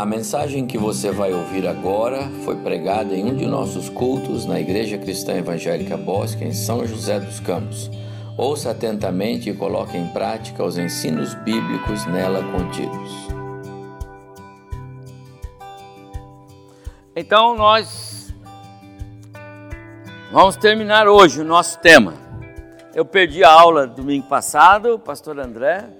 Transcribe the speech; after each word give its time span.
A 0.00 0.06
mensagem 0.06 0.66
que 0.66 0.78
você 0.78 1.10
vai 1.10 1.30
ouvir 1.30 1.68
agora 1.68 2.22
foi 2.42 2.56
pregada 2.56 3.14
em 3.14 3.22
um 3.22 3.36
de 3.36 3.44
nossos 3.44 3.90
cultos 3.90 4.46
na 4.46 4.58
Igreja 4.58 4.96
Cristã 4.96 5.34
Evangélica 5.34 5.94
Bosque, 5.94 6.42
em 6.42 6.54
São 6.54 6.86
José 6.86 7.20
dos 7.20 7.38
Campos. 7.38 7.90
Ouça 8.34 8.70
atentamente 8.70 9.50
e 9.50 9.54
coloque 9.54 9.98
em 9.98 10.06
prática 10.06 10.64
os 10.64 10.78
ensinos 10.78 11.34
bíblicos 11.34 12.06
nela 12.06 12.42
contidos. 12.50 13.10
Então 17.14 17.54
nós 17.54 18.32
vamos 20.32 20.56
terminar 20.56 21.08
hoje 21.08 21.42
o 21.42 21.44
nosso 21.44 21.78
tema. 21.78 22.14
Eu 22.94 23.04
perdi 23.04 23.44
a 23.44 23.52
aula 23.52 23.86
domingo 23.86 24.26
passado, 24.26 24.98
pastor 24.98 25.38
André, 25.38 25.90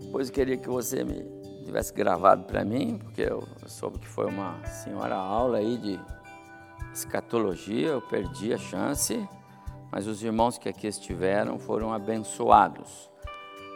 depois 0.00 0.28
eu 0.28 0.32
queria 0.32 0.56
que 0.56 0.70
você 0.70 1.04
me 1.04 1.41
tivesse 1.72 1.94
gravado 1.94 2.44
para 2.44 2.62
mim, 2.62 2.98
porque 2.98 3.22
eu 3.22 3.48
soube 3.66 3.98
que 3.98 4.06
foi 4.06 4.26
uma 4.26 4.62
senhora 4.66 5.14
aula 5.14 5.56
aí 5.56 5.78
de 5.78 5.98
escatologia, 6.92 7.88
eu 7.88 8.02
perdi 8.02 8.52
a 8.52 8.58
chance, 8.58 9.26
mas 9.90 10.06
os 10.06 10.22
irmãos 10.22 10.58
que 10.58 10.68
aqui 10.68 10.86
estiveram 10.86 11.58
foram 11.58 11.90
abençoados. 11.90 13.10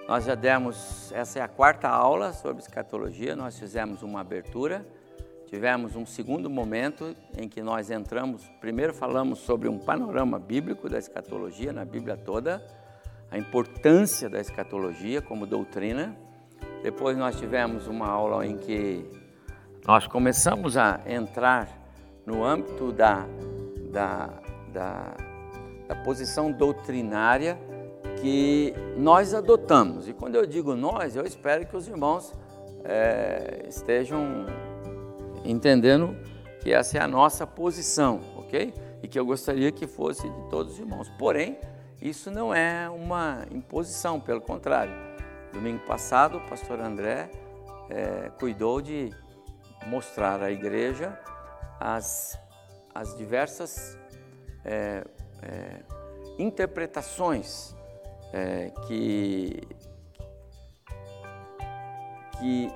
Nós 0.06 0.26
já 0.26 0.34
demos, 0.34 1.10
essa 1.10 1.38
é 1.38 1.42
a 1.42 1.48
quarta 1.48 1.88
aula 1.88 2.34
sobre 2.34 2.62
escatologia, 2.62 3.34
nós 3.34 3.58
fizemos 3.58 4.02
uma 4.02 4.20
abertura, 4.20 4.86
tivemos 5.46 5.96
um 5.96 6.04
segundo 6.04 6.50
momento 6.50 7.16
em 7.34 7.48
que 7.48 7.62
nós 7.62 7.90
entramos, 7.90 8.46
primeiro 8.60 8.92
falamos 8.92 9.38
sobre 9.38 9.70
um 9.70 9.78
panorama 9.78 10.38
bíblico 10.38 10.86
da 10.86 10.98
escatologia 10.98 11.72
na 11.72 11.86
Bíblia 11.86 12.14
toda, 12.14 12.62
a 13.30 13.38
importância 13.38 14.28
da 14.28 14.38
escatologia 14.38 15.22
como 15.22 15.46
doutrina, 15.46 16.14
depois 16.82 17.16
nós 17.16 17.36
tivemos 17.36 17.86
uma 17.86 18.06
aula 18.06 18.46
em 18.46 18.56
que 18.56 19.04
nós 19.86 20.06
começamos 20.06 20.76
a 20.76 21.00
entrar 21.06 21.68
no 22.24 22.44
âmbito 22.44 22.90
da, 22.92 23.24
da, 23.92 24.30
da, 24.72 25.14
da 25.86 25.94
posição 25.96 26.50
doutrinária 26.50 27.56
que 28.20 28.74
nós 28.96 29.32
adotamos. 29.32 30.08
E 30.08 30.12
quando 30.12 30.34
eu 30.34 30.46
digo 30.46 30.74
nós, 30.74 31.14
eu 31.14 31.24
espero 31.24 31.64
que 31.66 31.76
os 31.76 31.86
irmãos 31.86 32.32
é, 32.84 33.64
estejam 33.68 34.46
entendendo 35.44 36.16
que 36.60 36.72
essa 36.72 36.98
é 36.98 37.00
a 37.00 37.06
nossa 37.06 37.46
posição, 37.46 38.20
ok? 38.36 38.74
E 39.02 39.08
que 39.08 39.18
eu 39.18 39.24
gostaria 39.24 39.70
que 39.70 39.86
fosse 39.86 40.28
de 40.28 40.48
todos 40.50 40.72
os 40.72 40.78
irmãos. 40.80 41.08
Porém, 41.18 41.58
isso 42.02 42.30
não 42.30 42.52
é 42.52 42.88
uma 42.90 43.46
imposição, 43.52 44.18
pelo 44.18 44.40
contrário. 44.40 45.05
Domingo 45.56 45.86
passado, 45.86 46.36
o 46.36 46.40
pastor 46.50 46.80
André 46.80 47.30
é, 47.88 48.30
cuidou 48.38 48.82
de 48.82 49.10
mostrar 49.86 50.42
à 50.42 50.50
igreja 50.50 51.18
as, 51.80 52.38
as 52.94 53.16
diversas 53.16 53.96
é, 54.62 55.02
é, 55.42 55.82
interpretações 56.38 57.74
é, 58.34 58.70
que, 58.86 59.66
que, 62.38 62.68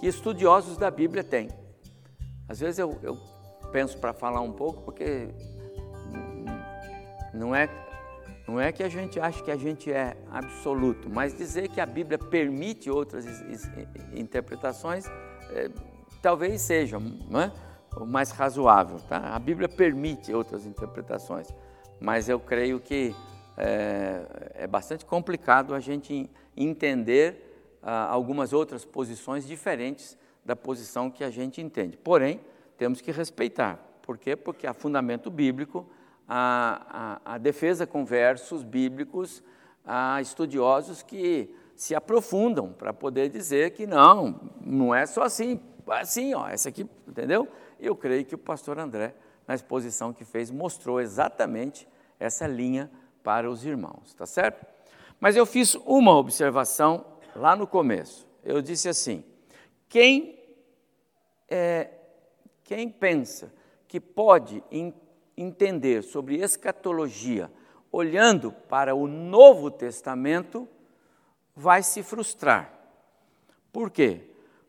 que, 0.00 0.06
estudiosos 0.08 0.76
da 0.76 0.90
Bíblia 0.90 1.22
têm. 1.22 1.48
Às 2.48 2.58
vezes 2.58 2.80
eu, 2.80 2.98
eu 3.00 3.16
penso 3.70 3.96
para 3.98 4.12
falar 4.12 4.40
um 4.40 4.52
pouco, 4.52 4.82
porque 4.82 5.28
não 7.32 7.54
é 7.54 7.68
não 8.46 8.60
é 8.60 8.70
que 8.70 8.82
a 8.82 8.88
gente 8.88 9.18
acha 9.18 9.42
que 9.42 9.50
a 9.50 9.56
gente 9.56 9.90
é 9.90 10.16
absoluto, 10.30 11.10
mas 11.10 11.36
dizer 11.36 11.68
que 11.68 11.80
a 11.80 11.86
Bíblia 11.86 12.16
permite 12.16 12.88
outras 12.88 13.26
interpretações, 14.14 15.06
é, 15.50 15.68
talvez 16.22 16.62
seja 16.62 16.96
é? 16.96 18.00
o 18.00 18.06
mais 18.06 18.30
razoável. 18.30 19.00
Tá? 19.00 19.34
A 19.34 19.38
Bíblia 19.38 19.68
permite 19.68 20.32
outras 20.32 20.64
interpretações, 20.64 21.48
mas 22.00 22.28
eu 22.28 22.38
creio 22.38 22.78
que 22.78 23.14
é, 23.56 24.52
é 24.54 24.66
bastante 24.66 25.04
complicado 25.04 25.74
a 25.74 25.80
gente 25.80 26.30
entender 26.56 27.78
ah, 27.82 28.06
algumas 28.08 28.52
outras 28.52 28.84
posições 28.84 29.46
diferentes 29.46 30.16
da 30.44 30.54
posição 30.54 31.10
que 31.10 31.24
a 31.24 31.30
gente 31.30 31.60
entende. 31.60 31.96
Porém, 31.96 32.40
temos 32.76 33.00
que 33.00 33.10
respeitar. 33.10 33.78
Por 34.02 34.18
quê? 34.18 34.36
Porque 34.36 34.66
há 34.66 34.74
fundamento 34.74 35.30
bíblico 35.30 35.88
a, 36.28 37.20
a, 37.24 37.38
defesa 37.38 37.86
com 37.86 38.04
versos 38.04 38.62
bíblicos 38.62 39.42
a 39.84 40.20
estudiosos 40.20 41.02
que 41.02 41.54
se 41.74 41.94
aprofundam 41.94 42.72
para 42.72 42.92
poder 42.92 43.28
dizer 43.28 43.70
que 43.70 43.86
não, 43.86 44.50
não 44.60 44.94
é 44.94 45.06
só 45.06 45.22
assim, 45.22 45.60
assim, 45.86 46.34
ó, 46.34 46.48
essa 46.48 46.68
aqui, 46.68 46.88
entendeu? 47.06 47.46
Eu 47.78 47.94
creio 47.94 48.24
que 48.24 48.34
o 48.34 48.38
pastor 48.38 48.78
André, 48.78 49.14
na 49.46 49.54
exposição 49.54 50.12
que 50.12 50.24
fez, 50.24 50.50
mostrou 50.50 51.00
exatamente 51.00 51.86
essa 52.18 52.46
linha 52.46 52.90
para 53.22 53.48
os 53.48 53.64
irmãos, 53.64 54.14
tá 54.14 54.26
certo? 54.26 54.66
Mas 55.20 55.36
eu 55.36 55.46
fiz 55.46 55.74
uma 55.86 56.16
observação 56.16 57.04
lá 57.34 57.54
no 57.54 57.66
começo. 57.66 58.26
Eu 58.42 58.60
disse 58.60 58.88
assim: 58.88 59.24
quem 59.88 60.36
é, 61.48 61.90
quem 62.64 62.88
pensa 62.88 63.52
que 63.86 64.00
pode 64.00 64.62
entender 65.36 66.02
sobre 66.02 66.36
escatologia 66.36 67.50
olhando 67.96 68.52
para 68.52 68.94
o 68.94 69.06
Novo 69.06 69.70
Testamento, 69.70 70.68
vai 71.54 71.82
se 71.82 72.02
frustrar. 72.02 72.70
Por 73.72 73.90
quê? 73.90 74.20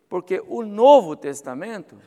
Porque 0.07 0.41
o 0.47 0.63
Novo 0.63 1.15
Testamento, 1.15 1.97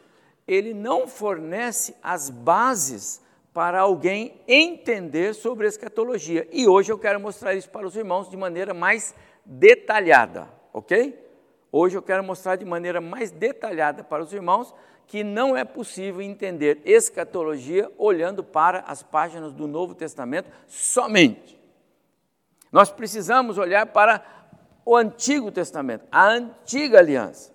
ele 0.47 0.73
não 0.73 1.07
fornece 1.07 1.95
as 2.03 2.31
bases 2.31 3.21
para 3.53 3.81
alguém 3.81 4.41
entender 4.47 5.35
sobre 5.35 5.67
escatologia. 5.67 6.49
E 6.51 6.67
hoje 6.67 6.91
eu 6.91 6.99
quero 6.99 7.21
mostrar 7.21 7.55
isso 7.55 7.69
para 7.69 7.87
os 7.87 7.97
irmãos 7.97 8.31
de 8.31 8.37
maneira 8.37 8.73
mais 8.73 9.15
detalhada, 9.45 10.49
ok? 10.73 11.19
Hoje 11.71 11.99
eu 11.99 12.03
quero 12.03 12.25
mostrar 12.25 12.57
de 12.57 12.65
maneira 12.65 13.01
mais 13.01 13.31
detalhada 13.31 14.03
para 14.03 14.23
os 14.23 14.33
irmãos 14.33 14.75
que 15.11 15.25
não 15.25 15.57
é 15.57 15.65
possível 15.65 16.23
entender 16.23 16.81
escatologia 16.85 17.91
olhando 17.99 18.45
para 18.45 18.85
as 18.87 19.03
páginas 19.03 19.53
do 19.53 19.67
Novo 19.67 19.93
Testamento 19.93 20.49
somente. 20.69 21.61
Nós 22.71 22.93
precisamos 22.93 23.59
olhar 23.59 23.87
para 23.87 24.25
o 24.87 24.97
Antigo 24.97 25.51
Testamento, 25.51 26.05
a 26.13 26.29
antiga 26.29 27.01
aliança. 27.01 27.53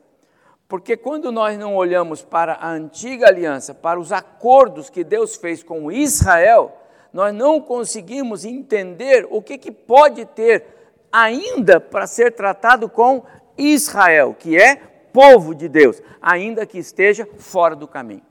Porque 0.67 0.97
quando 0.97 1.31
nós 1.31 1.57
não 1.57 1.77
olhamos 1.77 2.21
para 2.21 2.55
a 2.55 2.69
antiga 2.69 3.27
aliança, 3.27 3.73
para 3.73 4.01
os 4.01 4.11
acordos 4.11 4.89
que 4.89 5.05
Deus 5.05 5.37
fez 5.37 5.63
com 5.63 5.89
Israel, 5.89 6.75
nós 7.13 7.33
não 7.33 7.61
conseguimos 7.61 8.43
entender 8.43 9.25
o 9.31 9.41
que, 9.41 9.57
que 9.57 9.71
pode 9.71 10.25
ter 10.25 10.65
ainda 11.09 11.79
para 11.79 12.05
ser 12.05 12.33
tratado 12.33 12.89
com 12.89 13.23
Israel, 13.57 14.35
que 14.37 14.57
é 14.57 14.94
povo 15.15 15.55
de 15.55 15.69
Deus, 15.69 16.01
ainda 16.21 16.65
que 16.65 16.77
esteja 16.77 17.25
fora 17.37 17.73
do 17.73 17.87
caminho. 17.87 18.25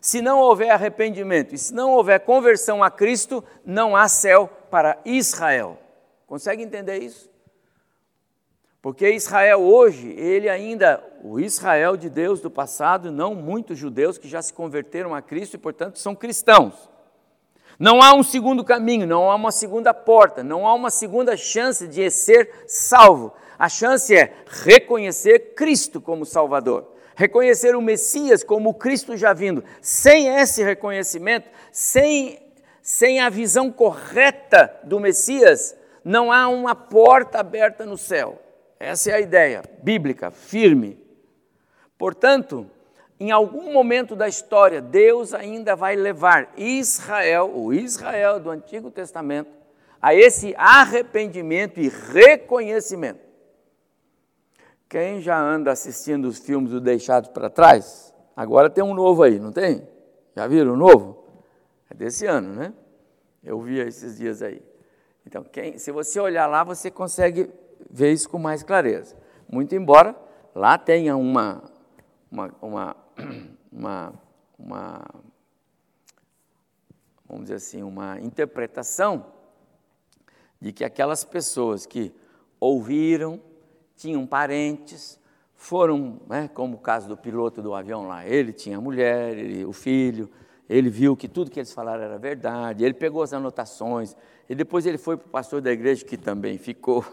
Se 0.00 0.22
não 0.22 0.38
houver 0.38 0.70
arrependimento 0.70 1.52
e 1.52 1.58
se 1.58 1.74
não 1.74 1.90
houver 1.90 2.20
conversão 2.20 2.80
a 2.80 2.90
Cristo, 2.90 3.42
não 3.66 3.96
há 3.96 4.06
céu 4.06 4.48
para 4.70 4.98
Israel. 5.04 5.76
Consegue 6.28 6.62
entender 6.62 6.98
isso? 7.02 7.28
Porque 8.80 9.10
Israel 9.10 9.60
hoje, 9.60 10.08
ele 10.10 10.48
ainda, 10.48 11.04
o 11.24 11.40
Israel 11.40 11.96
de 11.96 12.08
Deus 12.08 12.40
do 12.40 12.50
passado, 12.50 13.10
não 13.10 13.34
muitos 13.34 13.76
judeus 13.76 14.16
que 14.16 14.28
já 14.28 14.40
se 14.40 14.52
converteram 14.52 15.12
a 15.12 15.20
Cristo 15.20 15.54
e, 15.54 15.58
portanto, 15.58 15.98
são 15.98 16.14
cristãos. 16.14 16.88
Não 17.78 18.00
há 18.00 18.14
um 18.14 18.22
segundo 18.22 18.62
caminho, 18.62 19.06
não 19.06 19.30
há 19.30 19.34
uma 19.34 19.50
segunda 19.50 19.92
porta, 19.92 20.44
não 20.44 20.66
há 20.66 20.72
uma 20.72 20.88
segunda 20.88 21.36
chance 21.36 21.88
de 21.88 22.08
ser 22.10 22.64
salvo. 22.66 23.34
A 23.60 23.68
chance 23.68 24.16
é 24.16 24.32
reconhecer 24.46 25.52
Cristo 25.54 26.00
como 26.00 26.24
Salvador, 26.24 26.94
reconhecer 27.14 27.76
o 27.76 27.82
Messias 27.82 28.42
como 28.42 28.70
o 28.70 28.74
Cristo 28.74 29.18
já 29.18 29.34
vindo. 29.34 29.62
Sem 29.82 30.28
esse 30.28 30.64
reconhecimento, 30.64 31.46
sem, 31.70 32.40
sem 32.80 33.20
a 33.20 33.28
visão 33.28 33.70
correta 33.70 34.74
do 34.84 34.98
Messias, 34.98 35.76
não 36.02 36.32
há 36.32 36.48
uma 36.48 36.74
porta 36.74 37.38
aberta 37.38 37.84
no 37.84 37.98
céu. 37.98 38.40
Essa 38.78 39.10
é 39.10 39.14
a 39.16 39.20
ideia 39.20 39.62
bíblica, 39.82 40.30
firme. 40.30 40.98
Portanto, 41.98 42.66
em 43.20 43.30
algum 43.30 43.74
momento 43.74 44.16
da 44.16 44.26
história, 44.26 44.80
Deus 44.80 45.34
ainda 45.34 45.76
vai 45.76 45.96
levar 45.96 46.50
Israel, 46.56 47.52
o 47.54 47.74
Israel 47.74 48.40
do 48.40 48.48
Antigo 48.48 48.90
Testamento, 48.90 49.50
a 50.00 50.14
esse 50.14 50.54
arrependimento 50.56 51.78
e 51.78 51.90
reconhecimento. 51.90 53.28
Quem 54.90 55.20
já 55.20 55.40
anda 55.40 55.70
assistindo 55.70 56.24
os 56.24 56.40
filmes 56.40 56.72
do 56.72 56.80
Deixados 56.80 57.30
para 57.30 57.48
Trás? 57.48 58.12
Agora 58.34 58.68
tem 58.68 58.82
um 58.82 58.92
novo 58.92 59.22
aí, 59.22 59.38
não 59.38 59.52
tem? 59.52 59.86
Já 60.34 60.48
viram 60.48 60.72
o 60.72 60.76
novo? 60.76 61.28
É 61.88 61.94
desse 61.94 62.26
ano, 62.26 62.52
né? 62.52 62.74
Eu 63.40 63.60
vi 63.60 63.78
esses 63.78 64.18
dias 64.18 64.42
aí. 64.42 64.60
Então, 65.24 65.44
quem, 65.44 65.78
se 65.78 65.92
você 65.92 66.18
olhar 66.18 66.48
lá, 66.48 66.64
você 66.64 66.90
consegue 66.90 67.48
ver 67.88 68.12
isso 68.12 68.28
com 68.28 68.36
mais 68.36 68.64
clareza. 68.64 69.16
Muito 69.48 69.76
embora 69.76 70.16
lá 70.56 70.76
tenha 70.76 71.16
uma, 71.16 71.62
uma, 72.28 72.50
uma, 72.60 72.96
uma, 73.70 74.12
uma 74.58 75.04
vamos 77.28 77.44
dizer 77.44 77.54
assim, 77.54 77.84
uma 77.84 78.18
interpretação 78.18 79.24
de 80.60 80.72
que 80.72 80.82
aquelas 80.82 81.22
pessoas 81.22 81.86
que 81.86 82.12
ouviram, 82.58 83.40
tinham 84.00 84.26
parentes, 84.26 85.20
foram, 85.54 86.18
né, 86.26 86.48
como 86.54 86.76
o 86.76 86.80
caso 86.80 87.06
do 87.06 87.18
piloto 87.18 87.60
do 87.60 87.74
avião 87.74 88.08
lá, 88.08 88.26
ele 88.26 88.50
tinha 88.50 88.78
a 88.78 88.80
mulher, 88.80 89.36
ele, 89.36 89.62
o 89.62 89.74
filho, 89.74 90.30
ele 90.66 90.88
viu 90.88 91.14
que 91.14 91.28
tudo 91.28 91.50
que 91.50 91.60
eles 91.60 91.70
falaram 91.70 92.02
era 92.02 92.16
verdade, 92.16 92.82
ele 92.82 92.94
pegou 92.94 93.22
as 93.22 93.34
anotações, 93.34 94.16
e 94.48 94.54
depois 94.54 94.86
ele 94.86 94.96
foi 94.96 95.18
para 95.18 95.26
o 95.26 95.30
pastor 95.30 95.60
da 95.60 95.70
igreja, 95.70 96.02
que 96.02 96.16
também 96.16 96.56
ficou, 96.56 97.04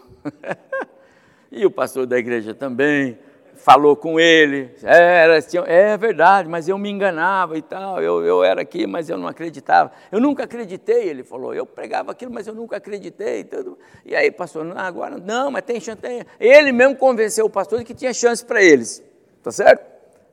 e 1.52 1.66
o 1.66 1.70
pastor 1.70 2.06
da 2.06 2.18
igreja 2.18 2.54
também, 2.54 3.18
falou 3.58 3.96
com 3.96 4.18
ele, 4.18 4.74
era, 4.82 5.38
é 5.66 5.96
verdade, 5.96 6.48
mas 6.48 6.68
eu 6.68 6.78
me 6.78 6.88
enganava 6.90 7.58
e 7.58 7.62
tal, 7.62 8.00
eu, 8.02 8.24
eu 8.24 8.42
era 8.42 8.62
aqui, 8.62 8.86
mas 8.86 9.10
eu 9.10 9.18
não 9.18 9.28
acreditava. 9.28 9.92
Eu 10.10 10.20
nunca 10.20 10.44
acreditei, 10.44 11.08
ele 11.08 11.22
falou, 11.22 11.54
eu 11.54 11.66
pregava 11.66 12.12
aquilo, 12.12 12.32
mas 12.32 12.46
eu 12.46 12.54
nunca 12.54 12.76
acreditei. 12.76 13.44
Tudo. 13.44 13.78
E 14.04 14.14
aí, 14.14 14.30
pastor, 14.30 14.64
não, 14.64 14.78
agora 14.78 15.18
não, 15.18 15.50
mas 15.50 15.62
tem 15.64 15.80
chance. 15.80 16.00
Tem. 16.00 16.24
Ele 16.40 16.72
mesmo 16.72 16.96
convenceu 16.96 17.46
o 17.46 17.50
pastor 17.50 17.80
de 17.80 17.84
que 17.84 17.94
tinha 17.94 18.12
chance 18.14 18.44
para 18.44 18.62
eles, 18.62 19.02
tá 19.42 19.50
certo? 19.50 19.84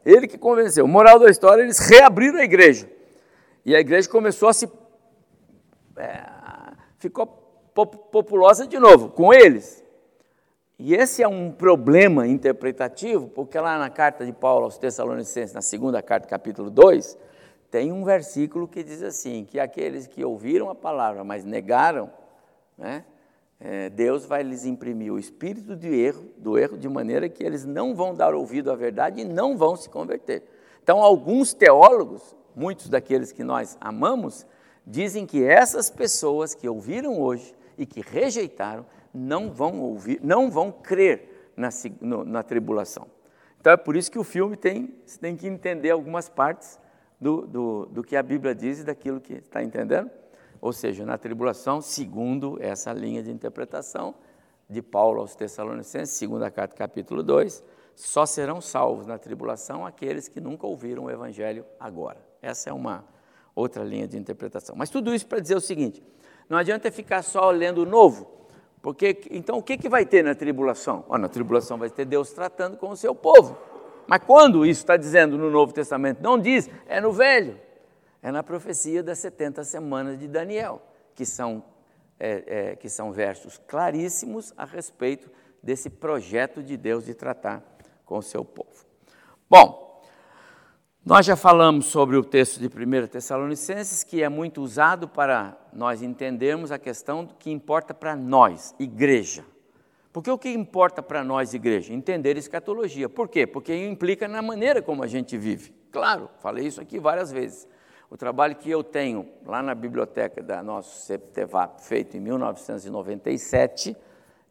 Ele 0.05 0.27
que 0.27 0.37
convenceu. 0.37 0.87
Moral 0.87 1.19
da 1.19 1.29
história, 1.29 1.63
eles 1.63 1.79
reabriram 1.79 2.39
a 2.39 2.43
igreja. 2.43 2.89
E 3.65 3.75
a 3.75 3.79
igreja 3.79 4.07
começou 4.07 4.49
a 4.49 4.53
se. 4.53 4.69
É, 5.97 6.23
ficou 6.99 7.25
populosa 8.11 8.65
de 8.65 8.79
novo, 8.79 9.09
com 9.09 9.33
eles. 9.33 9.84
E 10.77 10.93
esse 10.93 11.23
é 11.23 11.27
um 11.27 11.51
problema 11.51 12.27
interpretativo, 12.27 13.29
porque 13.29 13.57
lá 13.57 13.77
na 13.79 13.89
carta 13.89 14.25
de 14.25 14.33
Paulo 14.33 14.65
aos 14.65 14.77
Tessalonicenses, 14.77 15.53
na 15.53 15.61
segunda 15.61 16.01
carta, 16.01 16.27
capítulo 16.27 16.69
2, 16.69 17.17
tem 17.71 17.93
um 17.93 18.03
versículo 18.03 18.67
que 18.67 18.83
diz 18.83 19.01
assim: 19.01 19.45
que 19.45 19.57
aqueles 19.59 20.05
que 20.05 20.23
ouviram 20.23 20.69
a 20.69 20.75
palavra, 20.75 21.23
mas 21.23 21.45
negaram, 21.45 22.11
né, 22.77 23.05
é, 23.59 23.89
Deus 23.89 24.25
vai 24.25 24.43
lhes 24.43 24.65
imprimir 24.65 25.13
o 25.13 25.17
espírito 25.17 25.77
de 25.77 25.87
erro, 25.87 26.25
do 26.37 26.57
erro, 26.57 26.77
de 26.77 26.89
maneira 26.89 27.29
que 27.29 27.43
eles 27.43 27.63
não 27.63 27.95
vão 27.95 28.13
dar 28.13 28.33
ouvido 28.33 28.69
à 28.69 28.75
verdade 28.75 29.21
e 29.21 29.25
não 29.25 29.57
vão 29.57 29.77
se 29.77 29.89
converter. 29.89 30.43
Então, 30.83 31.01
alguns 31.01 31.53
teólogos, 31.53 32.35
muitos 32.53 32.89
daqueles 32.89 33.31
que 33.31 33.43
nós 33.43 33.77
amamos, 33.79 34.45
dizem 34.85 35.25
que 35.25 35.43
essas 35.43 35.89
pessoas 35.89 36.53
que 36.53 36.67
ouviram 36.67 37.19
hoje 37.19 37.55
e 37.77 37.85
que 37.85 38.01
rejeitaram, 38.01 38.85
não 39.15 39.51
vão 39.51 39.81
ouvir, 39.81 40.19
não 40.21 40.51
vão 40.51 40.71
crer 40.71 41.51
na, 41.55 41.69
na 42.25 42.43
tribulação. 42.43 43.07
Então 43.59 43.73
é 43.73 43.77
por 43.77 43.95
isso 43.95 44.11
que 44.11 44.19
o 44.19 44.23
filme 44.23 44.55
tem, 44.55 44.93
você 45.05 45.17
tem 45.17 45.35
que 45.35 45.47
entender 45.47 45.89
algumas 45.89 46.29
partes 46.29 46.79
do, 47.19 47.47
do, 47.47 47.85
do 47.87 48.03
que 48.03 48.15
a 48.15 48.21
Bíblia 48.21 48.53
diz 48.53 48.79
e 48.79 48.83
daquilo 48.83 49.19
que 49.19 49.33
está 49.33 49.63
entendendo. 49.63 50.11
Ou 50.61 50.73
seja, 50.73 51.05
na 51.05 51.17
tribulação, 51.17 51.81
segundo 51.81 52.57
essa 52.61 52.91
linha 52.91 53.23
de 53.23 53.31
interpretação 53.31 54.15
de 54.69 54.81
Paulo 54.81 55.21
aos 55.21 55.35
Tessalonicenses, 55.35 56.15
segunda 56.15 56.49
carta, 56.51 56.75
capítulo 56.75 57.23
2, 57.23 57.63
só 57.95 58.25
serão 58.25 58.59
salvos 58.59 59.05
na 59.05 59.17
tribulação 59.17 59.85
aqueles 59.85 60.27
que 60.27 60.41
nunca 60.41 60.67
ouviram 60.67 61.05
o 61.05 61.11
Evangelho 61.11 61.65
agora. 61.79 62.19
Essa 62.41 62.69
é 62.69 62.73
uma 62.73 63.05
outra 63.55 63.83
linha 63.83 64.07
de 64.07 64.17
interpretação. 64.17 64.75
Mas 64.75 64.89
tudo 64.89 65.13
isso 65.15 65.25
para 65.25 65.39
dizer 65.39 65.55
o 65.55 65.61
seguinte: 65.61 66.03
não 66.49 66.57
adianta 66.57 66.91
ficar 66.91 67.21
só 67.21 67.49
lendo 67.51 67.83
o 67.83 67.85
novo, 67.85 68.29
porque 68.85 69.19
então 69.31 69.57
o 69.57 69.63
que, 69.63 69.79
que 69.79 69.89
vai 69.89 70.05
ter 70.05 70.23
na 70.23 70.35
tribulação? 70.35 71.03
Oh, 71.09 71.17
na 71.17 71.27
tribulação 71.27 71.75
vai 71.75 71.89
ter 71.89 72.05
Deus 72.05 72.31
tratando 72.31 72.77
com 72.77 72.91
o 72.91 72.95
seu 72.95 73.15
povo. 73.15 73.57
Mas 74.05 74.21
quando 74.23 74.63
isso 74.63 74.81
está 74.81 74.95
dizendo 74.95 75.39
no 75.39 75.49
Novo 75.49 75.73
Testamento? 75.73 76.21
Não 76.21 76.37
diz, 76.37 76.69
é 76.85 77.01
no 77.01 77.11
Velho. 77.11 77.59
É 78.21 78.31
na 78.31 78.43
profecia 78.43 79.01
das 79.01 79.17
70 79.17 79.63
semanas 79.63 80.19
de 80.19 80.27
Daniel, 80.27 80.83
que 81.15 81.25
são, 81.25 81.63
é, 82.19 82.43
é, 82.45 82.75
que 82.75 82.87
são 82.87 83.11
versos 83.11 83.59
claríssimos 83.67 84.53
a 84.55 84.65
respeito 84.65 85.31
desse 85.63 85.89
projeto 85.89 86.61
de 86.61 86.77
Deus 86.77 87.05
de 87.05 87.15
tratar 87.15 87.63
com 88.05 88.19
o 88.19 88.21
seu 88.21 88.45
povo. 88.45 88.85
Bom, 89.49 89.99
nós 91.03 91.25
já 91.25 91.35
falamos 91.35 91.87
sobre 91.87 92.17
o 92.17 92.23
texto 92.23 92.59
de 92.59 92.67
1 92.67 93.07
Tessalonicenses, 93.07 94.03
que 94.03 94.21
é 94.21 94.29
muito 94.29 94.61
usado 94.61 95.07
para 95.07 95.57
nós 95.75 96.01
entendermos 96.01 96.71
a 96.71 96.79
questão 96.79 97.27
que 97.27 97.51
importa 97.51 97.93
para 97.93 98.15
nós, 98.15 98.73
igreja. 98.79 99.45
Porque 100.11 100.31
o 100.31 100.37
que 100.37 100.49
importa 100.49 101.03
para 101.03 101.23
nós, 101.23 101.53
igreja? 101.53 101.93
Entender 101.93 102.37
escatologia. 102.37 103.09
Por 103.09 103.27
quê? 103.27 103.45
Porque 103.45 103.75
implica 103.75 104.27
na 104.27 104.41
maneira 104.41 104.81
como 104.81 105.03
a 105.03 105.07
gente 105.07 105.37
vive. 105.37 105.73
Claro, 105.91 106.29
falei 106.39 106.65
isso 106.65 106.79
aqui 106.79 106.97
várias 106.99 107.31
vezes. 107.31 107.67
O 108.09 108.15
trabalho 108.15 108.55
que 108.55 108.71
eu 108.71 108.83
tenho 108.83 109.27
lá 109.45 109.61
na 109.61 109.75
biblioteca 109.75 110.41
da 110.41 110.63
nosso 110.63 111.05
CEPTEVAP, 111.05 111.81
feito 111.81 112.15
em 112.15 112.21
1997, 112.21 113.95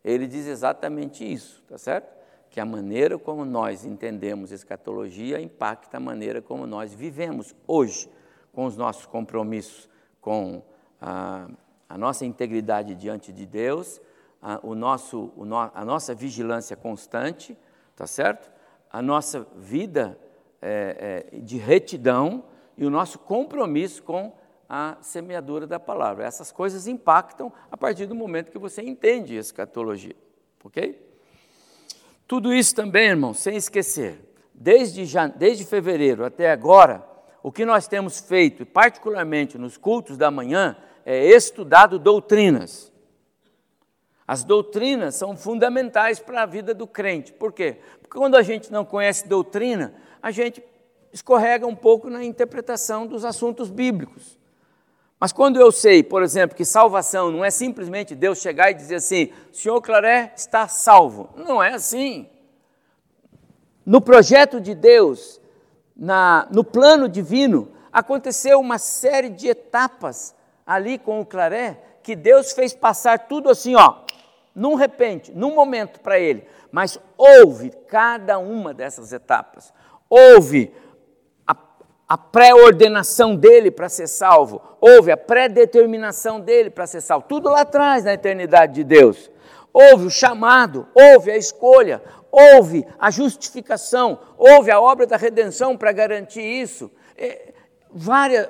ele 0.05 0.27
diz 0.27 0.47
exatamente 0.47 1.25
isso, 1.25 1.63
tá 1.67 1.79
certo? 1.79 2.15
que 2.55 2.61
a 2.61 2.65
maneira 2.65 3.19
como 3.19 3.45
nós 3.45 3.85
entendemos 3.85 4.53
escatologia 4.53 5.41
impacta 5.41 5.97
a 5.97 6.01
maneira 6.01 6.41
como 6.41 6.69
nós 6.69 6.95
vivemos 6.95 7.53
hoje, 7.67 8.09
com 8.53 8.65
os 8.65 8.77
nossos 8.77 9.07
compromissos, 9.07 9.89
com 10.21 10.63
a, 11.01 11.49
a 11.89 11.99
nossa 11.99 12.25
integridade 12.25 12.95
diante 12.95 13.33
de 13.33 13.47
Deus, 13.47 14.01
a, 14.41 14.61
o 14.63 14.75
nosso, 14.75 15.33
o 15.37 15.45
no, 15.45 15.57
a 15.57 15.85
nossa 15.85 16.15
vigilância 16.15 16.77
constante, 16.77 17.57
tá 17.97 18.07
certo? 18.07 18.53
A 18.91 19.01
nossa 19.01 19.47
vida 19.57 20.19
é, 20.61 21.29
é, 21.33 21.39
de 21.41 21.57
retidão 21.57 22.45
e 22.77 22.85
o 22.85 22.91
nosso 22.91 23.19
compromisso 23.19 24.03
com 24.03 24.33
a 24.69 24.97
semeadura 25.01 25.67
da 25.67 25.79
palavra. 25.79 26.25
Essas 26.25 26.51
coisas 26.51 26.87
impactam 26.87 27.53
a 27.71 27.77
partir 27.77 28.07
do 28.07 28.15
momento 28.15 28.51
que 28.51 28.59
você 28.59 28.83
entende 28.83 29.37
escatologia, 29.37 30.17
ok? 30.65 31.01
Tudo 32.27 32.53
isso 32.53 32.75
também, 32.75 33.09
irmão, 33.09 33.35
sem 33.35 33.57
esquecer, 33.57 34.19
desde, 34.53 35.05
desde 35.37 35.65
fevereiro 35.65 36.25
até 36.25 36.51
agora, 36.51 37.07
o 37.45 37.53
que 37.53 37.67
nós 37.67 37.87
temos 37.87 38.21
feito, 38.21 38.65
particularmente 38.65 39.59
nos 39.59 39.77
cultos 39.77 40.17
da 40.17 40.31
manhã, 40.31 40.75
é 41.05 41.27
estudado 41.27 41.99
doutrinas. 41.99 42.91
As 44.27 44.43
doutrinas 44.43 45.15
são 45.17 45.37
fundamentais 45.37 46.19
para 46.19 46.41
a 46.41 46.47
vida 46.47 46.73
do 46.73 46.87
crente. 46.87 47.35
Por 47.35 47.53
quê? 47.53 47.77
Porque 48.01 48.19
quando 48.19 48.37
a 48.37 48.43
gente 48.43 48.73
não 48.73 48.83
conhece 48.83 49.29
doutrina, 49.29 49.93
a 50.23 50.31
gente 50.31 50.65
escorrega 51.13 51.67
um 51.67 51.77
pouco 51.77 52.09
na 52.09 52.25
interpretação 52.25 53.07
dos 53.07 53.27
assuntos 53.27 53.69
bíblicos. 53.69 54.39
Mas 55.21 55.31
quando 55.31 55.61
eu 55.61 55.71
sei, 55.71 56.03
por 56.03 56.23
exemplo, 56.23 56.57
que 56.57 56.65
salvação 56.65 57.31
não 57.31 57.45
é 57.45 57.51
simplesmente 57.51 58.15
Deus 58.15 58.39
chegar 58.39 58.71
e 58.71 58.75
dizer 58.75 58.95
assim: 58.95 59.31
senhor 59.53 59.83
Claré 59.83 60.33
está 60.35 60.67
salvo. 60.67 61.29
Não 61.37 61.63
é 61.63 61.75
assim. 61.75 62.27
No 63.85 64.01
projeto 64.01 64.63
de 64.63 64.75
Deus, 64.75 65.39
na, 65.97 66.47
no 66.51 66.65
plano 66.65 67.09
divino, 67.09 67.73
aconteceu 67.93 68.59
uma 68.59 68.79
série 68.79 69.29
de 69.29 69.49
etapas 69.49 70.35
ali 70.67 70.99
com 70.99 71.21
o 71.21 71.27
Claré 71.27 71.81
que 72.03 72.15
Deus 72.15 72.53
fez 72.53 72.75
passar 72.75 73.27
tudo 73.27 73.49
assim, 73.49 73.75
ó, 73.75 73.97
num 74.55 74.75
repente, 74.75 75.33
num 75.33 75.55
momento 75.55 76.01
para 76.01 76.19
ele. 76.19 76.47
Mas 76.71 76.99
houve 77.17 77.71
cada 77.89 78.39
uma 78.39 78.75
dessas 78.75 79.13
etapas. 79.13 79.73
Houve 80.09 80.73
a 82.09 82.19
pré-ordenação 82.19 83.35
dele 83.35 83.71
para 83.71 83.89
ser 83.89 84.07
salvo, 84.07 84.61
houve 84.81 85.11
a 85.11 85.17
pré-determinação 85.17 86.39
dele 86.39 86.71
para 86.71 86.87
ser 86.87 87.01
salvo, 87.01 87.27
tudo 87.27 87.49
lá 87.49 87.63
atrás 87.63 88.05
na 88.05 88.13
eternidade 88.13 88.75
de 88.75 88.85
Deus. 88.85 89.31
Houve 89.73 90.07
o 90.07 90.11
chamado, 90.11 90.87
houve 90.95 91.31
a 91.31 91.37
escolha, 91.37 92.03
houve 92.35 92.85
a 92.99 93.13
justificação, 93.13 94.19
houve 94.37 94.71
a 94.73 94.81
obra 94.81 95.07
da 95.07 95.17
redenção 95.17 95.77
para 95.77 95.93
garantir 95.93 96.43
isso. 96.43 96.91
É, 97.17 97.53
várias, 97.93 98.49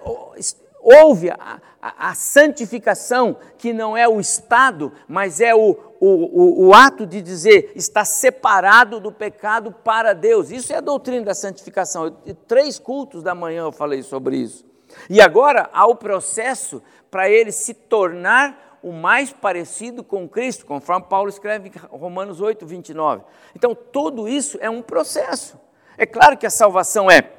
houve 0.80 1.28
a, 1.28 1.60
a, 1.82 2.10
a, 2.10 2.14
santificação, 2.14 3.36
que 3.58 3.74
não 3.74 3.94
é 3.94 4.08
o 4.08 4.18
estado, 4.18 4.90
mas 5.06 5.38
é 5.38 5.54
o, 5.54 5.76
o, 6.00 6.08
o, 6.08 6.68
o 6.68 6.74
ato 6.74 7.06
de 7.06 7.20
dizer 7.20 7.72
está 7.74 8.06
separado 8.06 8.98
do 8.98 9.12
pecado 9.12 9.70
para 9.70 10.14
Deus. 10.14 10.50
Isso 10.50 10.72
é 10.72 10.76
a 10.76 10.80
doutrina 10.80 11.26
da 11.26 11.34
santificação. 11.34 12.16
três 12.48 12.78
cultos 12.78 13.22
da 13.22 13.34
manhã 13.34 13.64
eu 13.64 13.72
falei 13.72 14.02
sobre 14.02 14.38
isso. 14.38 14.64
E 15.10 15.20
agora 15.20 15.68
há 15.74 15.86
o 15.86 15.96
processo 15.96 16.82
para 17.10 17.28
ele 17.28 17.52
se 17.52 17.74
tornar 17.74 18.63
o 18.84 18.92
mais 18.92 19.32
parecido 19.32 20.04
com 20.04 20.28
Cristo, 20.28 20.66
conforme 20.66 21.06
Paulo 21.08 21.30
escreve 21.30 21.70
em 21.70 21.96
Romanos 21.96 22.42
8, 22.42 22.66
29. 22.66 23.22
Então, 23.56 23.74
tudo 23.74 24.28
isso 24.28 24.58
é 24.60 24.68
um 24.68 24.82
processo. 24.82 25.58
É 25.96 26.04
claro 26.04 26.36
que 26.36 26.44
a 26.44 26.50
salvação 26.50 27.10
é, 27.10 27.32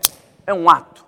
é 0.47 0.51
um 0.51 0.67
ato. 0.67 1.05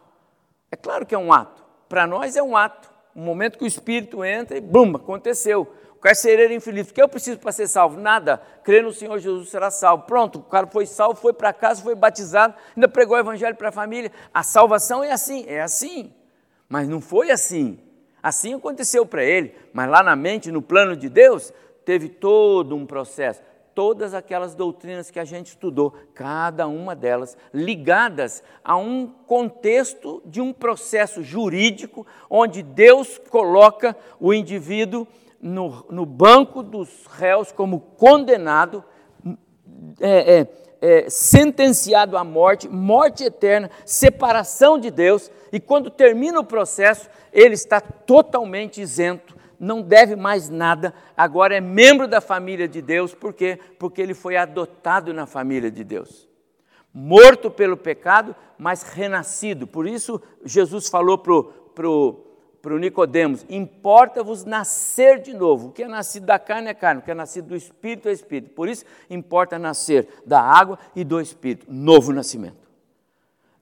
É 0.72 0.76
claro 0.76 1.08
que 1.08 1.16
é 1.16 1.18
um 1.18 1.34
ato. 1.34 1.66
Para 1.90 2.06
nós 2.06 2.36
é 2.36 2.44
um 2.44 2.56
ato. 2.56 2.88
Um 3.16 3.24
momento 3.24 3.58
que 3.58 3.64
o 3.64 3.68
Espírito 3.68 4.24
entra 4.24 4.56
e, 4.56 4.62
bum, 4.62 4.96
aconteceu. 4.96 5.74
carcereiro 6.00 6.54
infeliz. 6.54 6.88
O 6.88 6.94
que 6.94 7.02
eu 7.02 7.10
preciso 7.10 7.40
para 7.40 7.52
ser 7.52 7.68
salvo? 7.68 8.00
Nada. 8.00 8.40
Crer 8.64 8.84
no 8.84 8.94
Senhor 8.94 9.18
Jesus 9.18 9.50
será 9.50 9.72
salvo. 9.72 10.04
Pronto, 10.04 10.38
o 10.38 10.44
cara 10.44 10.68
foi 10.68 10.86
salvo, 10.86 11.20
foi 11.20 11.34
para 11.34 11.52
casa, 11.52 11.82
foi 11.82 11.96
batizado, 11.96 12.54
ainda 12.76 12.88
pregou 12.88 13.18
o 13.18 13.20
evangelho 13.20 13.56
para 13.56 13.70
a 13.70 13.72
família. 13.72 14.12
A 14.32 14.44
salvação 14.44 15.04
é 15.04 15.12
assim, 15.12 15.46
é 15.48 15.62
assim. 15.62 16.14
Mas 16.70 16.88
não 16.88 17.02
foi 17.02 17.32
assim. 17.32 17.80
Assim 18.28 18.56
aconteceu 18.56 19.06
para 19.06 19.24
ele, 19.24 19.56
mas 19.72 19.90
lá 19.90 20.04
na 20.04 20.14
mente, 20.14 20.52
no 20.52 20.62
plano 20.62 20.98
de 20.98 21.08
Deus, 21.08 21.54
teve 21.86 22.10
todo 22.10 22.76
um 22.76 22.86
processo. 22.86 23.42
Todas 23.74 24.14
aquelas 24.14 24.54
doutrinas 24.54 25.10
que 25.10 25.18
a 25.18 25.24
gente 25.24 25.48
estudou, 25.48 25.94
cada 26.14 26.68
uma 26.68 26.94
delas 26.94 27.38
ligadas 27.54 28.44
a 28.66 28.76
um 28.76 29.08
contexto 29.08 30.22
de 30.26 30.42
um 30.42 30.52
processo 30.52 31.24
jurídico, 31.24 32.06
onde 32.30 32.62
Deus 32.62 33.18
coloca 33.30 33.96
o 34.20 34.34
indivíduo 34.34 35.08
no, 35.42 35.86
no 35.90 36.06
banco 36.06 36.62
dos 36.62 37.06
réus 37.06 37.54
como 37.54 37.80
condenado, 37.80 38.84
é, 40.02 40.40
é, 40.40 40.48
é, 40.82 41.10
sentenciado 41.10 42.18
à 42.18 42.24
morte, 42.24 42.68
morte 42.68 43.24
eterna, 43.24 43.70
separação 43.86 44.78
de 44.78 44.92
Deus, 44.92 45.32
e 45.52 45.60
quando 45.60 45.90
termina 45.90 46.40
o 46.40 46.46
processo, 46.46 47.10
ele 47.32 47.54
está 47.54 47.80
totalmente 47.80 48.82
isento 48.82 49.38
não 49.60 49.82
deve 49.82 50.16
mais 50.16 50.50
nada, 50.50 50.94
agora 51.16 51.56
é 51.56 51.62
membro 51.62 52.08
da 52.08 52.22
família 52.22 52.68
de 52.68 52.82
Deus, 52.82 53.14
por 53.14 53.34
quê? 53.34 53.60
Porque 53.80 54.02
ele 54.02 54.14
foi 54.14 54.38
adotado 54.38 55.14
na 55.14 55.26
família 55.26 55.72
de 55.72 55.84
Deus. 55.84 56.28
Morto 56.94 57.50
pelo 57.52 57.78
pecado, 57.78 58.36
mas 58.58 58.84
renascido. 58.84 59.68
Por 59.68 59.88
isso, 59.88 60.22
Jesus 60.44 60.90
falou 60.90 61.18
para 61.18 61.90
o 61.90 62.14
pro, 62.68 62.78
pro 62.78 62.78
Nicodemos: 62.78 63.46
importa-vos 63.50 64.44
nascer 64.44 65.22
de 65.22 65.34
novo. 65.34 65.70
O 65.70 65.72
que 65.72 65.84
é 65.84 65.88
nascido 65.88 66.26
da 66.26 66.38
carne 66.38 66.70
é 66.70 66.74
carne, 66.74 67.00
o 67.00 67.04
que 67.04 67.12
é 67.12 67.14
nascido 67.14 67.48
do 67.48 67.56
Espírito 67.56 68.10
é 68.10 68.12
Espírito. 68.12 68.54
Por 68.54 68.68
isso, 68.68 68.84
importa 69.10 69.58
nascer 69.58 70.08
da 70.26 70.42
água 70.42 70.78
e 70.94 71.04
do 71.04 71.22
Espírito. 71.22 71.66
Novo 71.70 72.12
nascimento. 72.12 72.68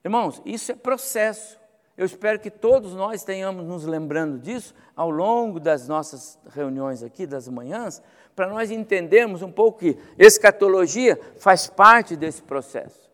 Irmãos, 0.04 0.42
isso 0.44 0.72
é 0.72 0.76
processo. 0.76 1.60
Eu 1.96 2.06
espero 2.06 2.40
que 2.40 2.50
todos 2.50 2.94
nós 2.94 3.24
tenhamos 3.24 3.66
nos 3.66 3.86
lembrando 3.86 4.38
disso 4.38 4.74
ao 4.96 5.10
longo 5.10 5.60
das 5.60 5.88
nossas 5.88 6.38
reuniões 6.50 7.02
aqui, 7.02 7.26
das 7.26 7.48
manhãs, 7.48 8.02
para 8.36 8.48
nós 8.48 8.70
entendermos 8.70 9.42
um 9.42 9.52
pouco 9.52 9.80
que 9.80 9.98
escatologia 10.18 11.18
faz 11.38 11.68
parte 11.68 12.18
desse 12.18 12.42
processo. 12.42 13.10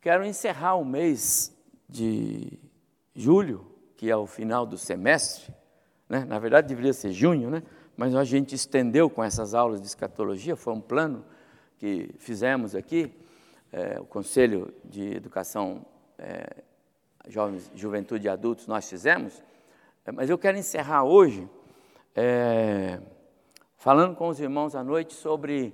Quero 0.00 0.24
encerrar 0.24 0.76
o 0.76 0.84
mês 0.84 1.52
de 1.88 2.58
julho, 3.16 3.71
que 4.02 4.10
é 4.10 4.16
o 4.16 4.26
final 4.26 4.66
do 4.66 4.76
semestre, 4.76 5.54
né? 6.08 6.24
na 6.24 6.36
verdade 6.36 6.66
deveria 6.66 6.92
ser 6.92 7.12
junho, 7.12 7.48
né? 7.48 7.62
mas 7.96 8.16
a 8.16 8.24
gente 8.24 8.52
estendeu 8.52 9.08
com 9.08 9.22
essas 9.22 9.54
aulas 9.54 9.80
de 9.80 9.86
escatologia, 9.86 10.56
foi 10.56 10.72
um 10.72 10.80
plano 10.80 11.24
que 11.78 12.12
fizemos 12.18 12.74
aqui, 12.74 13.14
é, 13.70 14.00
o 14.00 14.04
Conselho 14.04 14.74
de 14.84 15.14
Educação 15.14 15.86
é, 16.18 16.64
jovens, 17.28 17.70
juventude 17.76 18.26
e 18.26 18.28
adultos, 18.28 18.66
nós 18.66 18.90
fizemos, 18.90 19.40
é, 20.04 20.10
mas 20.10 20.28
eu 20.28 20.36
quero 20.36 20.58
encerrar 20.58 21.04
hoje 21.04 21.48
falando 23.76 24.16
com 24.16 24.26
os 24.26 24.40
irmãos 24.40 24.74
à 24.74 24.82
noite 24.82 25.14
sobre 25.14 25.72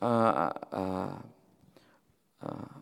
a, 0.00 0.54
a, 0.70 1.22
a, 2.42 2.75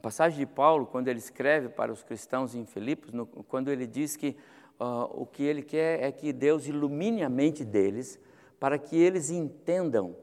a, 0.00 0.02
passagem 0.02 0.38
de 0.38 0.46
Paulo, 0.46 0.86
quando 0.86 1.08
ele 1.08 1.18
escreve 1.18 1.68
para 1.68 1.92
os 1.92 2.02
cristãos 2.02 2.54
em 2.54 2.64
Filipos, 2.64 3.12
no, 3.12 3.26
quando 3.26 3.70
ele 3.70 3.86
diz 3.86 4.16
que 4.16 4.34
uh, 4.80 5.04
o 5.12 5.26
que 5.26 5.42
ele 5.42 5.62
quer 5.62 6.02
é 6.02 6.10
que 6.10 6.32
Deus 6.32 6.66
ilumine 6.66 7.22
a 7.22 7.28
mente 7.28 7.64
deles, 7.64 8.18
para 8.58 8.78
que 8.78 8.96
eles 8.96 9.30
entendam 9.30 10.16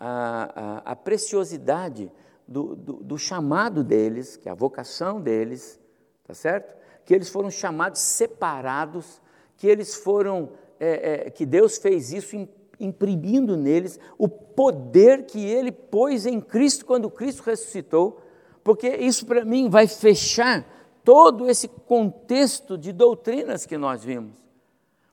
a, 0.00 0.82
a 0.84 0.96
preciosidade 0.96 2.10
do, 2.46 2.74
do, 2.74 2.92
do 2.94 3.18
chamado 3.18 3.84
deles, 3.84 4.36
que 4.36 4.48
é 4.48 4.52
a 4.52 4.54
vocação 4.54 5.20
deles, 5.20 5.78
tá 6.24 6.32
certo? 6.32 6.76
Que 7.04 7.14
eles 7.14 7.28
foram 7.28 7.50
chamados 7.50 8.00
separados, 8.00 9.20
que 9.56 9.66
eles 9.66 9.94
foram, 9.94 10.52
é, 10.80 11.26
é, 11.26 11.30
que 11.30 11.44
Deus 11.44 11.78
fez 11.78 12.12
isso 12.12 12.36
imprimindo 12.80 13.56
neles 13.56 13.98
o 14.16 14.28
poder 14.28 15.26
que 15.26 15.44
Ele 15.44 15.72
pôs 15.72 16.26
em 16.26 16.40
Cristo 16.40 16.86
quando 16.86 17.10
Cristo 17.10 17.42
ressuscitou, 17.42 18.20
porque 18.62 18.88
isso 18.88 19.26
para 19.26 19.44
mim 19.44 19.68
vai 19.68 19.86
fechar 19.86 20.64
todo 21.04 21.48
esse 21.48 21.68
contexto 21.68 22.76
de 22.76 22.92
doutrinas 22.92 23.64
que 23.64 23.78
nós 23.78 24.04
vimos. 24.04 24.36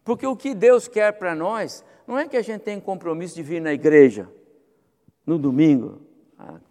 Porque 0.04 0.28
o 0.28 0.36
que 0.36 0.54
Deus 0.54 0.88
quer 0.88 1.14
para 1.14 1.34
nós 1.34 1.84
não 2.06 2.18
é 2.18 2.28
que 2.28 2.38
a 2.38 2.42
gente 2.42 2.62
tenha 2.62 2.80
compromisso 2.80 3.36
de 3.36 3.42
vir 3.42 3.62
na 3.62 3.74
igreja 3.74 4.30
no 5.26 5.40
domingo, 5.40 6.02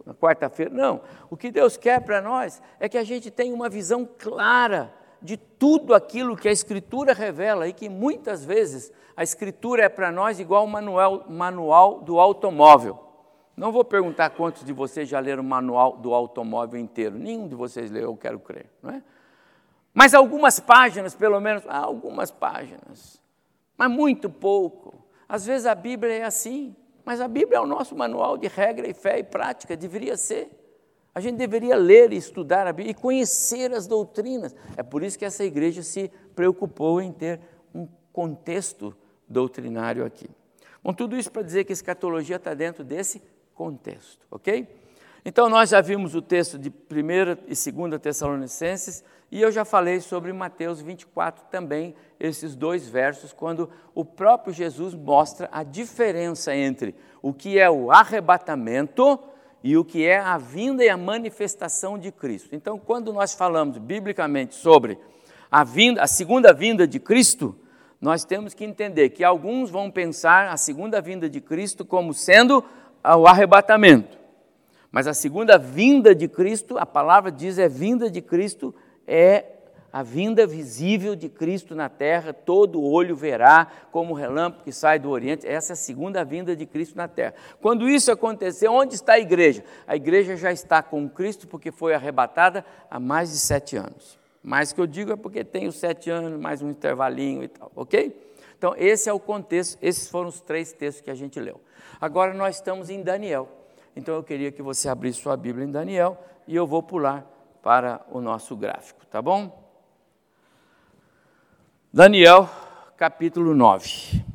na 0.05 0.13
quarta-feira. 0.13 0.73
Não. 0.73 1.01
O 1.29 1.35
que 1.35 1.51
Deus 1.51 1.75
quer 1.75 2.01
para 2.01 2.21
nós 2.21 2.61
é 2.79 2.87
que 2.87 2.97
a 2.97 3.03
gente 3.03 3.29
tenha 3.29 3.53
uma 3.53 3.67
visão 3.67 4.07
clara 4.17 4.93
de 5.21 5.37
tudo 5.37 5.93
aquilo 5.93 6.37
que 6.37 6.47
a 6.47 6.51
Escritura 6.51 7.13
revela 7.13 7.67
e 7.67 7.73
que 7.73 7.89
muitas 7.89 8.45
vezes 8.45 8.91
a 9.17 9.23
Escritura 9.23 9.83
é 9.83 9.89
para 9.89 10.11
nós 10.11 10.39
igual 10.39 10.63
o 10.63 10.67
manual, 10.67 11.25
manual 11.27 12.01
do 12.01 12.19
automóvel. 12.19 13.04
Não 13.55 13.71
vou 13.71 13.85
perguntar 13.85 14.31
quantos 14.31 14.63
de 14.65 14.73
vocês 14.73 15.07
já 15.07 15.19
leram 15.19 15.41
o 15.41 15.45
manual 15.45 15.97
do 15.97 16.13
automóvel 16.13 16.79
inteiro. 16.79 17.17
Nenhum 17.17 17.47
de 17.47 17.55
vocês 17.55 17.89
leu, 17.89 18.03
eu 18.03 18.17
quero 18.17 18.39
crer, 18.39 18.69
não 18.81 18.91
é? 18.91 19.03
Mas 19.93 20.13
algumas 20.13 20.59
páginas, 20.59 21.15
pelo 21.15 21.39
menos, 21.39 21.63
algumas 21.67 22.29
páginas, 22.29 23.21
mas 23.77 23.89
muito 23.89 24.29
pouco. 24.29 24.93
Às 25.27 25.45
vezes 25.45 25.65
a 25.65 25.73
Bíblia 25.73 26.13
é 26.13 26.23
assim. 26.23 26.75
Mas 27.05 27.21
a 27.21 27.27
Bíblia 27.27 27.59
é 27.59 27.61
o 27.61 27.67
nosso 27.67 27.95
manual 27.95 28.35
de 28.35 28.47
regra 28.47 28.89
e 28.89 28.93
fé 28.93 29.19
e 29.19 29.23
prática, 29.23 29.77
deveria 29.77 30.17
ser. 30.17 30.49
A 31.13 31.19
gente 31.21 31.37
deveria 31.37 31.77
ler 31.77 32.11
e 32.11 32.17
estudar 32.17 32.67
a 32.67 32.73
Bíblia 32.73 32.91
e 32.91 32.93
conhecer 32.95 33.71
as 33.71 33.87
doutrinas. 33.87 34.55
É 34.75 34.83
por 34.83 35.03
isso 35.03 35.17
que 35.17 35.23
essa 35.23 35.45
igreja 35.45 35.83
se 35.83 36.11
preocupou 36.35 36.99
em 36.99 37.13
ter 37.13 37.39
um 37.73 37.87
contexto 38.11 38.93
doutrinário 39.29 40.03
aqui. 40.03 40.27
Bom, 40.83 40.93
tudo 40.93 41.15
isso 41.15 41.31
para 41.31 41.43
dizer 41.43 41.63
que 41.63 41.71
escatologia 41.71 42.35
está 42.35 42.53
dentro 42.53 42.83
desse 42.83 43.21
contexto, 43.55 44.19
ok? 44.29 44.67
Então, 45.23 45.49
nós 45.49 45.71
já 45.71 45.81
vimos 45.81 46.13
o 46.13 46.21
texto 46.21 46.59
de 46.59 46.69
1 46.69 46.73
e 47.47 47.71
2 47.71 47.99
Tessalonicenses, 47.99 49.03
e 49.31 49.41
eu 49.41 49.51
já 49.51 49.65
falei 49.65 49.99
sobre 49.99 50.31
Mateus 50.31 50.81
24 50.81 51.45
também, 51.49 51.95
esses 52.19 52.55
dois 52.55 52.87
versos, 52.87 53.33
quando 53.33 53.69
o 53.95 54.05
próprio 54.05 54.53
Jesus 54.53 54.93
mostra 54.93 55.49
a 55.51 55.63
diferença 55.63 56.55
entre 56.55 56.93
o 57.23 57.33
que 57.33 57.57
é 57.57 57.67
o 57.67 57.91
arrebatamento 57.91 59.19
e 59.63 59.75
o 59.75 59.83
que 59.83 60.05
é 60.05 60.19
a 60.19 60.37
vinda 60.37 60.85
e 60.85 60.89
a 60.89 60.95
manifestação 60.95 61.97
de 61.97 62.11
Cristo. 62.11 62.49
Então, 62.51 62.77
quando 62.77 63.11
nós 63.11 63.33
falamos 63.33 63.79
biblicamente 63.79 64.53
sobre 64.53 64.99
a 65.49 65.63
vinda, 65.63 66.03
a 66.03 66.07
segunda 66.07 66.53
vinda 66.53 66.87
de 66.87 66.99
Cristo, 66.99 67.55
nós 67.99 68.23
temos 68.23 68.53
que 68.53 68.63
entender 68.63 69.09
que 69.09 69.23
alguns 69.23 69.71
vão 69.71 69.89
pensar 69.89 70.49
a 70.49 70.57
segunda 70.57 71.01
vinda 71.01 71.27
de 71.27 71.41
Cristo 71.41 71.83
como 71.83 72.13
sendo 72.13 72.63
o 73.17 73.27
arrebatamento. 73.27 74.17
Mas 74.91 75.07
a 75.07 75.13
segunda 75.13 75.57
vinda 75.57 76.15
de 76.15 76.27
Cristo, 76.27 76.77
a 76.77 76.85
palavra 76.85 77.31
diz 77.31 77.59
é 77.59 77.67
vinda 77.67 78.09
de 78.09 78.21
Cristo, 78.21 78.73
é 79.05 79.45
a 79.95 80.03
vinda 80.03 80.45
visível 80.45 81.15
de 81.15 81.29
Cristo 81.29 81.73
na 81.73 81.87
terra, 81.87 82.33
todo 82.33 82.83
olho 82.83 83.15
verá 83.15 83.65
como 83.93 84.13
o 84.13 84.17
relâmpago 84.17 84.65
que 84.65 84.71
sai 84.73 84.99
do 84.99 85.09
Oriente. 85.09 85.47
Essa 85.47 85.71
é 85.71 85.73
a 85.73 85.77
segunda 85.77 86.21
vinda 86.25 86.53
de 86.53 86.65
Cristo 86.65 86.97
na 86.97 87.07
terra. 87.07 87.33
Quando 87.61 87.89
isso 87.89 88.11
acontecer, 88.11 88.67
onde 88.67 88.95
está 88.95 89.13
a 89.13 89.19
igreja? 89.19 89.63
A 89.87 89.95
igreja 89.95 90.35
já 90.35 90.51
está 90.51 90.83
com 90.83 91.07
Cristo 91.07 91.47
porque 91.47 91.71
foi 91.71 91.93
arrebatada 91.93 92.65
há 92.91 92.99
mais 92.99 93.31
de 93.31 93.37
sete 93.37 93.77
anos. 93.77 94.19
Mais 94.43 94.73
que 94.73 94.81
eu 94.81 94.85
digo 94.85 95.13
é 95.13 95.15
porque 95.15 95.45
tem 95.45 95.65
os 95.65 95.75
sete 95.75 96.09
anos, 96.09 96.37
mais 96.39 96.61
um 96.61 96.69
intervalinho 96.69 97.41
e 97.41 97.47
tal, 97.47 97.71
ok? 97.73 98.13
Então, 98.65 98.75
esse 98.79 99.07
é 99.07 99.13
o 99.13 99.19
contexto, 99.19 99.77
esses 99.79 100.09
foram 100.09 100.27
os 100.27 100.41
três 100.41 100.73
textos 100.73 100.99
que 100.99 101.11
a 101.11 101.13
gente 101.13 101.39
leu. 101.39 101.61
Agora 102.01 102.33
nós 102.33 102.55
estamos 102.55 102.89
em 102.89 103.03
Daniel. 103.03 103.47
Então 103.95 104.15
eu 104.15 104.23
queria 104.23 104.51
que 104.51 104.63
você 104.63 104.89
abrisse 104.89 105.21
sua 105.21 105.37
Bíblia 105.37 105.67
em 105.67 105.71
Daniel 105.71 106.19
e 106.47 106.55
eu 106.55 106.65
vou 106.65 106.81
pular 106.81 107.23
para 107.61 108.03
o 108.09 108.19
nosso 108.19 108.55
gráfico, 108.57 109.05
tá 109.05 109.21
bom? 109.21 109.71
Daniel, 111.93 112.49
capítulo 112.97 113.53
9. 113.53 114.25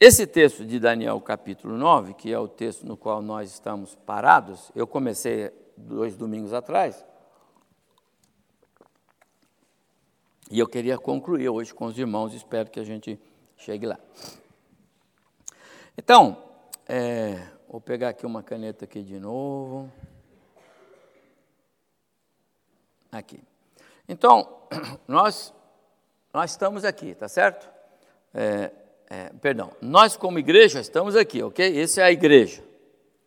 Esse 0.00 0.26
texto 0.26 0.64
de 0.64 0.80
Daniel, 0.80 1.20
capítulo 1.20 1.78
9, 1.78 2.14
que 2.14 2.32
é 2.32 2.38
o 2.38 2.48
texto 2.48 2.84
no 2.84 2.96
qual 2.96 3.22
nós 3.22 3.52
estamos 3.52 3.94
parados, 3.94 4.72
eu 4.74 4.88
comecei 4.88 5.52
dois 5.76 6.16
domingos 6.16 6.52
atrás, 6.52 7.04
E 10.50 10.58
eu 10.58 10.68
queria 10.68 10.98
concluir 10.98 11.48
hoje 11.48 11.72
com 11.72 11.86
os 11.86 11.98
irmãos, 11.98 12.34
espero 12.34 12.70
que 12.70 12.78
a 12.78 12.84
gente 12.84 13.18
chegue 13.56 13.86
lá. 13.86 13.98
Então, 15.96 16.36
é, 16.86 17.48
vou 17.68 17.80
pegar 17.80 18.10
aqui 18.10 18.26
uma 18.26 18.42
caneta 18.42 18.84
aqui 18.84 19.02
de 19.02 19.18
novo. 19.18 19.90
Aqui. 23.10 23.42
Então, 24.08 24.68
nós, 25.08 25.54
nós 26.32 26.50
estamos 26.50 26.84
aqui, 26.84 27.14
tá 27.14 27.26
certo? 27.26 27.68
É, 28.34 28.70
é, 29.08 29.30
perdão, 29.40 29.72
nós 29.80 30.16
como 30.16 30.38
igreja 30.38 30.78
estamos 30.78 31.16
aqui, 31.16 31.42
ok? 31.42 31.80
Essa 31.80 32.02
é 32.02 32.04
a 32.04 32.12
igreja, 32.12 32.62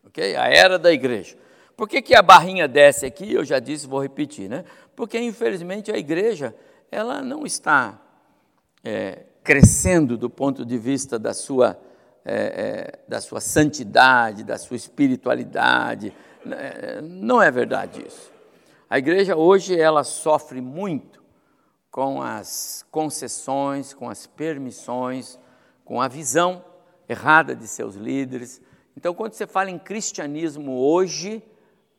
ok? 0.06 0.36
A 0.36 0.48
era 0.48 0.78
da 0.78 0.94
igreja. 0.94 1.36
Por 1.78 1.88
que, 1.88 2.02
que 2.02 2.16
a 2.16 2.24
barrinha 2.24 2.68
desce 2.68 3.06
aqui? 3.06 3.32
Eu 3.32 3.46
já 3.46 3.60
disse, 3.60 3.86
vou 3.86 4.02
repetir, 4.02 4.50
né? 4.50 4.66
Porque 4.96 5.20
infelizmente 5.20 5.92
a 5.92 5.98
igreja, 5.98 6.56
ela 6.92 7.22
não 7.22 7.46
está 7.46 8.02
é, 8.84 9.26
crescendo 9.44 10.18
do 10.18 10.28
ponto 10.28 10.66
de 10.66 10.76
vista 10.76 11.20
da 11.20 11.36
sua, 11.36 11.80
é, 12.26 12.36
é, 12.36 13.00
da 13.08 13.22
sua 13.22 13.40
santidade, 13.40 14.44
da 14.44 14.58
sua 14.58 14.76
espiritualidade. 14.76 16.12
Né? 16.44 17.00
Não 17.04 17.40
é 17.40 17.52
verdade 17.52 18.04
isso. 18.08 18.32
A 18.90 18.98
igreja 18.98 19.36
hoje 19.36 19.80
ela 19.80 20.04
sofre 20.04 20.60
muito 20.60 21.22
com 21.92 22.24
as 22.24 22.84
concessões, 22.90 23.94
com 23.94 24.10
as 24.10 24.26
permissões, 24.26 25.38
com 25.86 26.02
a 26.02 26.08
visão 26.08 26.66
errada 27.08 27.56
de 27.56 27.68
seus 27.68 27.94
líderes. 27.94 28.60
Então, 28.96 29.14
quando 29.14 29.34
você 29.34 29.46
fala 29.46 29.70
em 29.70 29.78
cristianismo 29.78 30.76
hoje, 30.80 31.44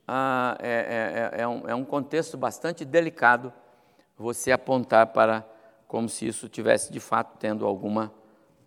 ah, 0.09 0.57
é, 0.59 1.31
é, 1.37 1.43
é, 1.43 1.47
um, 1.47 1.69
é 1.69 1.75
um 1.75 1.85
contexto 1.85 2.39
bastante 2.39 2.83
delicado 2.83 3.53
você 4.17 4.51
apontar 4.51 5.09
para 5.09 5.47
como 5.87 6.09
se 6.09 6.27
isso 6.27 6.49
tivesse 6.49 6.91
de 6.91 6.99
fato 6.99 7.37
tendo 7.39 7.67
alguma 7.67 8.13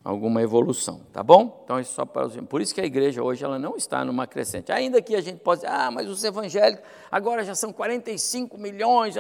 alguma 0.04 0.42
evolução, 0.42 1.02
tá 1.14 1.22
bom? 1.22 1.62
Então 1.64 1.80
isso 1.80 1.94
só 1.94 2.06
para 2.06 2.26
os... 2.26 2.36
por 2.48 2.60
isso 2.60 2.74
que 2.74 2.82
a 2.82 2.86
igreja 2.86 3.22
hoje 3.22 3.46
ela 3.46 3.60
não 3.60 3.76
está 3.76 4.04
numa 4.04 4.26
crescente. 4.26 4.72
Ainda 4.72 5.02
que 5.02 5.16
a 5.16 5.22
gente 5.22 5.40
possa, 5.40 5.68
ah, 5.68 5.92
mas 5.92 6.10
os 6.10 6.24
evangélicos 6.24 6.84
agora 7.12 7.44
já 7.44 7.54
são 7.54 7.72
45 7.72 8.58
milhões, 8.58 9.16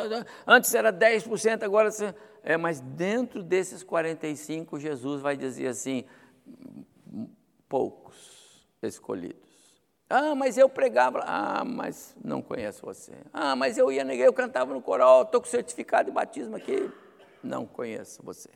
antes 0.45 0.73
era 0.73 0.91
10%, 0.91 1.63
agora 1.63 1.89
é, 2.43 2.57
mas 2.57 2.79
dentro 2.79 3.43
desses 3.43 3.83
45 3.83 4.79
Jesus 4.79 5.21
vai 5.21 5.37
dizer 5.37 5.67
assim, 5.67 6.03
poucos 7.69 8.65
escolhidos. 8.81 9.50
Ah, 10.11 10.35
mas 10.35 10.57
eu 10.57 10.67
pregava. 10.67 11.23
Ah, 11.25 11.63
mas 11.63 12.15
não 12.23 12.41
conheço 12.41 12.85
você. 12.85 13.13
Ah, 13.33 13.55
mas 13.55 13.77
eu 13.77 13.91
ia 13.91 14.01
igreja, 14.01 14.25
eu 14.25 14.33
cantava 14.33 14.73
no 14.73 14.81
coral, 14.81 15.23
estou 15.23 15.41
com 15.41 15.47
certificado 15.47 16.09
de 16.09 16.11
batismo 16.11 16.55
aqui. 16.55 16.91
Não 17.41 17.65
conheço 17.65 18.21
você. 18.23 18.49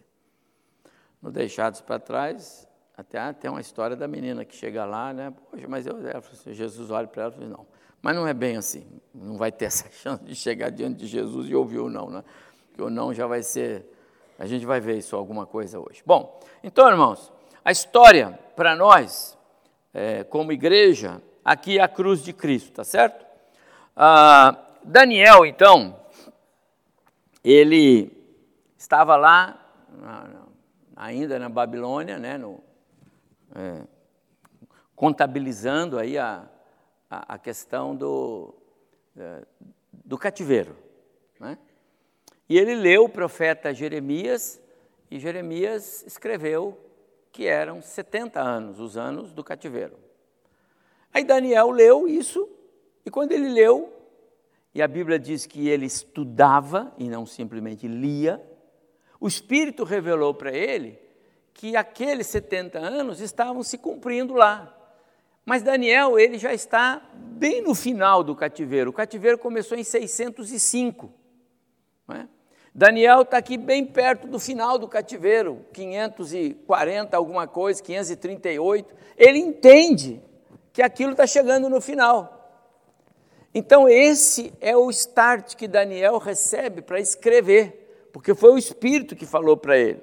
No 1.21 1.31
Deixados 1.31 1.81
para 1.81 1.97
Trás, 1.97 2.67
até 2.97 3.17
ah, 3.17 3.33
tem 3.33 3.49
uma 3.49 3.61
história 3.61 3.95
da 3.95 4.07
menina 4.07 4.45
que 4.45 4.55
chega 4.55 4.85
lá, 4.85 5.13
né? 5.13 5.33
Poxa, 5.49 5.65
mas 5.67 5.87
eu, 5.87 5.95
assim, 6.17 6.53
Jesus 6.53 6.91
olha 6.91 7.07
para 7.07 7.23
ela 7.23 7.31
e 7.31 7.35
fala, 7.35 7.47
não. 7.49 7.65
Mas 8.01 8.15
não 8.15 8.27
é 8.27 8.33
bem 8.33 8.57
assim. 8.57 8.85
Não 9.13 9.37
vai 9.37 9.51
ter 9.51 9.65
essa 9.71 9.89
chance 9.91 10.23
de 10.23 10.35
chegar 10.35 10.69
diante 10.69 10.97
de 10.97 11.07
Jesus 11.07 11.49
e 11.49 11.55
ouvir 11.55 11.79
o 11.79 11.89
não, 11.89 12.09
né? 12.09 12.23
Porque 12.67 12.81
o 12.81 12.89
não 12.89 13.13
já 13.13 13.25
vai 13.25 13.41
ser. 13.41 13.91
A 14.37 14.45
gente 14.45 14.65
vai 14.65 14.79
ver 14.79 14.97
isso 14.97 15.15
alguma 15.15 15.45
coisa 15.45 15.79
hoje. 15.79 16.03
Bom, 16.05 16.39
então, 16.61 16.89
irmãos, 16.89 17.31
a 17.63 17.71
história 17.71 18.37
para 18.55 18.75
nós, 18.75 19.37
é, 19.93 20.23
como 20.25 20.51
igreja, 20.51 21.21
aqui 21.45 21.77
é 21.77 21.83
a 21.83 21.87
cruz 21.87 22.23
de 22.23 22.33
Cristo, 22.33 22.71
tá 22.73 22.83
certo? 22.83 23.23
Ah, 23.95 24.57
Daniel, 24.83 25.45
então, 25.45 25.95
ele 27.43 28.11
estava 28.75 29.15
lá, 29.15 29.61
ainda 30.95 31.37
na 31.37 31.47
Babilônia, 31.47 32.17
né, 32.17 32.37
no, 32.37 32.63
é, 33.55 33.83
contabilizando 34.95 35.99
aí 35.99 36.17
a, 36.17 36.47
a, 37.09 37.35
a 37.35 37.37
questão 37.37 37.95
do, 37.95 38.55
é, 39.15 39.43
do 39.91 40.17
cativeiro. 40.17 40.75
Né? 41.39 41.57
E 42.49 42.57
ele 42.57 42.75
leu 42.75 43.05
o 43.05 43.09
profeta 43.09 43.73
Jeremias, 43.73 44.61
e 45.09 45.19
Jeremias 45.19 46.03
escreveu 46.05 46.79
que 47.31 47.45
eram 47.45 47.81
70 47.81 48.39
anos, 48.39 48.79
os 48.79 48.97
anos 48.97 49.31
do 49.31 49.43
cativeiro. 49.43 50.04
Aí 51.15 51.23
Daniel 51.23 51.71
leu 51.71 52.09
isso, 52.09 52.45
e 53.05 53.09
quando 53.09 53.31
ele 53.31 53.47
leu, 53.47 53.89
e 54.73 54.81
a 54.81 54.87
Bíblia 54.87 55.17
diz 55.17 55.45
que 55.45 55.69
ele 55.69 55.85
estudava 55.85 56.93
e 56.97 57.07
não 57.07 57.25
simplesmente 57.25 57.87
lia, 57.87 58.45
o 59.17 59.25
Espírito 59.25 59.85
revelou 59.85 60.33
para 60.33 60.51
ele 60.51 60.99
que 61.53 61.77
aqueles 61.77 62.27
70 62.27 62.79
anos 62.79 63.21
estavam 63.21 63.63
se 63.63 63.77
cumprindo 63.77 64.33
lá. 64.33 64.77
Mas 65.45 65.63
Daniel, 65.63 66.19
ele 66.19 66.37
já 66.37 66.53
está 66.53 67.01
bem 67.13 67.61
no 67.61 67.73
final 67.73 68.21
do 68.21 68.35
cativeiro. 68.35 68.89
O 68.89 68.93
cativeiro 68.93 69.37
começou 69.37 69.77
em 69.77 69.85
605. 69.85 71.13
É? 72.09 72.27
Daniel 72.73 73.21
está 73.21 73.37
aqui 73.37 73.57
bem 73.57 73.85
perto 73.85 74.27
do 74.27 74.37
final 74.37 74.77
do 74.77 74.89
cativeiro, 74.89 75.65
540, 75.71 77.15
alguma 77.15 77.47
coisa, 77.47 77.81
538. 77.81 78.93
Ele 79.15 79.39
entende 79.39 80.21
que 80.75 80.81
aquilo 80.81 81.13
está 81.13 81.25
chegando 81.25 81.69
no 81.69 81.79
final. 81.79 82.51
Então, 83.53 83.87
esse 83.87 84.53
é 84.59 84.75
o 84.75 84.89
start 84.89 85.55
que 85.55 85.69
Daniel 85.69 86.17
recebe 86.17 86.81
para 86.81 86.99
escrever, 86.99 88.09
porque 88.11 88.35
foi 88.35 88.51
o 88.51 88.57
Espírito 88.57 89.15
que 89.15 89.25
falou 89.25 89.55
para 89.55 89.77
ele, 89.77 90.01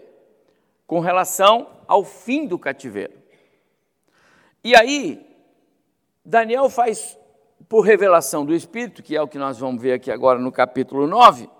com 0.87 0.99
relação 0.99 1.69
ao 1.87 2.03
fim 2.03 2.47
do 2.47 2.59
cativeiro. 2.59 3.13
E 4.65 4.75
aí, 4.75 5.23
Daniel 6.25 6.71
faz, 6.71 7.19
por 7.69 7.83
revelação 7.83 8.47
do 8.47 8.55
Espírito, 8.55 9.03
que 9.03 9.15
é 9.15 9.21
o 9.21 9.29
que 9.29 9.37
nós 9.37 9.59
vamos 9.59 9.83
ver 9.83 9.93
aqui 9.93 10.11
agora 10.11 10.39
no 10.39 10.51
capítulo 10.51 11.07
9, 11.07 11.51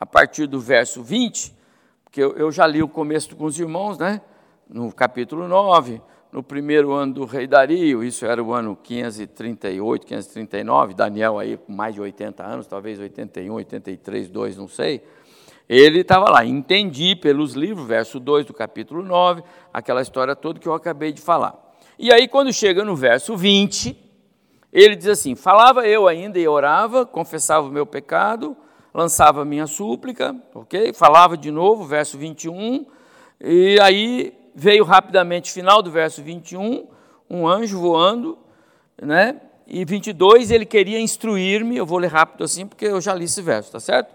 a 0.00 0.04
partir 0.04 0.48
do 0.48 0.58
verso 0.58 1.04
20, 1.04 1.54
porque 2.02 2.20
eu, 2.20 2.50
já 2.50 2.66
li 2.66 2.82
o 2.82 2.88
começo 2.88 3.36
com 3.36 3.44
os 3.44 3.60
irmãos, 3.60 3.96
né? 3.96 4.20
No 4.68 4.92
capítulo 4.92 5.46
9 5.46 6.02
no 6.36 6.42
primeiro 6.42 6.92
ano 6.92 7.14
do 7.14 7.24
rei 7.24 7.46
Dario, 7.46 8.04
isso 8.04 8.26
era 8.26 8.44
o 8.44 8.52
ano 8.52 8.76
538, 8.76 10.06
539, 10.06 10.92
Daniel 10.92 11.38
aí 11.38 11.56
com 11.56 11.72
mais 11.72 11.94
de 11.94 12.00
80 12.02 12.44
anos, 12.44 12.66
talvez 12.66 12.98
81, 12.98 13.54
83, 13.54 14.28
2, 14.28 14.56
não 14.58 14.68
sei. 14.68 15.02
Ele 15.66 16.00
estava 16.00 16.28
lá, 16.28 16.44
entendi 16.44 17.16
pelos 17.16 17.54
livros, 17.54 17.86
verso 17.86 18.20
2 18.20 18.44
do 18.44 18.52
capítulo 18.52 19.02
9, 19.02 19.42
aquela 19.72 20.02
história 20.02 20.36
toda 20.36 20.60
que 20.60 20.68
eu 20.68 20.74
acabei 20.74 21.10
de 21.10 21.22
falar. 21.22 21.54
E 21.98 22.12
aí, 22.12 22.28
quando 22.28 22.52
chega 22.52 22.84
no 22.84 22.94
verso 22.94 23.34
20, 23.34 23.96
ele 24.70 24.94
diz 24.94 25.08
assim: 25.08 25.34
Falava 25.34 25.88
eu 25.88 26.06
ainda 26.06 26.38
e 26.38 26.46
orava, 26.46 27.06
confessava 27.06 27.66
o 27.66 27.72
meu 27.72 27.86
pecado, 27.86 28.54
lançava 28.92 29.42
minha 29.42 29.66
súplica, 29.66 30.36
ok? 30.54 30.92
Falava 30.92 31.34
de 31.34 31.50
novo, 31.50 31.84
verso 31.84 32.18
21, 32.18 32.84
e 33.40 33.78
aí 33.80 34.45
veio 34.56 34.84
rapidamente, 34.84 35.52
final 35.52 35.82
do 35.82 35.90
verso 35.90 36.22
21, 36.22 36.86
um 37.28 37.46
anjo 37.46 37.78
voando, 37.78 38.38
né? 39.00 39.38
E 39.66 39.84
22, 39.84 40.50
ele 40.50 40.64
queria 40.64 40.98
instruir-me, 40.98 41.76
eu 41.76 41.84
vou 41.84 41.98
ler 41.98 42.10
rápido 42.10 42.42
assim, 42.42 42.66
porque 42.66 42.86
eu 42.86 43.00
já 43.00 43.12
li 43.12 43.26
esse 43.26 43.42
verso, 43.42 43.72
tá 43.72 43.80
certo? 43.80 44.14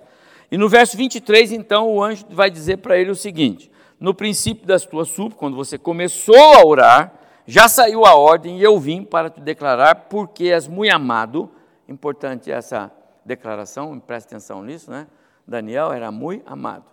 E 0.50 0.58
no 0.58 0.68
verso 0.68 0.98
23, 0.98 1.52
então, 1.52 1.90
o 1.90 2.04
anjo 2.04 2.26
vai 2.32 2.50
dizer 2.50 2.78
para 2.78 2.98
ele 2.98 3.12
o 3.12 3.16
seguinte: 3.16 3.72
No 4.00 4.16
princípio 4.16 4.66
das 4.66 4.84
tuas 4.84 5.10
súplicas, 5.10 5.40
quando 5.40 5.56
você 5.56 5.78
começou 5.78 6.56
a 6.56 6.66
orar, 6.66 7.14
já 7.46 7.68
saiu 7.68 8.06
a 8.06 8.16
ordem 8.16 8.58
e 8.58 8.64
eu 8.64 8.80
vim 8.80 9.04
para 9.04 9.30
te 9.30 9.40
declarar, 9.40 10.08
porque 10.10 10.46
és 10.46 10.68
muito 10.68 10.94
amado. 10.94 11.52
Importante 11.88 12.52
essa 12.52 12.92
declaração, 13.24 14.00
presta 14.00 14.30
atenção 14.30 14.64
nisso, 14.64 14.90
né? 14.90 15.06
Daniel 15.46 15.92
era 15.92 16.12
muito 16.12 16.44
amado. 16.52 16.91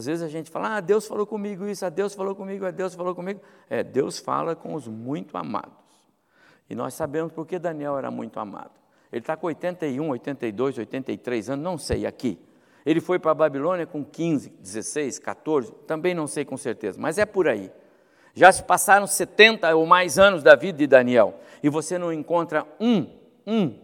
Às 0.00 0.06
vezes 0.06 0.22
a 0.22 0.28
gente 0.28 0.50
fala, 0.50 0.76
ah, 0.76 0.80
Deus 0.80 1.06
falou 1.06 1.26
comigo 1.26 1.66
isso, 1.66 1.84
ah, 1.84 1.90
Deus 1.90 2.14
falou 2.14 2.34
comigo, 2.34 2.64
ah, 2.64 2.70
Deus 2.70 2.94
falou 2.94 3.14
comigo. 3.14 3.38
É, 3.68 3.84
Deus 3.84 4.18
fala 4.18 4.56
com 4.56 4.72
os 4.72 4.88
muito 4.88 5.36
amados. 5.36 5.74
E 6.70 6.74
nós 6.74 6.94
sabemos 6.94 7.34
por 7.34 7.46
que 7.46 7.58
Daniel 7.58 7.98
era 7.98 8.10
muito 8.10 8.40
amado. 8.40 8.70
Ele 9.12 9.20
está 9.20 9.36
com 9.36 9.48
81, 9.48 10.08
82, 10.08 10.78
83 10.78 11.50
anos, 11.50 11.62
não 11.62 11.76
sei 11.76 12.06
aqui. 12.06 12.38
Ele 12.86 12.98
foi 12.98 13.18
para 13.18 13.32
a 13.32 13.34
Babilônia 13.34 13.86
com 13.86 14.02
15, 14.02 14.48
16, 14.58 15.18
14, 15.18 15.70
também 15.86 16.14
não 16.14 16.26
sei 16.26 16.46
com 16.46 16.56
certeza, 16.56 16.98
mas 16.98 17.18
é 17.18 17.26
por 17.26 17.46
aí. 17.46 17.70
Já 18.32 18.50
se 18.50 18.62
passaram 18.62 19.06
70 19.06 19.76
ou 19.76 19.84
mais 19.84 20.18
anos 20.18 20.42
da 20.42 20.56
vida 20.56 20.78
de 20.78 20.86
Daniel 20.86 21.34
e 21.62 21.68
você 21.68 21.98
não 21.98 22.10
encontra 22.10 22.66
um, 22.80 23.06
um 23.46 23.78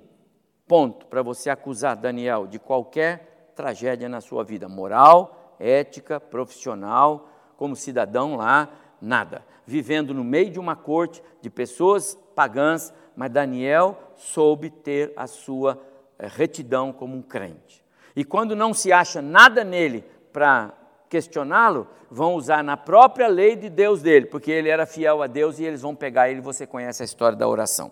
ponto 0.67 1.05
para 1.09 1.21
você 1.21 1.51
acusar 1.51 1.95
Daniel 1.95 2.47
de 2.47 2.59
qualquer 2.59 3.53
tragédia 3.55 4.09
na 4.09 4.23
sua 4.23 4.43
vida 4.45 4.67
moral, 4.67 5.46
ética, 5.59 6.21
profissional, 6.21 7.29
como 7.57 7.77
cidadão 7.77 8.37
lá, 8.37 8.69
nada. 9.01 9.45
Vivendo 9.67 10.15
no 10.15 10.25
meio 10.25 10.51
de 10.51 10.59
uma 10.59 10.77
corte 10.77 11.23
de 11.41 11.51
pessoas 11.51 12.19
pagãs, 12.35 12.93
mas 13.17 13.31
Daniel 13.31 13.99
soube 14.15 14.71
ter 14.71 15.13
a 15.17 15.27
sua 15.27 15.81
eh, 16.19 16.29
retidão 16.29 16.93
como 16.93 17.17
um 17.17 17.23
crente. 17.23 17.85
E 18.15 18.25
quando 18.25 18.55
não 18.55 18.73
se 18.73 18.93
acha 18.93 19.21
nada 19.21 19.65
nele 19.65 20.05
para 20.33 20.73
questioná-lo, 21.09 21.89
vão 22.11 22.35
usar 22.35 22.63
na 22.63 22.77
própria 22.77 23.27
lei 23.27 23.57
de 23.57 23.69
Deus 23.69 24.03
dele, 24.03 24.27
porque 24.27 24.51
ele 24.51 24.69
era 24.69 24.87
fiel 24.87 25.23
a 25.23 25.27
Deus 25.27 25.59
e 25.59 25.65
eles 25.65 25.83
vão 25.83 25.95
pegar 25.95 26.31
ele, 26.31 26.41
você 26.41 26.67
conhece 26.67 27.03
a 27.03 27.05
história 27.05 27.37
da 27.37 27.49
oração. 27.49 27.91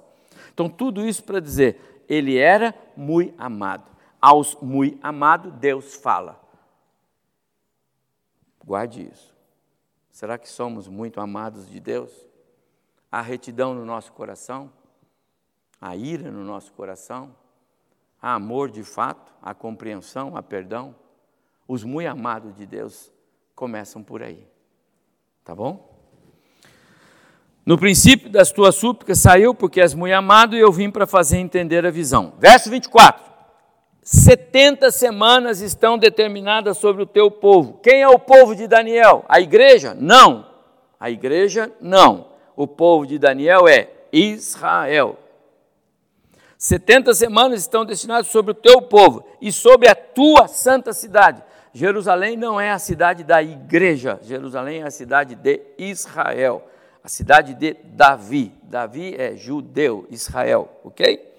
Então, 0.53 0.69
tudo 0.69 1.05
isso 1.07 1.25
para 1.25 1.41
dizer, 1.41 2.05
ele 2.09 2.39
era 2.39 2.75
muito 2.97 3.35
amado. 3.39 3.91
Aos 4.21 4.57
muito 4.61 4.99
amado, 5.03 5.51
Deus 5.51 5.95
fala. 5.97 6.41
Guarde 8.65 9.09
isso. 9.13 9.35
Será 10.11 10.39
que 10.39 10.49
somos 10.49 10.89
muito 10.89 11.21
amados 11.21 11.69
de 11.69 11.79
Deus? 11.79 12.11
Há 13.11 13.21
retidão 13.21 13.75
no 13.75 13.85
nosso 13.85 14.13
coração? 14.13 14.73
Há 15.81 15.95
ira 15.97 16.31
no 16.31 16.45
nosso 16.45 16.73
coração? 16.73 17.35
Há 18.21 18.35
amor 18.35 18.71
de 18.71 18.83
fato? 18.83 19.35
Há 19.43 19.53
compreensão? 19.53 20.37
Há 20.37 20.43
perdão? 20.43 20.95
Os 21.69 21.85
muito 21.85 22.09
amados 22.09 22.55
de 22.55 22.65
Deus 22.65 23.13
começam 23.55 24.03
por 24.03 24.23
aí. 24.23 24.47
Tá 25.45 25.55
bom? 25.55 25.93
No 27.67 27.79
princípio 27.79 28.31
das 28.31 28.53
tuas 28.53 28.75
súplicas 28.77 29.19
saiu, 29.19 29.55
porque 29.55 29.81
és 29.81 29.95
muito 29.95 30.15
amado, 30.15 30.57
e 30.57 30.61
eu 30.61 30.71
vim 30.71 30.91
para 30.91 31.07
fazer 31.07 31.39
entender 31.39 31.85
a 31.85 31.91
visão. 31.91 32.35
Verso 32.39 32.71
24. 32.71 33.34
70 34.05 34.91
semanas 34.91 35.61
estão 35.61 35.99
determinadas 35.99 36.79
sobre 36.79 37.03
o 37.03 37.07
teu 37.07 37.31
povo. 37.31 37.81
Quem 37.83 38.03
é 38.03 38.09
o 38.09 38.19
povo 38.19 38.55
de 38.55 38.69
Daniel? 38.69 39.25
A 39.29 39.41
igreja? 39.41 39.97
Não. 39.99 40.47
A 41.01 41.11
igreja? 41.11 41.73
Não. 41.81 42.29
O 42.55 42.67
povo 42.67 43.07
de 43.07 43.19
Daniel 43.19 43.67
é 43.67 43.91
Israel. 44.13 45.19
70 46.57 47.15
semanas 47.15 47.61
estão 47.61 47.85
destinadas 47.85 48.29
sobre 48.29 48.53
o 48.53 48.55
teu 48.55 48.83
povo 48.83 49.27
e 49.41 49.51
sobre 49.51 49.89
a 49.89 49.95
tua 49.95 50.47
santa 50.47 50.93
cidade. 50.93 51.43
Jerusalém 51.73 52.37
não 52.37 52.61
é 52.61 52.71
a 52.71 52.79
cidade 52.79 53.25
da 53.25 53.43
igreja, 53.43 54.21
Jerusalém 54.23 54.83
é 54.83 54.87
a 54.87 54.91
cidade 54.91 55.35
de 55.35 55.61
Israel 55.77 56.63
a 57.05 57.09
cidade 57.09 57.53
de 57.53 57.75
Davi. 57.85 58.51
Davi 58.63 59.15
é 59.15 59.37
judeu, 59.37 60.07
Israel, 60.09 60.81
ok? 60.83 61.35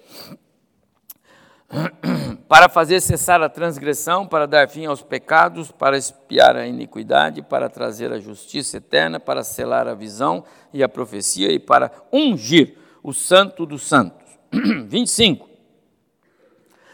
Para 2.48 2.68
fazer 2.68 3.00
cessar 3.00 3.42
a 3.42 3.48
transgressão, 3.48 4.26
para 4.26 4.46
dar 4.46 4.68
fim 4.68 4.86
aos 4.86 5.02
pecados, 5.02 5.72
para 5.72 5.98
espiar 5.98 6.56
a 6.56 6.66
iniquidade, 6.66 7.42
para 7.42 7.68
trazer 7.68 8.12
a 8.12 8.20
justiça 8.20 8.76
eterna, 8.76 9.18
para 9.18 9.42
selar 9.42 9.88
a 9.88 9.94
visão 9.94 10.44
e 10.72 10.80
a 10.82 10.88
profecia 10.88 11.50
e 11.50 11.58
para 11.58 11.90
ungir 12.12 12.76
o 13.02 13.12
santo 13.12 13.66
dos 13.66 13.82
santos. 13.82 14.24
25. 14.52 15.48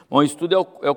Bom, 0.09 0.23
isso 0.23 0.37
tudo 0.37 0.55
é 0.55 0.59
o, 0.59 0.67
é 0.83 0.91
o 0.91 0.97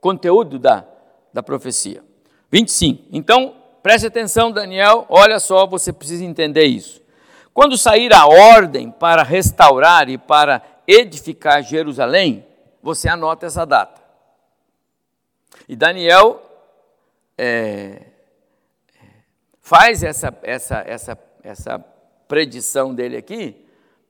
conteúdo 0.00 0.58
da, 0.58 0.86
da 1.32 1.42
profecia. 1.42 2.02
25. 2.50 3.04
Então, 3.12 3.54
preste 3.82 4.06
atenção, 4.06 4.50
Daniel, 4.50 5.04
olha 5.10 5.38
só, 5.38 5.66
você 5.66 5.92
precisa 5.92 6.24
entender 6.24 6.64
isso. 6.64 7.02
Quando 7.52 7.76
sair 7.76 8.14
a 8.14 8.26
ordem 8.26 8.90
para 8.90 9.22
restaurar 9.22 10.08
e 10.08 10.16
para 10.16 10.62
edificar 10.86 11.62
Jerusalém, 11.62 12.46
você 12.82 13.08
anota 13.08 13.46
essa 13.46 13.64
data. 13.64 14.00
E 15.68 15.76
Daniel 15.76 16.42
é, 17.36 18.02
faz 19.60 20.02
essa, 20.02 20.36
essa, 20.42 20.84
essa, 20.86 21.18
essa 21.42 21.78
predição 22.26 22.94
dele 22.94 23.16
aqui, 23.16 23.64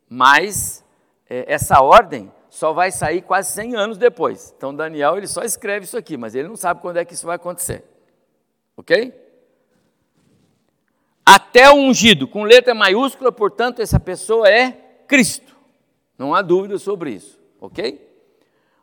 mas 0.08 0.84
é, 1.28 1.52
essa 1.52 1.80
ordem 1.80 2.32
só 2.48 2.72
vai 2.72 2.90
sair 2.90 3.22
quase 3.22 3.52
100 3.52 3.76
anos 3.76 3.98
depois. 3.98 4.54
Então 4.56 4.74
Daniel 4.74 5.16
ele 5.16 5.26
só 5.26 5.42
escreve 5.42 5.84
isso 5.84 5.96
aqui, 5.96 6.16
mas 6.16 6.34
ele 6.34 6.48
não 6.48 6.56
sabe 6.56 6.80
quando 6.80 6.98
é 6.98 7.04
que 7.04 7.14
isso 7.14 7.26
vai 7.26 7.36
acontecer. 7.36 7.84
Ok? 8.76 9.30
até 11.30 11.70
o 11.70 11.74
ungido, 11.74 12.26
com 12.26 12.42
letra 12.42 12.74
maiúscula, 12.74 13.30
portanto, 13.30 13.80
essa 13.80 14.00
pessoa 14.00 14.48
é 14.48 14.72
Cristo. 15.06 15.56
Não 16.18 16.34
há 16.34 16.42
dúvida 16.42 16.76
sobre 16.76 17.12
isso, 17.12 17.38
ok? 17.60 18.09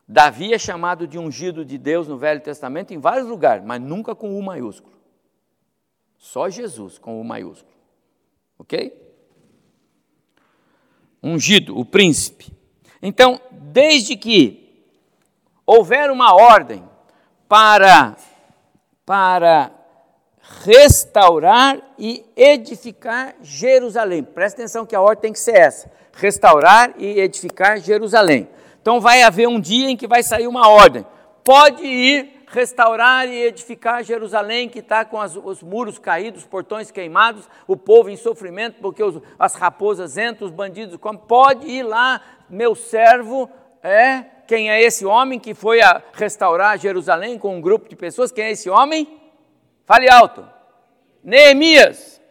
Davi 0.08 0.54
é 0.54 0.58
chamado 0.58 1.06
de 1.06 1.20
ungido 1.20 1.66
de 1.66 1.78
Deus 1.78 2.08
no 2.08 2.18
Velho 2.18 2.40
Testamento 2.40 2.94
em 2.94 2.98
vários 2.98 3.28
lugares, 3.28 3.66
mas 3.66 3.82
nunca 3.82 4.16
com 4.16 4.38
U 4.38 4.42
maiúsculo. 4.42 4.96
Só 6.18 6.50
Jesus 6.50 6.98
com 6.98 7.20
U 7.20 7.24
maiúsculo, 7.24 7.76
ok? 8.58 9.06
Ungido, 11.22 11.78
o 11.78 11.84
príncipe. 11.84 12.52
Então, 13.02 13.40
desde 13.52 14.16
que 14.16 14.86
houver 15.66 16.10
uma 16.10 16.34
ordem 16.34 16.84
para, 17.50 18.16
para 19.06 19.72
restaurar 20.64 21.80
e 21.98 22.26
edificar 22.36 23.36
Jerusalém. 23.42 24.24
Presta 24.24 24.62
atenção 24.62 24.86
que 24.86 24.96
a 24.96 25.02
ordem 25.02 25.24
tem 25.24 25.34
que 25.34 25.40
ser 25.40 25.58
essa: 25.58 25.92
restaurar 26.14 26.94
e 26.98 27.20
edificar 27.20 27.78
Jerusalém. 27.80 28.48
Então 28.82 29.00
vai 29.00 29.24
haver 29.24 29.48
um 29.48 29.60
dia 29.60 29.90
em 29.90 29.98
que 29.98 30.08
vai 30.08 30.24
sair 30.24 30.48
uma 30.48 30.68
ordem. 30.70 31.06
Pode 31.44 31.86
ir 31.86 32.38
restaurar 32.48 33.28
e 33.28 33.44
edificar 33.44 34.04
Jerusalém, 34.04 34.70
que 34.70 34.80
está 34.80 35.04
com 35.04 35.20
as, 35.20 35.36
os 35.36 35.62
muros 35.62 36.00
caídos, 36.00 36.42
os 36.44 36.48
portões 36.48 36.90
queimados, 36.90 37.48
o 37.68 37.76
povo 37.76 38.10
em 38.10 38.16
sofrimento, 38.16 38.80
porque 38.82 39.04
os, 39.04 39.22
as 39.38 39.56
raposas 39.56 40.18
entram, 40.18 40.48
os 40.48 40.54
bandidos 40.54 40.98
comem. 40.98 41.22
Pode 41.28 41.68
ir 41.68 41.84
lá, 41.84 42.22
meu 42.50 42.74
servo, 42.74 43.50
é 43.84 44.24
quem 44.48 44.72
é 44.72 44.82
esse 44.82 45.06
homem 45.06 45.40
que 45.40 45.54
foi 45.54 45.82
a 45.82 46.02
restaurar 46.14 46.80
Jerusalém 46.80 47.38
com 47.38 47.58
um 47.58 47.62
grupo 47.62 47.90
de 47.90 47.96
pessoas? 47.96 48.32
Quem 48.32 48.46
é 48.46 48.52
esse 48.52 48.70
homem? 48.70 49.20
Fale 49.86 50.10
alto. 50.10 50.48
Neemias. 51.22 52.22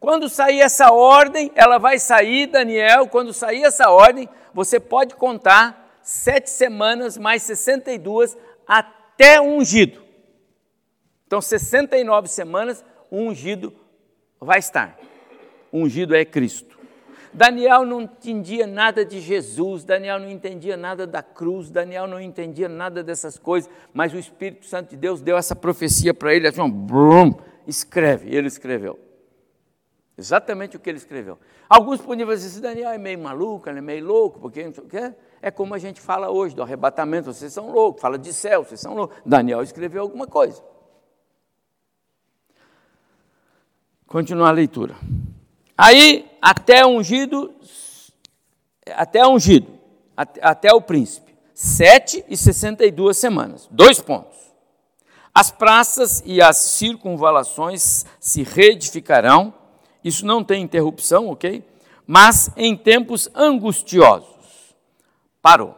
Quando 0.00 0.28
sair 0.28 0.60
essa 0.60 0.92
ordem, 0.92 1.50
ela 1.54 1.78
vai 1.78 1.98
sair, 1.98 2.46
Daniel, 2.48 3.06
quando 3.06 3.32
sair 3.32 3.62
essa 3.62 3.88
ordem, 3.88 4.28
você 4.54 4.78
pode 4.78 5.14
contar 5.16 5.98
sete 6.02 6.48
semanas 6.48 7.18
mais 7.18 7.42
62 7.42 8.36
até 8.66 9.40
o 9.40 9.44
ungido. 9.44 10.02
Então, 11.26 11.40
69 11.40 12.28
semanas, 12.28 12.84
o 13.10 13.18
ungido 13.18 13.74
vai 14.40 14.58
estar. 14.58 14.98
O 15.72 15.78
ungido 15.78 16.14
é 16.14 16.24
Cristo. 16.24 16.78
Daniel 17.32 17.84
não 17.84 18.02
entendia 18.02 18.64
nada 18.64 19.04
de 19.04 19.20
Jesus, 19.20 19.82
Daniel 19.82 20.20
não 20.20 20.30
entendia 20.30 20.76
nada 20.76 21.04
da 21.04 21.20
cruz, 21.20 21.68
Daniel 21.68 22.06
não 22.06 22.20
entendia 22.20 22.68
nada 22.68 23.02
dessas 23.02 23.36
coisas, 23.36 23.68
mas 23.92 24.14
o 24.14 24.18
Espírito 24.18 24.66
Santo 24.66 24.90
de 24.90 24.96
Deus 24.96 25.20
deu 25.20 25.36
essa 25.36 25.56
profecia 25.56 26.14
para 26.14 26.32
ele, 26.32 26.46
assim, 26.46 26.70
brum, 26.70 27.34
escreve, 27.66 28.32
ele 28.32 28.46
escreveu. 28.46 28.96
Exatamente 30.16 30.76
o 30.76 30.80
que 30.80 30.88
ele 30.88 30.98
escreveu. 30.98 31.38
Alguns 31.68 32.00
podiam 32.00 32.28
dizer 32.28 32.46
assim, 32.46 32.60
Daniel 32.60 32.90
é 32.90 32.98
meio 32.98 33.18
maluco, 33.18 33.68
ele 33.68 33.78
é 33.78 33.82
meio 33.82 34.06
louco, 34.06 34.38
porque. 34.38 34.72
É 35.42 35.50
como 35.50 35.74
a 35.74 35.78
gente 35.78 36.00
fala 36.00 36.30
hoje 36.30 36.54
do 36.54 36.62
arrebatamento, 36.62 37.30
vocês 37.30 37.52
são 37.52 37.70
loucos, 37.70 38.00
fala 38.00 38.18
de 38.18 38.32
céu, 38.32 38.64
vocês 38.64 38.80
são 38.80 38.94
loucos. 38.94 39.18
Daniel 39.26 39.62
escreveu 39.62 40.00
alguma 40.00 40.26
coisa. 40.26 40.62
Continuar 44.06 44.48
a 44.48 44.52
leitura. 44.52 44.94
Aí, 45.76 46.30
até 46.40 46.86
ungido, 46.86 47.54
até 48.94 49.26
ungido, 49.26 49.78
até 50.16 50.72
o 50.72 50.80
príncipe, 50.80 51.36
sete 51.52 52.24
e 52.26 52.38
sessenta 52.38 52.86
e 52.86 52.90
duas 52.90 53.18
semanas. 53.18 53.68
Dois 53.70 54.00
pontos. 54.00 54.38
As 55.34 55.50
praças 55.50 56.22
e 56.24 56.40
as 56.40 56.56
circunvalações 56.56 58.06
se 58.18 58.42
reedificarão, 58.44 59.52
isso 60.04 60.26
não 60.26 60.44
tem 60.44 60.62
interrupção, 60.62 61.28
ok? 61.28 61.64
Mas 62.06 62.50
em 62.56 62.76
tempos 62.76 63.28
angustiosos. 63.34 64.28
Parou. 65.40 65.74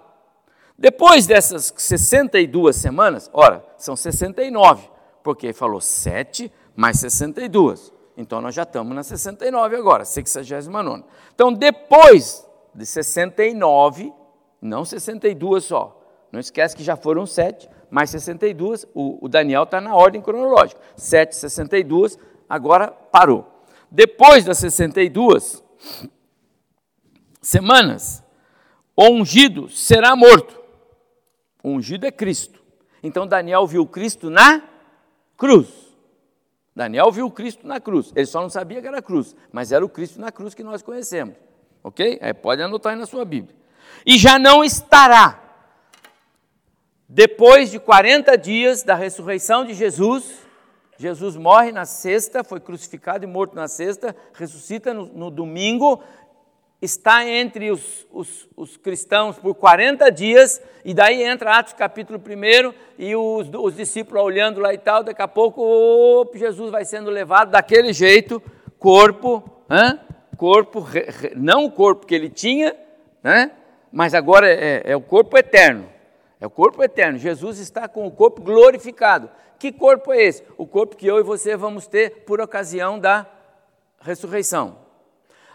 Depois 0.77 1.27
dessas 1.27 1.73
62 1.77 2.77
semanas, 2.77 3.31
ora, 3.33 3.65
são 3.79 3.97
69, 3.97 4.91
porque 5.23 5.53
falou 5.53 5.81
7 5.81 6.53
mais 6.75 6.99
62. 7.01 7.93
Então 8.17 8.41
nós 8.41 8.55
já 8.55 8.65
estamos 8.65 8.95
na 8.95 9.03
69 9.03 9.77
agora, 9.77 10.05
69. 10.05 11.05
Então 11.35 11.53
depois 11.53 12.47
de 12.75 12.85
69, 12.85 14.13
não 14.61 14.85
62 14.85 15.65
só, 15.65 16.03
não 16.31 16.41
esquece 16.41 16.77
que 16.77 16.83
já 16.83 16.97
foram 16.97 17.25
7, 17.25 17.69
mais 17.91 18.11
62, 18.11 18.87
o, 18.95 19.25
o 19.25 19.29
Daniel 19.29 19.63
está 19.63 19.81
na 19.81 19.95
ordem 19.95 20.21
cronológica. 20.21 20.81
7, 20.97 21.35
62, 21.37 22.19
agora 22.49 22.89
parou. 22.89 23.56
Depois 23.91 24.45
das 24.45 24.59
62 24.59 25.63
semanas, 27.41 28.23
o 28.97 29.09
ungido 29.09 29.69
será 29.69 30.17
morto. 30.17 30.61
O 31.63 31.71
ungido 31.71 32.07
é 32.07 32.11
Cristo. 32.11 32.63
Então 33.03 33.27
Daniel 33.27 33.67
viu 33.67 33.87
Cristo 33.87 34.31
na 34.31 34.63
cruz. 35.37 35.69
Daniel 36.75 37.11
viu 37.11 37.31
Cristo 37.31 37.67
na 37.67 37.81
cruz. 37.81 38.13
Ele 38.15 38.27
só 38.27 38.43
não 38.43 38.51
sabia 38.51 38.81
que 38.83 38.89
era 38.89 39.01
cruz, 39.01 39.35
mas 39.51 39.73
era 39.73 39.85
o 39.85 39.89
Cristo 39.89 40.21
na 40.21 40.31
cruz 40.31 40.55
que 40.55 40.63
nós 40.63 40.83
conhecemos. 40.83 41.35
Ok? 41.83 42.19
É, 42.21 42.33
pode 42.33 42.61
anotar 42.61 42.93
aí 42.93 42.99
na 42.99 43.07
sua 43.07 43.25
Bíblia. 43.25 43.55
E 44.05 44.19
já 44.19 44.39
não 44.39 44.65
estará. 44.65 45.43
Depois 47.09 47.71
de 47.71 47.79
40 47.79 48.37
dias 48.37 48.83
da 48.83 48.95
ressurreição 48.95 49.65
de 49.65 49.73
Jesus, 49.73 50.46
Jesus 50.99 51.37
morre 51.37 51.73
na 51.73 51.85
sexta, 51.85 52.43
foi 52.43 52.61
crucificado 52.61 53.25
e 53.25 53.27
morto 53.27 53.55
na 53.55 53.69
sexta, 53.69 54.17
ressuscita 54.35 54.95
no, 54.95 55.07
no 55.07 55.31
domingo, 55.31 56.03
está 56.81 57.27
entre 57.27 57.71
os, 57.71 58.07
os, 58.11 58.49
os, 58.57 58.77
cristãos 58.77 59.37
por 59.39 59.55
40 59.55 60.11
dias, 60.11 60.61
e 60.85 60.95
daí 60.95 61.23
entra 61.23 61.59
Atos 61.59 61.73
capítulo 61.73 62.19
1, 62.19 62.75
e 62.99 63.15
os, 63.15 63.49
os 63.53 63.77
discípulos 63.77 64.23
olhando 64.23 64.61
lá 64.61 64.73
e 64.73 64.79
tal, 64.79 65.03
daqui 65.03 65.23
a 65.23 65.29
pouco 65.29 66.31
Jesus 66.35 66.71
vai 66.71 66.85
sendo 66.85 67.11
levado 67.11 67.51
daquele 67.51 67.93
jeito, 67.93 68.43
corpo, 68.79 69.43
corpo, 70.37 70.87
não 71.37 71.65
o 71.65 71.71
corpo 71.71 72.07
que 72.07 72.15
ele 72.15 72.31
tinha, 72.31 72.75
né? 73.23 73.51
mas 73.93 74.15
agora 74.15 74.49
é, 74.49 74.83
é 74.85 74.97
o 74.97 75.01
corpo 75.01 75.37
eterno. 75.37 75.96
É 76.47 76.49
o 76.49 76.51
corpo 76.51 76.81
eterno. 76.81 77.19
Jesus 77.19 77.59
está 77.59 77.89
com 77.89 78.07
o 78.07 78.11
corpo 78.11 78.41
glorificado. 78.41 79.29
Que 79.59 79.73
corpo 79.73 80.13
é 80.13 80.23
esse? 80.23 80.45
O 80.57 80.65
corpo 80.65 80.97
que 80.97 81.05
eu 81.05 81.19
e 81.19 81.23
você 81.25 81.57
vamos 81.57 81.89
ter 81.89 82.23
por 82.25 82.41
ocasião 82.41 83.01
da 83.01 83.27
ressurreição. 84.01 84.79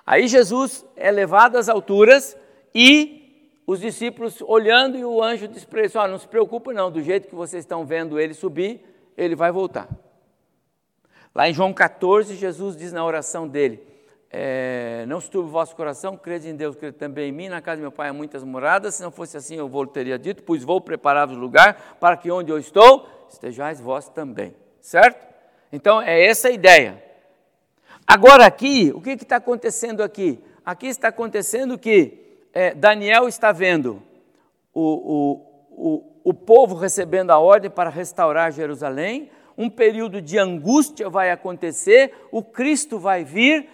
Aí 0.05 0.27
Jesus 0.27 0.85
é 0.97 1.09
levado 1.09 1.55
às 1.55 1.69
alturas 1.69 2.35
e 2.75 3.61
os 3.65 3.79
discípulos 3.79 4.41
olhando 4.41 4.97
e 4.97 5.05
o 5.05 5.23
anjo 5.23 5.47
diz 5.47 5.63
para 5.63 5.79
eles: 5.79 5.95
oh, 5.95 6.07
não 6.07 6.17
se 6.17 6.27
preocupe 6.27 6.73
não, 6.73 6.91
do 6.91 7.01
jeito 7.01 7.29
que 7.29 7.35
vocês 7.35 7.63
estão 7.63 7.85
vendo 7.85 8.19
ele 8.19 8.33
subir, 8.33 8.83
ele 9.15 9.33
vai 9.33 9.49
voltar. 9.49 9.87
Lá 11.33 11.47
em 11.47 11.53
João 11.53 11.73
14, 11.73 12.35
Jesus 12.35 12.75
diz 12.75 12.91
na 12.91 13.05
oração 13.05 13.47
dele: 13.47 13.81
é, 14.31 15.05
Não 15.07 15.19
se 15.19 15.29
turbe 15.29 15.49
o 15.49 15.51
vosso 15.51 15.75
coração, 15.75 16.15
crede 16.15 16.49
em 16.49 16.55
Deus, 16.55 16.75
crede 16.75 16.97
também 16.97 17.29
em 17.29 17.31
mim. 17.31 17.49
Na 17.49 17.61
casa 17.61 17.77
de 17.77 17.81
meu 17.81 17.91
pai 17.91 18.09
há 18.09 18.13
muitas 18.13 18.43
moradas. 18.43 18.95
Se 18.95 19.03
não 19.03 19.11
fosse 19.11 19.35
assim, 19.35 19.55
eu 19.55 19.67
vou 19.67 19.85
teria 19.85 20.17
dito, 20.17 20.43
pois 20.43 20.63
vou 20.63 20.79
preparar-vos 20.79 21.37
lugar 21.37 21.97
para 21.99 22.15
que 22.15 22.31
onde 22.31 22.51
eu 22.51 22.57
estou, 22.57 23.07
estejais 23.29 23.81
vós 23.81 24.07
também. 24.07 24.55
Certo? 24.79 25.27
Então 25.71 26.01
é 26.01 26.25
essa 26.25 26.47
a 26.47 26.51
ideia. 26.51 27.03
Agora 28.07 28.45
aqui, 28.45 28.91
o 28.95 29.01
que 29.01 29.11
está 29.11 29.35
acontecendo 29.35 30.01
aqui? 30.01 30.39
Aqui 30.65 30.87
está 30.87 31.09
acontecendo 31.09 31.77
que 31.77 32.17
é, 32.53 32.73
Daniel 32.73 33.27
está 33.27 33.51
vendo 33.51 34.01
o, 34.73 35.41
o, 35.71 35.93
o, 35.93 36.03
o 36.23 36.33
povo 36.33 36.75
recebendo 36.75 37.31
a 37.31 37.39
ordem 37.39 37.69
para 37.69 37.89
restaurar 37.89 38.51
Jerusalém, 38.51 39.29
um 39.57 39.69
período 39.69 40.21
de 40.21 40.37
angústia 40.37 41.09
vai 41.09 41.31
acontecer, 41.31 42.13
o 42.31 42.43
Cristo 42.43 42.97
vai 42.97 43.23
vir, 43.23 43.67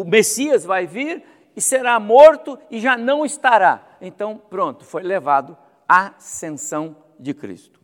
o 0.00 0.04
Messias 0.04 0.64
vai 0.64 0.86
vir 0.86 1.22
e 1.56 1.60
será 1.60 1.98
morto 2.00 2.58
e 2.70 2.80
já 2.80 2.96
não 2.96 3.24
estará. 3.24 3.96
Então, 4.00 4.36
pronto, 4.36 4.84
foi 4.84 5.02
levado 5.02 5.56
à 5.88 6.08
ascensão 6.16 6.96
de 7.18 7.32
Cristo. 7.32 7.80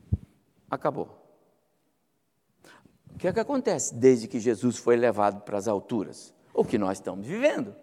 Acabou. 0.70 1.18
O 3.14 3.18
que 3.18 3.29
é 3.29 3.33
que 3.33 3.40
acontece 3.40 3.94
desde 3.94 4.27
que 4.27 4.40
Jesus 4.40 4.79
foi 4.79 4.96
levado 4.96 5.42
para 5.42 5.59
as 5.59 5.68
alturas? 5.68 6.35
O 6.55 6.64
que 6.64 6.79
nós 6.79 6.99
estamos 6.99 7.27
vivendo. 7.27 7.75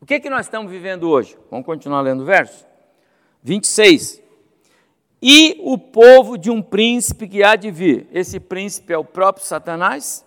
O 0.00 0.06
que 0.06 0.14
é 0.14 0.20
que 0.20 0.28
nós 0.28 0.46
estamos 0.46 0.70
vivendo 0.70 1.08
hoje? 1.08 1.36
Vamos 1.50 1.64
continuar 1.64 2.02
lendo 2.02 2.22
o 2.22 2.26
verso? 2.26 2.66
26. 3.42 4.22
E 5.22 5.58
o 5.60 5.78
povo 5.78 6.36
de 6.36 6.50
um 6.50 6.60
príncipe 6.60 7.26
que 7.26 7.42
há 7.42 7.56
de 7.56 7.70
vir. 7.70 8.06
Esse 8.12 8.38
príncipe 8.38 8.92
é 8.92 8.98
o 8.98 9.04
próprio 9.04 9.46
Satanás, 9.46 10.22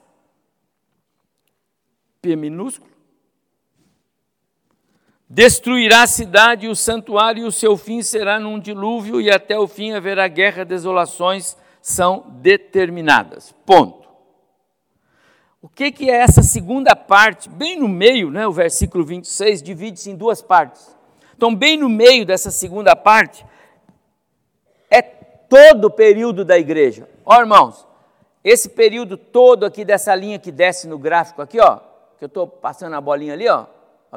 P 2.20 2.36
minúsculo. 2.36 2.87
Destruirá 5.30 6.04
a 6.04 6.08
cidade 6.08 6.66
e 6.66 6.70
o 6.70 6.76
santuário, 6.76 7.44
e 7.44 7.48
o 7.48 7.52
seu 7.52 7.76
fim 7.76 8.02
será 8.02 8.40
num 8.40 8.58
dilúvio, 8.58 9.20
e 9.20 9.30
até 9.30 9.60
o 9.60 9.68
fim 9.68 9.92
haverá 9.92 10.28
guerra, 10.28 10.64
desolações 10.64 11.58
são 11.82 12.26
determinadas. 12.40 13.54
Ponto. 13.66 14.08
O 15.62 15.68
que, 15.68 15.92
que 15.92 16.10
é 16.10 16.16
essa 16.16 16.42
segunda 16.42 16.96
parte? 16.96 17.50
Bem 17.50 17.78
no 17.78 17.90
meio, 17.90 18.32
né, 18.32 18.48
o 18.48 18.54
versículo 18.54 19.04
26 19.04 19.62
divide-se 19.62 20.10
em 20.10 20.16
duas 20.16 20.42
partes. 20.42 20.96
Então, 21.36 21.54
bem 21.54 21.78
no 21.78 21.90
meio 21.90 22.26
dessa 22.26 22.50
segunda 22.50 22.96
parte, 22.96 23.46
é 24.90 25.02
todo 25.02 25.86
o 25.86 25.92
período 25.92 26.46
da 26.46 26.58
igreja. 26.58 27.08
Ó, 27.26 27.38
irmãos, 27.38 27.86
esse 28.44 28.70
período 28.70 29.18
todo 29.18 29.66
aqui 29.66 29.84
dessa 29.84 30.16
linha 30.16 30.40
que 30.40 30.54
desce 30.54 30.88
no 30.88 30.98
gráfico 30.98 31.42
aqui, 31.42 31.60
ó, 31.60 31.80
que 32.18 32.24
eu 32.24 32.28
estou 32.28 32.48
passando 32.48 32.96
a 32.96 33.02
bolinha 33.02 33.34
ali, 33.34 33.48
ó, 33.50 33.66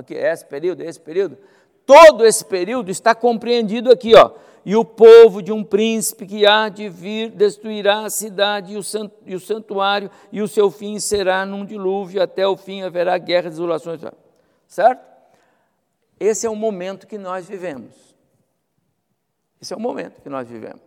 aqui, 0.00 0.14
esse 0.14 0.44
período, 0.44 0.82
esse 0.82 1.00
período, 1.00 1.38
todo 1.86 2.26
esse 2.26 2.44
período 2.44 2.90
está 2.90 3.14
compreendido 3.14 3.90
aqui, 3.90 4.14
ó 4.14 4.32
e 4.64 4.76
o 4.76 4.84
povo 4.84 5.42
de 5.42 5.52
um 5.52 5.64
príncipe 5.64 6.26
que 6.26 6.46
há 6.46 6.68
de 6.68 6.88
vir 6.88 7.30
destruirá 7.30 8.04
a 8.04 8.10
cidade 8.10 8.74
e 8.74 9.34
o 9.34 9.40
santuário, 9.40 10.10
e 10.30 10.42
o 10.42 10.48
seu 10.48 10.70
fim 10.70 10.98
será 10.98 11.46
num 11.46 11.64
dilúvio, 11.64 12.22
até 12.22 12.46
o 12.46 12.56
fim 12.56 12.82
haverá 12.82 13.16
guerra 13.16 13.48
desolações. 13.48 14.02
Certo? 14.66 15.08
Esse 16.18 16.46
é 16.46 16.50
o 16.50 16.56
momento 16.56 17.06
que 17.06 17.16
nós 17.16 17.48
vivemos. 17.48 17.94
Esse 19.60 19.72
é 19.72 19.76
o 19.76 19.80
momento 19.80 20.20
que 20.20 20.28
nós 20.28 20.48
vivemos. 20.48 20.82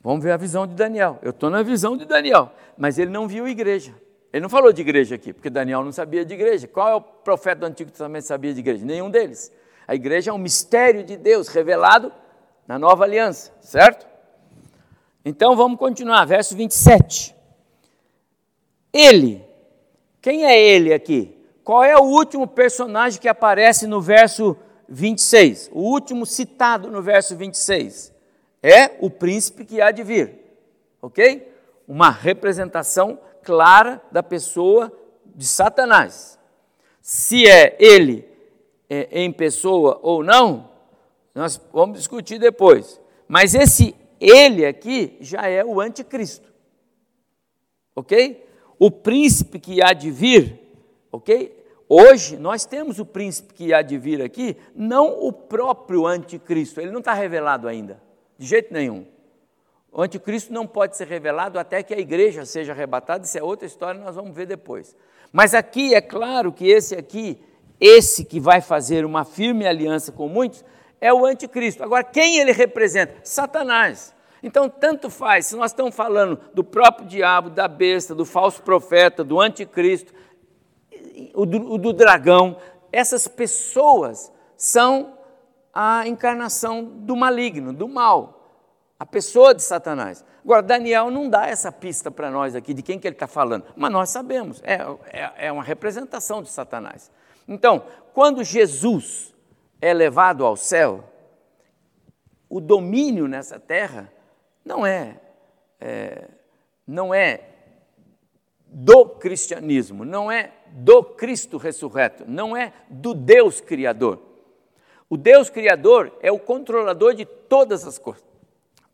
Vamos 0.00 0.24
ver 0.24 0.32
a 0.32 0.36
visão 0.36 0.66
de 0.66 0.74
Daniel. 0.74 1.18
Eu 1.22 1.30
estou 1.30 1.48
na 1.48 1.62
visão 1.62 1.96
de 1.96 2.04
Daniel, 2.04 2.52
mas 2.76 2.98
ele 2.98 3.10
não 3.10 3.28
viu 3.28 3.46
igreja. 3.46 3.94
Ele 4.32 4.40
não 4.40 4.48
falou 4.48 4.72
de 4.72 4.80
igreja 4.80 5.16
aqui, 5.16 5.32
porque 5.32 5.50
Daniel 5.50 5.84
não 5.84 5.92
sabia 5.92 6.24
de 6.24 6.32
igreja. 6.32 6.66
Qual 6.66 6.88
é 6.88 6.94
o 6.94 7.00
profeta 7.00 7.60
do 7.60 7.66
Antigo 7.66 7.90
Testamento 7.90 8.22
que 8.22 8.28
sabia 8.28 8.54
de 8.54 8.60
igreja? 8.60 8.84
Nenhum 8.84 9.10
deles. 9.10 9.52
A 9.86 9.94
igreja 9.94 10.30
é 10.30 10.34
um 10.34 10.38
mistério 10.38 11.04
de 11.04 11.16
Deus 11.16 11.48
revelado 11.48 12.10
na 12.66 12.78
nova 12.78 13.04
aliança, 13.04 13.52
certo? 13.60 14.06
Então 15.24 15.54
vamos 15.54 15.78
continuar, 15.78 16.24
verso 16.24 16.56
27. 16.56 17.34
Ele, 18.90 19.44
quem 20.20 20.44
é 20.44 20.58
ele 20.58 20.94
aqui? 20.94 21.36
Qual 21.62 21.84
é 21.84 21.96
o 21.96 22.04
último 22.04 22.46
personagem 22.46 23.20
que 23.20 23.28
aparece 23.28 23.86
no 23.86 24.00
verso 24.00 24.56
26? 24.88 25.70
O 25.72 25.80
último 25.80 26.24
citado 26.24 26.90
no 26.90 27.02
verso 27.02 27.36
26 27.36 28.12
é 28.62 28.92
o 29.00 29.10
príncipe 29.10 29.64
que 29.64 29.80
há 29.80 29.90
de 29.90 30.02
vir, 30.02 30.38
ok? 31.00 31.52
Uma 31.86 32.10
representação 32.10 33.18
clara 33.42 34.02
da 34.10 34.22
pessoa 34.22 34.92
de 35.34 35.46
Satanás. 35.46 36.38
Se 37.00 37.46
é 37.46 37.76
ele 37.78 38.28
é, 38.88 39.08
em 39.10 39.32
pessoa 39.32 39.98
ou 40.02 40.22
não, 40.22 40.70
nós 41.34 41.60
vamos 41.72 41.98
discutir 41.98 42.38
depois. 42.38 43.00
Mas 43.26 43.54
esse 43.54 43.94
ele 44.20 44.64
aqui 44.64 45.16
já 45.20 45.48
é 45.48 45.64
o 45.64 45.80
anticristo. 45.80 46.52
Ok? 47.96 48.46
O 48.78 48.90
príncipe 48.90 49.58
que 49.58 49.82
há 49.82 49.92
de 49.92 50.10
vir, 50.10 50.58
ok? 51.10 51.62
Hoje 51.88 52.36
nós 52.36 52.64
temos 52.64 52.98
o 52.98 53.04
príncipe 53.04 53.52
que 53.52 53.74
há 53.74 53.82
de 53.82 53.98
vir 53.98 54.22
aqui, 54.22 54.56
não 54.74 55.26
o 55.26 55.32
próprio 55.32 56.06
anticristo, 56.06 56.80
ele 56.80 56.90
não 56.90 57.00
está 57.00 57.12
revelado 57.12 57.68
ainda, 57.68 58.00
de 58.38 58.46
jeito 58.46 58.72
nenhum. 58.72 59.06
O 59.92 60.00
anticristo 60.00 60.50
não 60.50 60.66
pode 60.66 60.96
ser 60.96 61.06
revelado 61.06 61.58
até 61.58 61.82
que 61.82 61.92
a 61.92 61.98
igreja 61.98 62.46
seja 62.46 62.72
arrebatada, 62.72 63.24
isso 63.26 63.36
é 63.36 63.42
outra 63.42 63.66
história, 63.66 64.00
nós 64.00 64.16
vamos 64.16 64.34
ver 64.34 64.46
depois. 64.46 64.96
Mas 65.30 65.52
aqui 65.52 65.94
é 65.94 66.00
claro 66.00 66.50
que 66.50 66.66
esse 66.66 66.94
aqui, 66.94 67.38
esse 67.78 68.24
que 68.24 68.40
vai 68.40 68.62
fazer 68.62 69.04
uma 69.04 69.22
firme 69.22 69.66
aliança 69.66 70.10
com 70.10 70.28
muitos, 70.28 70.64
é 70.98 71.12
o 71.12 71.26
anticristo. 71.26 71.84
Agora, 71.84 72.02
quem 72.02 72.38
ele 72.38 72.52
representa? 72.52 73.16
Satanás. 73.22 74.14
Então, 74.42 74.66
tanto 74.66 75.10
faz, 75.10 75.46
se 75.46 75.56
nós 75.56 75.72
estamos 75.72 75.94
falando 75.94 76.40
do 76.54 76.64
próprio 76.64 77.06
diabo, 77.06 77.50
da 77.50 77.68
besta, 77.68 78.14
do 78.14 78.24
falso 78.24 78.62
profeta, 78.62 79.22
do 79.22 79.38
anticristo, 79.38 80.14
o 81.34 81.44
do, 81.44 81.72
o 81.74 81.76
do 81.76 81.92
dragão, 81.92 82.56
essas 82.90 83.28
pessoas 83.28 84.32
são 84.56 85.18
a 85.72 86.08
encarnação 86.08 86.82
do 86.82 87.14
maligno, 87.14 87.74
do 87.74 87.86
mal 87.86 88.41
a 89.02 89.06
pessoa 89.06 89.52
de 89.52 89.64
Satanás. 89.64 90.24
Agora, 90.44 90.62
Daniel 90.62 91.10
não 91.10 91.28
dá 91.28 91.48
essa 91.48 91.72
pista 91.72 92.08
para 92.08 92.30
nós 92.30 92.54
aqui 92.54 92.72
de 92.72 92.84
quem 92.84 93.00
que 93.00 93.08
ele 93.08 93.16
está 93.16 93.26
falando, 93.26 93.64
mas 93.74 93.90
nós 93.90 94.10
sabemos, 94.10 94.62
é, 94.62 94.74
é, 95.10 95.46
é 95.48 95.52
uma 95.52 95.64
representação 95.64 96.40
de 96.40 96.48
Satanás. 96.48 97.10
Então, 97.48 97.84
quando 98.14 98.44
Jesus 98.44 99.34
é 99.80 99.92
levado 99.92 100.46
ao 100.46 100.56
céu, 100.56 101.02
o 102.48 102.60
domínio 102.60 103.26
nessa 103.26 103.58
terra 103.58 104.08
não 104.64 104.86
é, 104.86 105.16
é, 105.80 106.28
não 106.86 107.12
é 107.12 107.40
do 108.68 109.04
cristianismo, 109.04 110.04
não 110.04 110.30
é 110.30 110.52
do 110.68 111.02
Cristo 111.02 111.56
ressurreto, 111.56 112.22
não 112.24 112.56
é 112.56 112.72
do 112.88 113.14
Deus 113.14 113.60
Criador. 113.60 114.22
O 115.10 115.16
Deus 115.16 115.50
Criador 115.50 116.16
é 116.22 116.30
o 116.30 116.38
controlador 116.38 117.14
de 117.14 117.26
todas 117.26 117.84
as 117.84 117.98
coisas 117.98 118.31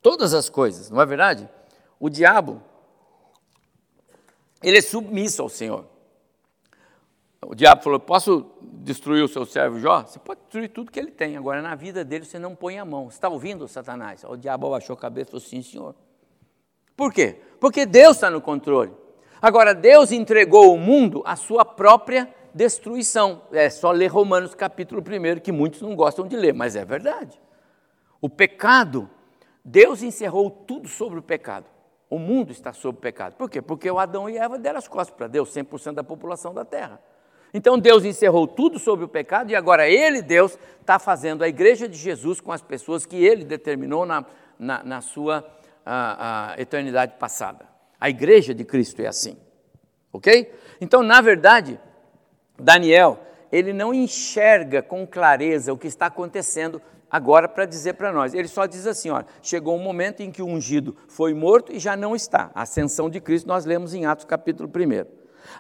todas 0.03 0.35
as 0.35 0.49
coisas, 0.49 0.91
não 0.91 1.01
é 1.01 1.07
verdade? 1.07 1.49
O 1.99 2.09
diabo, 2.09 2.63
ele 4.63 4.79
é 4.79 4.83
submisso 4.83 5.43
ao 5.43 5.49
Senhor. 5.49 5.85
O 7.43 7.55
diabo 7.55 7.83
falou: 7.83 8.01
Posso 8.01 8.47
destruir 8.61 9.23
o 9.23 9.29
seu 9.29 9.45
servo 9.45 9.79
Jó? 9.79 10.03
Você 10.03 10.19
pode 10.19 10.41
destruir 10.41 10.69
tudo 10.71 10.91
que 10.91 10.99
ele 10.99 11.11
tem, 11.11 11.37
agora 11.37 11.63
na 11.63 11.75
vida 11.75 12.05
dele 12.05 12.25
você 12.25 12.39
não 12.39 12.55
põe 12.55 12.79
a 12.79 12.85
mão. 12.85 13.11
Você 13.11 13.17
está 13.17 13.29
ouvindo, 13.29 13.67
Satanás? 13.69 14.25
O 14.25 14.37
diabo 14.37 14.67
abaixou 14.67 14.95
a 14.95 14.99
cabeça 14.99 15.31
e 15.31 15.33
falou: 15.33 15.47
Sim, 15.47 15.63
senhor. 15.63 15.95
Por 16.97 17.13
quê? 17.13 17.41
Porque 17.61 17.87
Deus 17.87 18.17
está 18.17 18.29
no 18.29 18.41
controle. 18.41 18.93
Agora, 19.41 19.73
Deus 19.73 20.11
entregou 20.11 20.75
o 20.75 20.79
mundo 20.79 21.23
à 21.25 21.37
sua 21.37 21.65
própria 21.65 22.29
destruição. 22.53 23.43
É 23.53 23.71
só 23.71 23.93
ler 23.93 24.09
Romanos 24.09 24.53
capítulo 24.53 25.01
1, 25.01 25.39
que 25.39 25.53
muitos 25.53 25.81
não 25.81 25.95
gostam 25.95 26.27
de 26.27 26.37
ler, 26.37 26.53
mas 26.53 26.75
é 26.75 26.85
verdade. 26.85 27.41
O 28.21 28.29
pecado, 28.29 29.09
Deus 29.65 30.03
encerrou 30.03 30.51
tudo 30.51 30.89
sobre 30.89 31.19
o 31.19 31.23
pecado. 31.23 31.67
O 32.11 32.19
mundo 32.19 32.53
está 32.53 32.73
sob 32.73 32.99
o 32.99 33.01
pecado. 33.01 33.35
Por 33.35 33.51
quê? 33.51 33.61
Porque 33.61 33.91
o 33.91 33.99
Adão 33.99 34.29
e 34.31 34.39
Eva 34.39 34.59
deram 34.59 34.79
as 34.79 34.89
costas 34.89 35.15
para 35.15 35.27
Deus, 35.27 35.55
100% 35.55 35.95
da 35.95 36.05
população 36.05 36.55
da 36.55 36.65
terra. 36.65 37.01
Então 37.53 37.79
Deus 37.79 38.05
encerrou 38.05 38.47
tudo 38.47 38.79
sobre 38.79 39.05
o 39.05 39.09
pecado 39.09 39.51
e 39.51 39.57
agora 39.57 39.89
Ele, 39.89 40.23
Deus, 40.23 40.59
está 40.81 40.99
fazendo 40.99 41.43
a 41.43 41.49
igreja 41.49 41.89
de 41.89 41.97
Jesus 41.97 42.41
com 42.41 42.53
as 42.53 42.63
pessoas 42.63 43.07
que 43.07 43.17
Ele 43.17 43.45
determinou 43.45 44.05
na, 44.07 44.25
na, 44.59 44.83
na 44.83 45.01
sua 45.01 45.47
a, 45.85 46.53
a 46.53 46.61
eternidade 46.61 47.15
passada. 47.19 47.67
A 48.01 48.11
igreja 48.11 48.55
de 48.55 48.65
Cristo 48.65 49.01
é 49.01 49.07
assim. 49.07 49.37
Ok? 50.13 50.53
Então, 50.81 51.03
na 51.03 51.21
verdade, 51.21 51.81
Daniel, 52.59 53.21
ele 53.51 53.73
não 53.73 53.95
enxerga 53.95 54.83
com 54.83 55.07
clareza 55.07 55.73
o 55.73 55.79
que 55.79 55.87
está 55.87 56.07
acontecendo 56.07 56.81
agora 57.11 57.49
para 57.49 57.65
dizer 57.65 57.95
para 57.95 58.13
nós. 58.13 58.35
Ele 58.35 58.49
só 58.49 58.67
diz 58.67 58.87
assim: 58.87 59.11
olha, 59.11 59.27
chegou 59.43 59.77
um 59.77 59.83
momento 59.83 60.21
em 60.21 60.31
que 60.31 60.43
o 60.43 60.47
ungido 60.47 60.97
foi 61.09 61.35
morto 61.35 61.73
e 61.73 61.79
já 61.79 61.97
não 61.97 62.15
está. 62.15 62.51
A 62.55 62.63
ascensão 62.63 63.09
de 63.09 63.21
Cristo 63.21 63.47
nós 63.47 63.65
lemos 63.65 63.95
em 63.95 64.07
Atos 64.07 64.25
capítulo 64.25 64.69
1. 64.69 65.07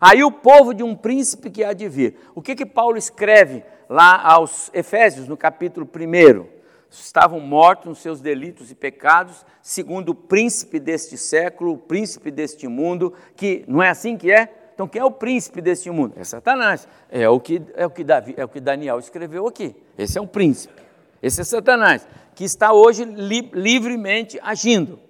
Aí 0.00 0.22
o 0.22 0.30
povo 0.30 0.74
de 0.74 0.82
um 0.82 0.94
príncipe 0.94 1.50
que 1.50 1.64
há 1.64 1.72
de 1.72 1.88
vir. 1.88 2.16
O 2.34 2.42
que 2.42 2.54
que 2.54 2.66
Paulo 2.66 2.96
escreve 2.96 3.64
lá 3.88 4.20
aos 4.22 4.70
Efésios, 4.74 5.26
no 5.26 5.37
capítulo 5.37 5.88
1? 5.88 6.58
Estavam 6.90 7.40
mortos 7.40 7.87
nos 7.87 7.98
seus 7.98 8.20
delitos 8.20 8.70
e 8.70 8.74
pecados, 8.74 9.44
segundo 9.61 10.11
o 10.11 10.14
príncipe 10.14 10.80
deste 10.80 11.18
século, 11.18 11.72
o 11.74 11.78
príncipe 11.78 12.30
deste 12.30 12.66
mundo, 12.66 13.12
que 13.37 13.62
não 13.68 13.82
é 13.82 13.90
assim 13.90 14.16
que 14.16 14.30
é? 14.30 14.54
Então, 14.74 14.87
quem 14.87 15.02
é 15.02 15.04
o 15.04 15.11
príncipe 15.11 15.61
deste 15.61 15.90
mundo? 15.90 16.14
É 16.16 16.24
Satanás. 16.24 16.87
É 17.11 17.28
o 17.28 17.40
que, 17.40 17.61
é 17.74 17.84
o 17.84 17.90
que, 17.90 18.04
Davi, 18.04 18.34
é 18.37 18.44
o 18.44 18.48
que 18.48 18.61
Daniel 18.61 18.98
escreveu 19.00 19.46
aqui. 19.46 19.74
Esse 19.98 20.16
é 20.16 20.20
o 20.20 20.26
príncipe. 20.26 20.88
Esse 21.22 21.40
é 21.40 21.44
Satanás, 21.44 22.07
que 22.35 22.44
está 22.44 22.72
hoje 22.72 23.04
li, 23.04 23.50
livremente 23.52 24.38
agindo. 24.42 25.00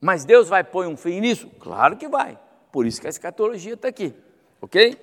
Mas 0.00 0.24
Deus 0.24 0.48
vai 0.48 0.62
pôr 0.62 0.86
um 0.86 0.96
fim 0.96 1.20
nisso? 1.20 1.48
Claro 1.58 1.96
que 1.96 2.08
vai. 2.08 2.38
Por 2.70 2.86
isso 2.86 3.00
que 3.00 3.06
a 3.06 3.10
escatologia 3.10 3.74
está 3.74 3.88
aqui. 3.88 4.14
Ok? 4.60 4.96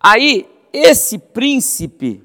Aí, 0.00 0.50
esse 0.72 1.18
príncipe, 1.18 2.22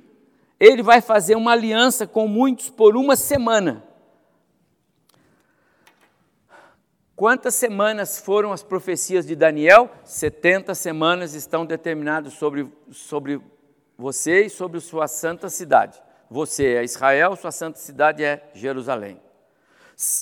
ele 0.59 0.81
vai 0.81 1.01
fazer 1.01 1.35
uma 1.35 1.51
aliança 1.51 2.07
com 2.07 2.27
muitos 2.27 2.69
por 2.69 2.97
uma 2.97 3.15
semana. 3.15 3.83
Quantas 7.15 7.53
semanas 7.55 8.17
foram 8.17 8.53
as 8.53 8.63
profecias 8.63 9.25
de 9.27 9.35
Daniel? 9.35 9.91
70 10.05 10.73
semanas 10.73 11.33
estão 11.33 11.65
determinadas 11.65 12.33
sobre, 12.33 12.71
sobre 12.91 13.41
você 13.97 14.45
e 14.45 14.49
sobre 14.49 14.79
sua 14.79 15.07
santa 15.07 15.49
cidade. 15.49 16.01
Você 16.29 16.75
é 16.75 16.83
Israel, 16.83 17.35
sua 17.35 17.51
santa 17.51 17.79
cidade 17.79 18.23
é 18.23 18.49
Jerusalém. 18.53 19.19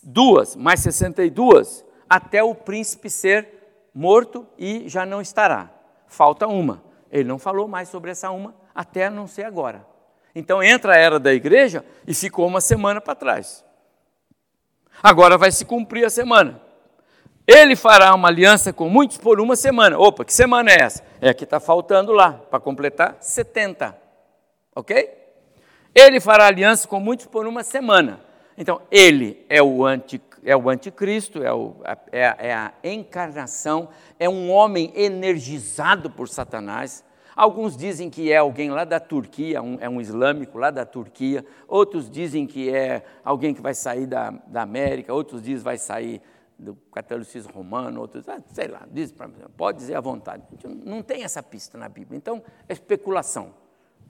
Duas, 0.03 0.55
mais 0.55 0.79
62, 0.79 1.83
até 2.09 2.41
o 2.41 2.55
príncipe 2.55 3.09
ser 3.09 3.89
morto 3.93 4.47
e 4.57 4.87
já 4.87 5.05
não 5.05 5.21
estará. 5.21 5.69
Falta 6.07 6.47
uma. 6.47 6.83
Ele 7.11 7.25
não 7.25 7.37
falou 7.37 7.67
mais 7.67 7.89
sobre 7.89 8.11
essa 8.11 8.31
uma 8.31 8.55
até 8.73 9.09
não 9.09 9.27
ser 9.27 9.43
agora. 9.43 9.85
Então 10.33 10.61
entra 10.61 10.93
a 10.93 10.97
era 10.97 11.19
da 11.19 11.33
igreja 11.33 11.83
e 12.05 12.13
ficou 12.13 12.47
uma 12.47 12.61
semana 12.61 13.01
para 13.01 13.15
trás. 13.15 13.65
Agora 15.01 15.37
vai 15.37 15.51
se 15.51 15.65
cumprir 15.65 16.05
a 16.05 16.09
semana. 16.09 16.61
Ele 17.45 17.75
fará 17.75 18.13
uma 18.13 18.27
aliança 18.27 18.71
com 18.71 18.89
muitos 18.89 19.17
por 19.17 19.39
uma 19.39 19.55
semana. 19.55 19.97
Opa, 19.97 20.23
que 20.23 20.33
semana 20.33 20.69
é 20.71 20.81
essa? 20.81 21.03
É 21.21 21.29
a 21.29 21.33
que 21.33 21.43
está 21.43 21.59
faltando 21.59 22.11
lá, 22.11 22.33
para 22.33 22.59
completar 22.59 23.17
70. 23.19 23.97
Ok? 24.75 25.26
Ele 25.99 26.19
fará 26.19 26.45
aliança 26.45 26.87
com 26.87 26.99
muitos 26.99 27.25
por 27.25 27.47
uma 27.47 27.63
semana. 27.63 28.19
Então, 28.55 28.79
ele 28.91 29.43
é 29.49 29.63
o, 29.63 29.83
anti, 29.83 30.21
é 30.43 30.55
o 30.55 30.69
anticristo, 30.69 31.41
é, 31.41 31.51
o, 31.51 31.75
é, 32.11 32.21
é 32.21 32.53
a 32.53 32.71
encarnação, 32.83 33.89
é 34.19 34.29
um 34.29 34.51
homem 34.51 34.93
energizado 34.95 36.07
por 36.11 36.29
Satanás. 36.29 37.03
Alguns 37.35 37.75
dizem 37.75 38.11
que 38.11 38.31
é 38.31 38.37
alguém 38.37 38.69
lá 38.69 38.85
da 38.85 38.99
Turquia, 38.99 39.59
um, 39.59 39.79
é 39.81 39.89
um 39.89 39.99
islâmico 39.99 40.59
lá 40.59 40.69
da 40.69 40.85
Turquia. 40.85 41.43
Outros 41.67 42.11
dizem 42.11 42.45
que 42.45 42.69
é 42.69 43.03
alguém 43.25 43.55
que 43.55 43.61
vai 43.61 43.73
sair 43.73 44.05
da, 44.05 44.29
da 44.45 44.61
América. 44.61 45.11
Outros 45.11 45.41
dizem 45.41 45.57
que 45.57 45.63
vai 45.63 45.79
sair 45.79 46.21
do 46.59 46.75
catolicismo 46.93 47.51
romano, 47.51 48.01
outros, 48.01 48.29
ah, 48.29 48.39
sei 48.53 48.67
lá, 48.67 48.85
diz 48.91 49.11
para 49.11 49.29
pode 49.57 49.79
dizer 49.79 49.95
à 49.95 50.01
vontade. 50.01 50.43
Não 50.85 51.01
tem 51.01 51.23
essa 51.23 51.41
pista 51.41 51.75
na 51.75 51.89
Bíblia. 51.89 52.17
Então, 52.17 52.43
é 52.69 52.73
especulação. 52.73 53.65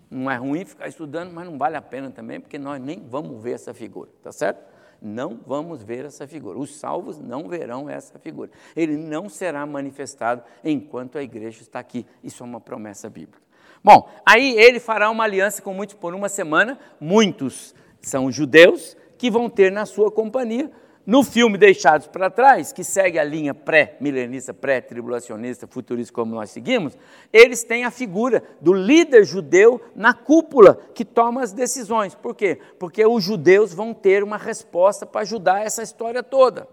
Não 0.10 0.32
é 0.32 0.36
ruim 0.38 0.64
ficar 0.66 0.88
estudando, 0.88 1.32
mas 1.34 1.46
não 1.46 1.58
vale 1.58 1.76
a 1.76 1.82
pena 1.82 2.10
também, 2.10 2.40
porque 2.40 2.58
nós 2.58 2.82
nem 2.82 3.06
vamos 3.08 3.42
ver 3.42 3.54
essa 3.54 3.74
figura, 3.74 4.10
tá 4.24 4.32
certo? 4.32 4.64
Não 5.02 5.40
vamos 5.46 5.84
ver 5.84 6.06
essa 6.06 6.28
figura. 6.28 6.58
Os 6.58 6.76
salvos 6.76 7.20
não 7.20 7.48
verão 7.48 7.90
essa 7.90 8.18
figura. 8.18 8.50
Ele 8.76 8.96
não 8.96 9.30
será 9.30 9.66
manifestado 9.66 10.44
enquanto 10.64 11.18
a 11.18 11.24
igreja 11.24 11.62
está 11.62 11.80
aqui. 11.80 12.06
Isso 12.24 12.42
é 12.42 12.46
uma 12.46 12.60
promessa 12.60 13.10
bíblica. 13.10 13.42
Bom, 13.84 14.10
aí 14.26 14.58
ele 14.58 14.80
fará 14.80 15.10
uma 15.12 15.24
aliança 15.24 15.62
com 15.62 15.74
muitos 15.74 15.96
por 15.96 16.16
uma 16.16 16.30
semana. 16.30 16.80
Muitos 17.00 17.76
são 18.02 18.32
judeus 18.32 18.98
que 19.18 19.30
vão 19.30 19.50
ter 19.50 19.72
na 19.72 19.86
sua 19.86 20.12
companhia 20.12 20.72
no 21.08 21.24
filme 21.24 21.58
Deixados 21.58 22.06
para 22.06 22.30
Trás, 22.30 22.74
que 22.74 22.84
segue 22.84 23.18
a 23.18 23.24
linha 23.24 23.54
pré-milenista, 23.54 24.54
pré-tribulacionista, 24.54 25.66
futurista, 25.66 26.14
como 26.14 26.36
nós 26.36 26.50
seguimos, 26.50 26.98
eles 27.32 27.64
têm 27.64 27.86
a 27.86 27.92
figura 27.92 28.44
do 28.60 28.74
líder 28.74 29.24
judeu 29.24 29.82
na 29.96 30.14
cúpula 30.14 30.78
que 30.94 31.06
toma 31.06 31.42
as 31.42 31.54
decisões. 31.54 32.14
Por 32.14 32.36
quê? 32.36 32.60
Porque 32.78 33.06
os 33.06 33.24
judeus 33.24 33.74
vão 33.74 33.94
ter 33.94 34.22
uma 34.22 34.36
resposta 34.36 35.06
para 35.06 35.22
ajudar 35.22 35.66
essa 35.66 35.82
história 35.82 36.22
toda. 36.22 36.68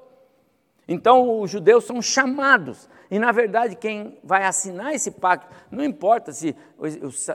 Então, 0.88 1.40
os 1.40 1.48
judeus 1.48 1.84
são 1.84 2.02
chamados. 2.02 2.88
E, 3.08 3.20
na 3.20 3.30
verdade, 3.30 3.76
quem 3.76 4.18
vai 4.24 4.44
assinar 4.44 4.92
esse 4.92 5.12
pacto, 5.12 5.46
não 5.70 5.84
importa 5.84 6.32
se, 6.32 6.56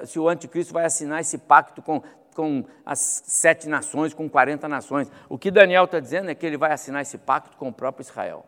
se 0.05 0.19
o 0.19 0.27
anticristo 0.27 0.73
vai 0.73 0.83
assinar 0.83 1.21
esse 1.21 1.37
pacto 1.37 1.81
com 1.81 2.03
com 2.39 2.63
as 2.85 3.21
sete 3.25 3.67
nações, 3.67 4.13
com 4.13 4.29
40 4.29 4.65
nações. 4.69 5.11
O 5.27 5.37
que 5.37 5.51
Daniel 5.51 5.83
está 5.83 5.99
dizendo 5.99 6.31
é 6.31 6.35
que 6.35 6.45
ele 6.45 6.55
vai 6.55 6.71
assinar 6.71 7.01
esse 7.01 7.17
pacto 7.17 7.57
com 7.57 7.67
o 7.67 7.73
próprio 7.73 8.01
Israel. 8.01 8.45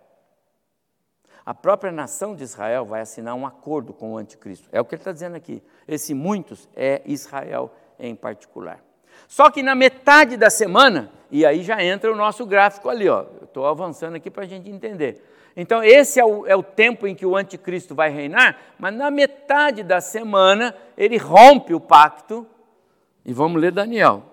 A 1.46 1.54
própria 1.54 1.92
nação 1.92 2.34
de 2.34 2.42
Israel 2.42 2.86
vai 2.86 3.02
assinar 3.02 3.36
um 3.36 3.46
acordo 3.46 3.92
com 3.92 4.14
o 4.14 4.18
anticristo. 4.18 4.70
É 4.72 4.80
o 4.80 4.86
que 4.86 4.96
ele 4.96 5.02
está 5.02 5.12
dizendo 5.12 5.36
aqui. 5.36 5.62
Esse 5.86 6.14
muitos 6.14 6.70
é 6.74 7.02
Israel 7.06 7.70
em 8.00 8.16
particular. 8.16 8.80
Só 9.28 9.52
que 9.52 9.62
na 9.62 9.76
metade 9.76 10.38
da 10.38 10.50
semana, 10.50 11.12
e 11.30 11.46
aí 11.46 11.62
já 11.62 11.84
entra 11.84 12.14
o 12.14 12.16
nosso 12.16 12.46
gráfico 12.46 12.88
ali, 12.88 13.10
ó. 13.10 13.26
Estou 13.44 13.68
avançando 13.68 14.16
aqui 14.16 14.32
para 14.32 14.46
a 14.46 14.48
gente 14.48 14.70
entender. 14.70 15.22
Então, 15.54 15.84
esse 15.84 16.18
é 16.18 16.24
o, 16.24 16.48
é 16.48 16.56
o 16.56 16.64
tempo 16.64 17.06
em 17.06 17.14
que 17.14 17.26
o 17.26 17.36
anticristo 17.36 17.94
vai 17.94 18.10
reinar, 18.10 18.58
mas 18.80 18.96
na 18.96 19.12
metade 19.12 19.84
da 19.84 20.00
semana 20.00 20.74
ele 20.98 21.18
rompe 21.18 21.74
o 21.74 21.80
pacto 21.82 22.48
e 23.26 23.34
vamos 23.34 23.62
ler 23.62 23.72
Daniel. 23.72 24.24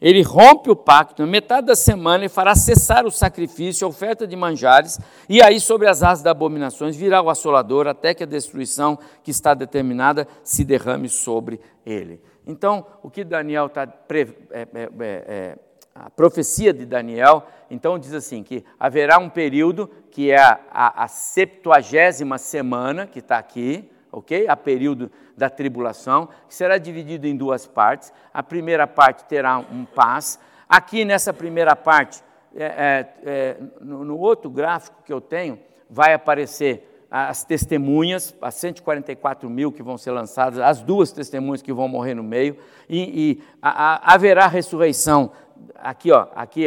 Ele 0.00 0.20
rompe 0.22 0.70
o 0.70 0.76
pacto 0.76 1.22
na 1.22 1.28
metade 1.28 1.68
da 1.68 1.74
semana 1.74 2.26
e 2.26 2.28
fará 2.28 2.54
cessar 2.54 3.06
o 3.06 3.10
sacrifício, 3.10 3.86
a 3.86 3.88
oferta 3.88 4.26
de 4.26 4.36
manjares, 4.36 5.00
e 5.26 5.42
aí 5.42 5.58
sobre 5.58 5.88
as 5.88 6.02
asas 6.02 6.22
das 6.22 6.32
abominações 6.32 6.94
virá 6.94 7.22
o 7.22 7.30
assolador, 7.30 7.86
até 7.86 8.12
que 8.12 8.22
a 8.22 8.26
destruição 8.26 8.98
que 9.22 9.30
está 9.30 9.54
determinada 9.54 10.28
se 10.44 10.64
derrame 10.64 11.08
sobre 11.08 11.60
ele. 11.84 12.20
Então, 12.46 12.86
o 13.02 13.10
que 13.10 13.24
Daniel 13.24 13.66
está. 13.66 13.82
É, 14.10 14.20
é, 14.20 14.68
é, 14.72 14.88
é, 15.00 15.58
a 15.94 16.10
profecia 16.10 16.74
de 16.74 16.84
Daniel, 16.84 17.46
então 17.70 17.98
diz 17.98 18.12
assim: 18.12 18.42
que 18.42 18.62
haverá 18.78 19.18
um 19.18 19.30
período 19.30 19.90
que 20.10 20.30
é 20.30 20.38
a, 20.38 20.60
a, 20.70 21.04
a 21.04 21.08
septuagésima 21.08 22.36
semana, 22.36 23.06
que 23.06 23.20
está 23.20 23.38
aqui, 23.38 23.90
ok? 24.12 24.46
A 24.46 24.56
período 24.56 25.10
da 25.36 25.50
tribulação, 25.50 26.28
que 26.48 26.54
será 26.54 26.78
dividido 26.78 27.26
em 27.26 27.36
duas 27.36 27.66
partes. 27.66 28.12
A 28.32 28.42
primeira 28.42 28.86
parte 28.86 29.24
terá 29.24 29.58
um 29.58 29.84
paz. 29.84 30.38
Aqui 30.68 31.04
nessa 31.04 31.32
primeira 31.32 31.76
parte, 31.76 32.22
é, 32.54 32.64
é, 32.64 33.14
é, 33.24 33.56
no, 33.80 34.04
no 34.04 34.18
outro 34.18 34.50
gráfico 34.50 35.02
que 35.04 35.12
eu 35.12 35.20
tenho, 35.20 35.58
vai 35.90 36.14
aparecer 36.14 37.06
as 37.10 37.44
testemunhas, 37.44 38.34
as 38.40 38.54
144 38.54 39.48
mil 39.48 39.70
que 39.70 39.82
vão 39.82 39.96
ser 39.96 40.10
lançadas, 40.10 40.58
as 40.58 40.82
duas 40.82 41.12
testemunhas 41.12 41.62
que 41.62 41.72
vão 41.72 41.86
morrer 41.86 42.14
no 42.14 42.22
meio, 42.22 42.56
e, 42.88 43.30
e 43.30 43.44
a, 43.62 43.94
a, 43.94 44.14
haverá 44.14 44.46
ressurreição. 44.46 45.30
Aqui, 45.76 46.10
ó, 46.10 46.28
aqui 46.34 46.66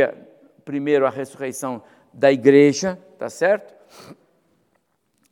primeiro 0.64 1.06
a 1.06 1.10
ressurreição 1.10 1.82
da 2.14 2.32
igreja, 2.32 2.98
tá 3.18 3.30
certo? 3.30 3.74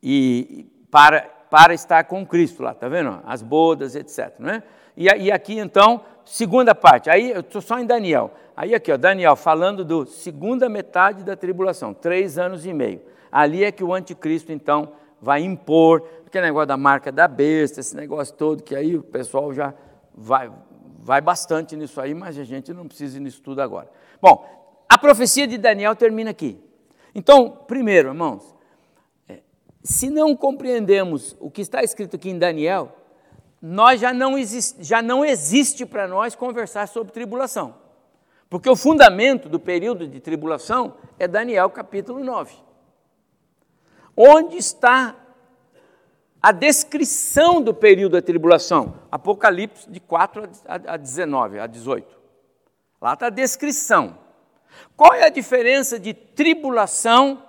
E 0.02 0.68
para 0.92 1.37
para 1.50 1.74
estar 1.74 2.04
com 2.06 2.26
Cristo 2.26 2.64
lá, 2.64 2.74
tá 2.74 2.88
vendo? 2.88 3.22
As 3.26 3.42
bodas, 3.42 3.96
etc. 3.96 4.34
Não 4.40 4.50
é? 4.50 4.64
e, 4.96 5.06
e 5.06 5.32
aqui 5.32 5.58
então, 5.58 6.02
segunda 6.26 6.76
parte, 6.76 7.10
aí 7.10 7.32
eu 7.32 7.42
estou 7.42 7.62
só 7.62 7.80
em 7.80 7.86
Daniel. 7.86 8.32
Aí 8.56 8.74
aqui, 8.74 8.92
ó, 8.92 8.98
Daniel 8.98 9.36
falando 9.36 9.86
do 9.86 10.06
segunda 10.06 10.68
metade 10.68 11.24
da 11.24 11.36
tribulação, 11.36 11.94
três 11.94 12.38
anos 12.38 12.66
e 12.66 12.74
meio. 12.74 13.02
Ali 13.32 13.64
é 13.64 13.72
que 13.72 13.84
o 13.84 13.94
anticristo 13.94 14.52
então 14.52 14.94
vai 15.22 15.42
impor, 15.42 16.04
aquele 16.26 16.48
negócio 16.48 16.68
da 16.68 16.78
marca 16.78 17.12
da 17.12 17.28
besta, 17.28 17.80
esse 17.80 17.96
negócio 17.96 18.34
todo, 18.36 18.64
que 18.64 18.76
aí 18.76 18.96
o 18.96 19.04
pessoal 19.04 19.54
já 19.54 19.74
vai, 20.16 20.52
vai 21.00 21.22
bastante 21.22 21.76
nisso 21.76 22.02
aí, 22.02 22.14
mas 22.14 22.38
a 22.38 22.44
gente 22.44 22.74
não 22.74 22.88
precisa 22.88 23.18
ir 23.18 23.22
nisso 23.22 23.42
tudo 23.42 23.62
agora. 23.62 23.90
Bom, 24.22 24.46
a 24.90 24.98
profecia 24.98 25.48
de 25.48 25.58
Daniel 25.58 25.96
termina 25.96 26.32
aqui. 26.32 26.60
Então, 27.14 27.50
primeiro, 27.68 28.10
irmãos, 28.10 28.56
se 29.88 30.10
não 30.10 30.36
compreendemos 30.36 31.34
o 31.40 31.50
que 31.50 31.62
está 31.62 31.82
escrito 31.82 32.18
aqui 32.18 32.30
em 32.30 32.38
Daniel, 32.38 32.94
nós 33.62 34.02
já 34.02 34.12
não 34.12 34.38
existe, 34.38 34.84
já 34.84 35.02
não 35.02 35.24
existe 35.24 35.86
para 35.86 36.06
nós 36.10 36.36
conversar 36.36 36.90
sobre 36.90 37.14
tribulação. 37.14 37.74
Porque 38.50 38.70
o 38.70 38.76
fundamento 38.76 39.48
do 39.48 39.58
período 39.58 40.06
de 40.06 40.20
tribulação 40.20 40.96
é 41.18 41.26
Daniel 41.26 41.70
capítulo 41.70 42.22
9. 42.22 42.54
Onde 44.14 44.58
está 44.58 45.16
a 46.42 46.52
descrição 46.52 47.62
do 47.62 47.74
período 47.74 48.12
da 48.12 48.22
tribulação? 48.22 48.96
Apocalipse 49.10 49.90
de 49.90 50.02
4 50.02 50.50
a 50.68 50.98
19, 50.98 51.60
a 51.62 51.66
18. 51.66 52.14
Lá 53.00 53.14
está 53.14 53.28
a 53.28 53.30
descrição. 53.30 54.18
Qual 54.98 55.14
é 55.14 55.28
a 55.28 55.30
diferença 55.30 55.98
de 55.98 56.14
tribulação 56.14 57.47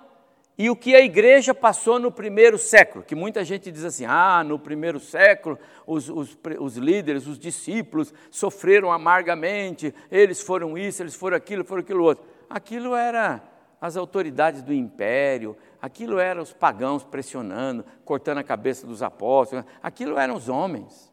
e 0.61 0.69
o 0.69 0.75
que 0.75 0.93
a 0.93 0.99
igreja 0.99 1.55
passou 1.55 1.97
no 1.99 2.11
primeiro 2.11 2.57
século? 2.57 3.01
Que 3.01 3.15
muita 3.15 3.45
gente 3.45 3.71
diz 3.71 3.85
assim: 3.85 4.03
ah, 4.05 4.43
no 4.43 4.59
primeiro 4.59 4.99
século 4.99 5.57
os, 5.87 6.09
os, 6.09 6.37
os 6.59 6.75
líderes, 6.75 7.27
os 7.27 7.39
discípulos 7.39 8.13
sofreram 8.29 8.91
amargamente, 8.91 9.95
eles 10.11 10.41
foram 10.41 10.77
isso, 10.77 11.01
eles 11.01 11.15
foram 11.15 11.37
aquilo, 11.37 11.63
foram 11.63 11.81
aquilo 11.81 12.03
outro. 12.03 12.25
Aquilo 12.49 12.93
era 12.93 13.41
as 13.79 13.95
autoridades 13.95 14.61
do 14.61 14.73
império, 14.73 15.55
aquilo 15.81 16.19
eram 16.19 16.41
os 16.41 16.51
pagãos 16.51 17.05
pressionando, 17.05 17.85
cortando 18.03 18.39
a 18.39 18.43
cabeça 18.43 18.85
dos 18.85 19.01
apóstolos, 19.01 19.63
aquilo 19.81 20.19
eram 20.19 20.35
os 20.35 20.49
homens. 20.49 21.09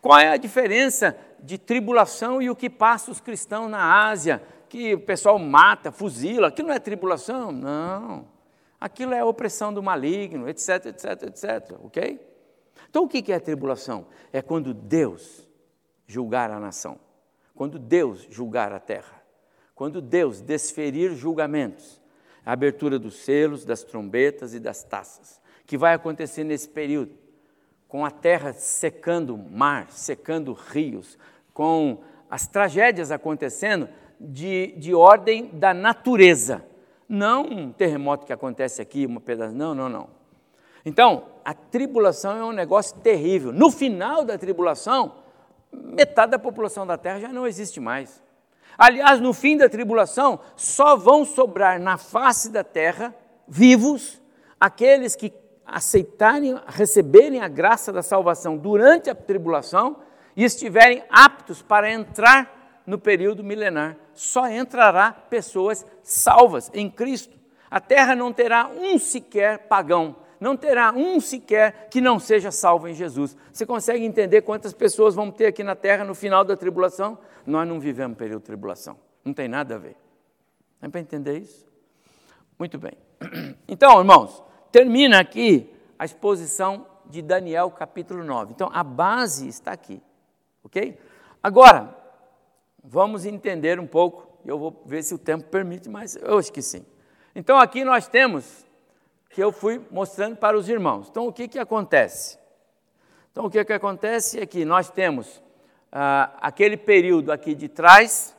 Qual 0.00 0.18
é 0.18 0.30
a 0.30 0.36
diferença 0.36 1.16
de 1.38 1.56
tribulação 1.56 2.42
e 2.42 2.50
o 2.50 2.56
que 2.56 2.68
passa 2.68 3.12
os 3.12 3.20
cristãos 3.20 3.70
na 3.70 4.08
Ásia, 4.08 4.42
que 4.70 4.94
o 4.94 5.00
pessoal 5.00 5.36
mata, 5.36 5.90
fuzila, 5.90 6.46
aquilo 6.46 6.68
não 6.68 6.74
é 6.74 6.78
tribulação? 6.78 7.50
Não. 7.50 8.28
Aquilo 8.80 9.12
é 9.12 9.22
opressão 9.22 9.74
do 9.74 9.82
maligno, 9.82 10.48
etc, 10.48 10.86
etc, 10.86 11.22
etc, 11.24 11.78
ok? 11.82 12.20
Então 12.88 13.02
o 13.02 13.08
que 13.08 13.32
é 13.32 13.38
tribulação? 13.40 14.06
É 14.32 14.40
quando 14.40 14.72
Deus 14.72 15.46
julgar 16.06 16.50
a 16.52 16.60
nação, 16.60 16.98
quando 17.54 17.78
Deus 17.78 18.26
julgar 18.30 18.72
a 18.72 18.78
terra, 18.78 19.20
quando 19.74 20.00
Deus 20.00 20.40
desferir 20.40 21.14
julgamentos, 21.14 22.00
a 22.46 22.52
abertura 22.52 22.98
dos 22.98 23.16
selos, 23.16 23.64
das 23.64 23.82
trombetas 23.82 24.54
e 24.54 24.60
das 24.60 24.84
taças, 24.84 25.40
que 25.66 25.76
vai 25.76 25.94
acontecer 25.94 26.44
nesse 26.44 26.68
período, 26.68 27.12
com 27.88 28.04
a 28.04 28.10
terra 28.10 28.52
secando 28.52 29.36
mar, 29.36 29.90
secando 29.90 30.52
rios, 30.52 31.18
com 31.52 32.02
as 32.30 32.46
tragédias 32.46 33.10
acontecendo 33.10 33.88
de, 34.20 34.74
de 34.76 34.94
ordem 34.94 35.46
da 35.54 35.72
natureza, 35.72 36.62
não 37.08 37.42
um 37.42 37.72
terremoto 37.72 38.26
que 38.26 38.32
acontece 38.32 38.82
aqui, 38.82 39.06
uma 39.06 39.20
pedaço, 39.20 39.54
não, 39.54 39.74
não, 39.74 39.88
não. 39.88 40.08
Então, 40.84 41.24
a 41.44 41.54
tribulação 41.54 42.36
é 42.36 42.44
um 42.44 42.52
negócio 42.52 42.98
terrível. 42.98 43.52
No 43.52 43.70
final 43.70 44.24
da 44.24 44.36
tribulação, 44.36 45.14
metade 45.72 46.32
da 46.32 46.38
população 46.38 46.86
da 46.86 46.96
terra 46.98 47.20
já 47.20 47.28
não 47.32 47.46
existe 47.46 47.80
mais. 47.80 48.22
Aliás, 48.78 49.20
no 49.20 49.32
fim 49.32 49.56
da 49.56 49.68
tribulação, 49.68 50.40
só 50.56 50.96
vão 50.96 51.24
sobrar 51.24 51.80
na 51.80 51.98
face 51.98 52.50
da 52.50 52.64
terra, 52.64 53.14
vivos, 53.46 54.20
aqueles 54.58 55.16
que 55.16 55.32
aceitarem, 55.66 56.58
receberem 56.66 57.40
a 57.40 57.48
graça 57.48 57.92
da 57.92 58.02
salvação 58.02 58.56
durante 58.56 59.10
a 59.10 59.14
tribulação 59.14 59.98
e 60.36 60.44
estiverem 60.44 61.04
aptos 61.10 61.62
para 61.62 61.92
entrar 61.92 62.82
no 62.86 62.98
período 62.98 63.44
milenar. 63.44 63.96
Só 64.20 64.46
entrará 64.50 65.12
pessoas 65.12 65.86
salvas 66.02 66.70
em 66.74 66.90
Cristo. 66.90 67.34
A 67.70 67.80
terra 67.80 68.14
não 68.14 68.34
terá 68.34 68.68
um 68.68 68.98
sequer 68.98 69.60
pagão, 69.60 70.14
não 70.38 70.58
terá 70.58 70.92
um 70.92 71.18
sequer 71.18 71.88
que 71.90 72.02
não 72.02 72.18
seja 72.18 72.50
salvo 72.50 72.86
em 72.86 72.92
Jesus. 72.92 73.34
Você 73.50 73.64
consegue 73.64 74.04
entender 74.04 74.42
quantas 74.42 74.74
pessoas 74.74 75.14
vão 75.14 75.30
ter 75.30 75.46
aqui 75.46 75.64
na 75.64 75.74
terra 75.74 76.04
no 76.04 76.14
final 76.14 76.44
da 76.44 76.54
tribulação? 76.54 77.16
Nós 77.46 77.66
não 77.66 77.80
vivemos 77.80 78.18
período 78.18 78.40
de 78.40 78.44
tribulação. 78.44 78.98
Não 79.24 79.32
tem 79.32 79.48
nada 79.48 79.76
a 79.76 79.78
ver. 79.78 79.96
É 80.82 80.88
para 80.90 81.00
entender 81.00 81.38
isso? 81.38 81.66
Muito 82.58 82.76
bem. 82.76 82.92
Então, 83.66 84.00
irmãos, 84.00 84.42
termina 84.70 85.18
aqui 85.18 85.72
a 85.98 86.04
exposição 86.04 86.86
de 87.06 87.22
Daniel 87.22 87.70
capítulo 87.70 88.22
9. 88.22 88.52
Então, 88.52 88.68
a 88.70 88.84
base 88.84 89.48
está 89.48 89.72
aqui. 89.72 90.02
Ok? 90.62 90.98
Agora, 91.42 91.99
vamos 92.82 93.24
entender 93.24 93.78
um 93.78 93.86
pouco. 93.86 94.28
Eu 94.44 94.58
vou 94.58 94.82
ver 94.86 95.02
se 95.02 95.14
o 95.14 95.18
tempo 95.18 95.44
permite, 95.48 95.88
mas 95.88 96.16
eu 96.16 96.38
acho 96.38 96.52
que 96.52 96.62
sim. 96.62 96.84
Então, 97.34 97.58
aqui 97.58 97.84
nós 97.84 98.08
temos 98.08 98.66
que 99.30 99.42
eu 99.42 99.52
fui 99.52 99.80
mostrando 99.90 100.36
para 100.36 100.58
os 100.58 100.68
irmãos. 100.68 101.08
Então, 101.08 101.26
o 101.26 101.32
que, 101.32 101.46
que 101.46 101.58
acontece? 101.58 102.38
Então, 103.30 103.46
o 103.46 103.50
que, 103.50 103.64
que 103.64 103.72
acontece 103.72 104.40
é 104.40 104.46
que 104.46 104.64
nós 104.64 104.90
temos 104.90 105.40
ah, 105.92 106.36
aquele 106.40 106.76
período 106.76 107.30
aqui 107.30 107.54
de 107.54 107.68
trás, 107.68 108.36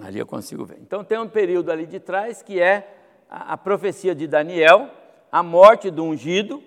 ali 0.00 0.18
eu 0.18 0.26
consigo 0.26 0.64
ver. 0.64 0.78
Então, 0.80 1.02
tem 1.02 1.18
um 1.18 1.28
período 1.28 1.70
ali 1.70 1.86
de 1.86 1.98
trás 1.98 2.42
que 2.42 2.60
é 2.60 2.96
a, 3.28 3.54
a 3.54 3.56
profecia 3.56 4.14
de 4.14 4.26
Daniel, 4.26 4.88
a 5.32 5.42
morte 5.42 5.90
do 5.90 6.04
ungido, 6.04 6.62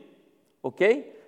ok? 0.62 1.19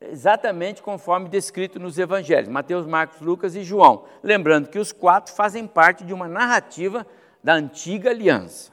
Exatamente 0.00 0.80
conforme 0.80 1.28
descrito 1.28 1.80
nos 1.80 1.98
evangelhos, 1.98 2.48
Mateus, 2.48 2.86
Marcos, 2.86 3.20
Lucas 3.20 3.56
e 3.56 3.64
João. 3.64 4.04
Lembrando 4.22 4.68
que 4.68 4.78
os 4.78 4.92
quatro 4.92 5.34
fazem 5.34 5.66
parte 5.66 6.04
de 6.04 6.14
uma 6.14 6.28
narrativa 6.28 7.04
da 7.42 7.54
antiga 7.54 8.10
aliança, 8.10 8.70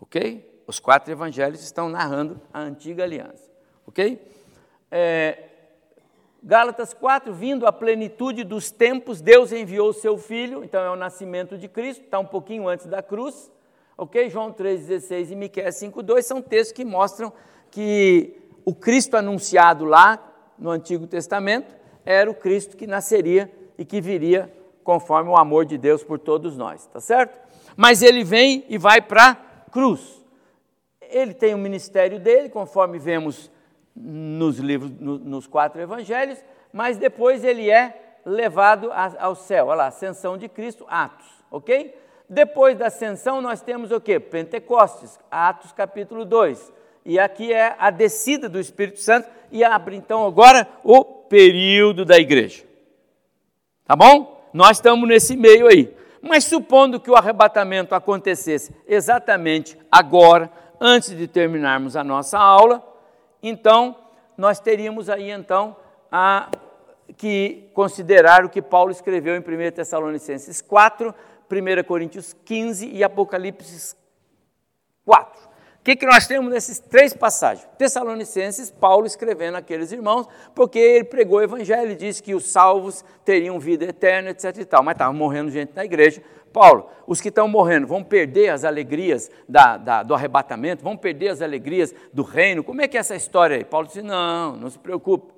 ok? 0.00 0.62
Os 0.66 0.80
quatro 0.80 1.12
evangelhos 1.12 1.62
estão 1.62 1.90
narrando 1.90 2.40
a 2.52 2.60
antiga 2.60 3.02
aliança, 3.02 3.50
ok? 3.86 4.18
É, 4.90 5.44
Gálatas 6.42 6.94
4, 6.94 7.32
vindo 7.34 7.66
à 7.66 7.72
plenitude 7.72 8.42
dos 8.42 8.70
tempos, 8.70 9.20
Deus 9.20 9.52
enviou 9.52 9.90
o 9.90 9.92
seu 9.92 10.16
Filho, 10.16 10.64
então 10.64 10.80
é 10.80 10.90
o 10.90 10.96
nascimento 10.96 11.58
de 11.58 11.68
Cristo, 11.68 12.02
está 12.04 12.18
um 12.18 12.26
pouquinho 12.26 12.66
antes 12.66 12.86
da 12.86 13.02
cruz, 13.02 13.52
ok? 13.96 14.30
João 14.30 14.50
3,16 14.52 15.30
e 15.32 15.36
Miqueias 15.36 15.76
5,2 15.76 16.22
são 16.22 16.40
textos 16.40 16.72
que 16.72 16.84
mostram 16.84 17.30
que 17.70 18.40
o 18.64 18.74
Cristo 18.74 19.16
anunciado 19.16 19.84
lá 19.84 20.31
no 20.62 20.70
Antigo 20.70 21.06
Testamento 21.06 21.74
era 22.06 22.30
o 22.30 22.34
Cristo 22.34 22.76
que 22.76 22.86
nasceria 22.86 23.52
e 23.76 23.84
que 23.84 24.00
viria 24.00 24.50
conforme 24.82 25.28
o 25.28 25.36
amor 25.36 25.66
de 25.66 25.76
Deus 25.76 26.02
por 26.02 26.18
todos 26.18 26.56
nós, 26.56 26.86
tá 26.86 27.00
certo? 27.00 27.38
Mas 27.76 28.02
ele 28.02 28.24
vem 28.24 28.64
e 28.68 28.78
vai 28.78 29.02
para 29.02 29.30
a 29.30 29.70
cruz 29.70 30.22
ele 31.12 31.34
tem 31.34 31.54
o 31.54 31.58
ministério 31.58 32.18
dele, 32.18 32.48
conforme 32.48 32.98
vemos 32.98 33.50
nos 33.94 34.58
livros, 34.58 34.90
no, 34.98 35.18
nos 35.18 35.46
quatro 35.46 35.80
evangelhos, 35.80 36.42
mas 36.72 36.96
depois 36.96 37.44
ele 37.44 37.70
é 37.70 38.18
levado 38.24 38.90
ao 38.92 39.34
céu. 39.34 39.66
Olha 39.66 39.76
lá, 39.76 39.86
ascensão 39.88 40.38
de 40.38 40.48
Cristo, 40.48 40.86
Atos, 40.88 41.28
ok? 41.50 41.94
Depois 42.28 42.78
da 42.78 42.86
ascensão 42.86 43.42
nós 43.42 43.60
temos 43.60 43.92
o 43.92 44.00
que? 44.00 44.18
Pentecostes, 44.18 45.20
Atos 45.30 45.72
capítulo 45.72 46.24
2. 46.24 46.72
E 47.04 47.18
aqui 47.18 47.52
é 47.52 47.74
a 47.78 47.90
descida 47.90 48.48
do 48.48 48.60
Espírito 48.60 49.00
Santo 49.00 49.28
e 49.50 49.64
abre 49.64 49.96
então 49.96 50.24
agora 50.24 50.68
o 50.84 51.04
período 51.04 52.04
da 52.04 52.18
igreja. 52.18 52.64
Tá 53.84 53.96
bom? 53.96 54.48
Nós 54.52 54.76
estamos 54.76 55.08
nesse 55.08 55.36
meio 55.36 55.66
aí. 55.66 55.94
Mas 56.20 56.44
supondo 56.44 57.00
que 57.00 57.10
o 57.10 57.16
arrebatamento 57.16 57.94
acontecesse 57.94 58.72
exatamente 58.86 59.76
agora, 59.90 60.50
antes 60.80 61.16
de 61.16 61.26
terminarmos 61.26 61.96
a 61.96 62.04
nossa 62.04 62.38
aula, 62.38 62.82
então 63.42 63.96
nós 64.36 64.60
teríamos 64.60 65.10
aí 65.10 65.30
então 65.30 65.76
a, 66.10 66.48
que 67.16 67.68
considerar 67.74 68.44
o 68.44 68.48
que 68.48 68.62
Paulo 68.62 68.92
escreveu 68.92 69.34
em 69.34 69.40
1 69.40 69.72
Tessalonicenses 69.72 70.62
4, 70.62 71.12
1 71.50 71.84
Coríntios 71.84 72.32
15 72.44 72.88
e 72.88 73.02
Apocalipse 73.02 73.96
4. 75.04 75.51
O 75.82 75.84
que, 75.84 75.96
que 75.96 76.06
nós 76.06 76.28
temos 76.28 76.48
nesses 76.48 76.78
três 76.78 77.12
passagens? 77.12 77.68
Tessalonicenses, 77.76 78.70
Paulo 78.70 79.04
escrevendo 79.04 79.56
aqueles 79.56 79.90
irmãos, 79.90 80.28
porque 80.54 80.78
ele 80.78 81.02
pregou 81.02 81.38
o 81.38 81.42
evangelho, 81.42 81.90
e 81.90 81.96
disse 81.96 82.22
que 82.22 82.36
os 82.36 82.46
salvos 82.52 83.04
teriam 83.24 83.58
vida 83.58 83.86
eterna, 83.86 84.30
etc 84.30 84.58
e 84.58 84.64
tal, 84.64 84.84
mas 84.84 84.94
estava 84.94 85.12
morrendo 85.12 85.50
gente 85.50 85.72
na 85.74 85.84
igreja. 85.84 86.22
Paulo, 86.52 86.88
os 87.04 87.20
que 87.20 87.30
estão 87.30 87.48
morrendo 87.48 87.88
vão 87.88 88.00
perder 88.00 88.50
as 88.50 88.62
alegrias 88.62 89.28
da, 89.48 89.76
da, 89.76 90.02
do 90.04 90.14
arrebatamento, 90.14 90.84
vão 90.84 90.96
perder 90.96 91.30
as 91.30 91.42
alegrias 91.42 91.92
do 92.12 92.22
reino. 92.22 92.62
Como 92.62 92.80
é 92.80 92.86
que 92.86 92.96
é 92.96 93.00
essa 93.00 93.16
história 93.16 93.56
aí? 93.56 93.64
Paulo 93.64 93.88
disse: 93.88 94.02
não, 94.02 94.54
não 94.54 94.70
se 94.70 94.78
preocupe. 94.78 95.34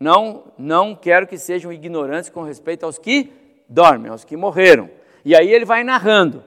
Não, 0.00 0.44
não 0.56 0.94
quero 0.94 1.26
que 1.26 1.36
sejam 1.36 1.70
ignorantes 1.70 2.30
com 2.30 2.40
respeito 2.40 2.86
aos 2.86 2.98
que 2.98 3.30
dormem, 3.68 4.10
aos 4.10 4.24
que 4.24 4.38
morreram. 4.38 4.88
E 5.22 5.36
aí 5.36 5.52
ele 5.52 5.66
vai 5.66 5.84
narrando, 5.84 6.42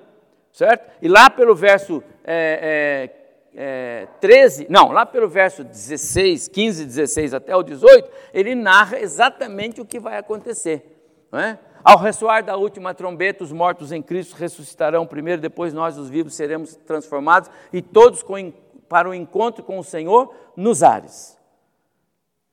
certo? 0.52 0.90
E 1.00 1.08
lá 1.08 1.30
pelo 1.30 1.54
verso 1.54 2.04
é, 2.24 3.12
é, 3.14 3.25
é, 3.56 4.08
13, 4.20 4.68
não, 4.70 4.92
lá 4.92 5.06
pelo 5.06 5.30
verso 5.30 5.64
16, 5.64 6.50
15, 6.50 6.86
16 6.86 7.34
até 7.34 7.56
o 7.56 7.64
18, 7.64 8.10
ele 8.34 8.54
narra 8.54 9.00
exatamente 9.00 9.80
o 9.80 9.86
que 9.86 10.00
vai 10.00 10.18
acontecer. 10.18 10.92
É? 11.32 11.58
Ao 11.84 11.98
ressoar 11.98 12.44
da 12.44 12.58
última 12.58 12.94
trombeta, 12.94 13.44
os 13.44 13.52
mortos 13.52 13.92
em 13.92 14.02
Cristo 14.02 14.36
ressuscitarão 14.36 15.06
primeiro, 15.06 15.42
depois 15.42 15.74
nós, 15.74 15.98
os 15.98 16.10
vivos, 16.10 16.36
seremos 16.36 16.76
transformados 16.76 17.50
e 17.72 17.82
todos 17.82 18.24
com, 18.24 18.52
para 18.90 19.10
o 19.10 19.14
encontro 19.14 19.64
com 19.64 19.80
o 19.80 19.84
Senhor 19.84 20.34
nos 20.56 20.84
ares. 20.84 21.38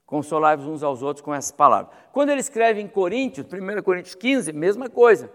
Consolai-vos 0.05 0.67
uns 0.67 0.83
aos 0.83 1.01
outros 1.01 1.23
com 1.23 1.33
essas 1.33 1.51
palavras. 1.51 1.93
Quando 2.11 2.29
ele 2.29 2.41
escreve 2.41 2.79
em 2.79 2.87
Coríntios, 2.87 3.47
1 3.51 3.81
Coríntios 3.81 4.15
15, 4.15 4.53
mesma 4.53 4.89
coisa. 4.89 5.31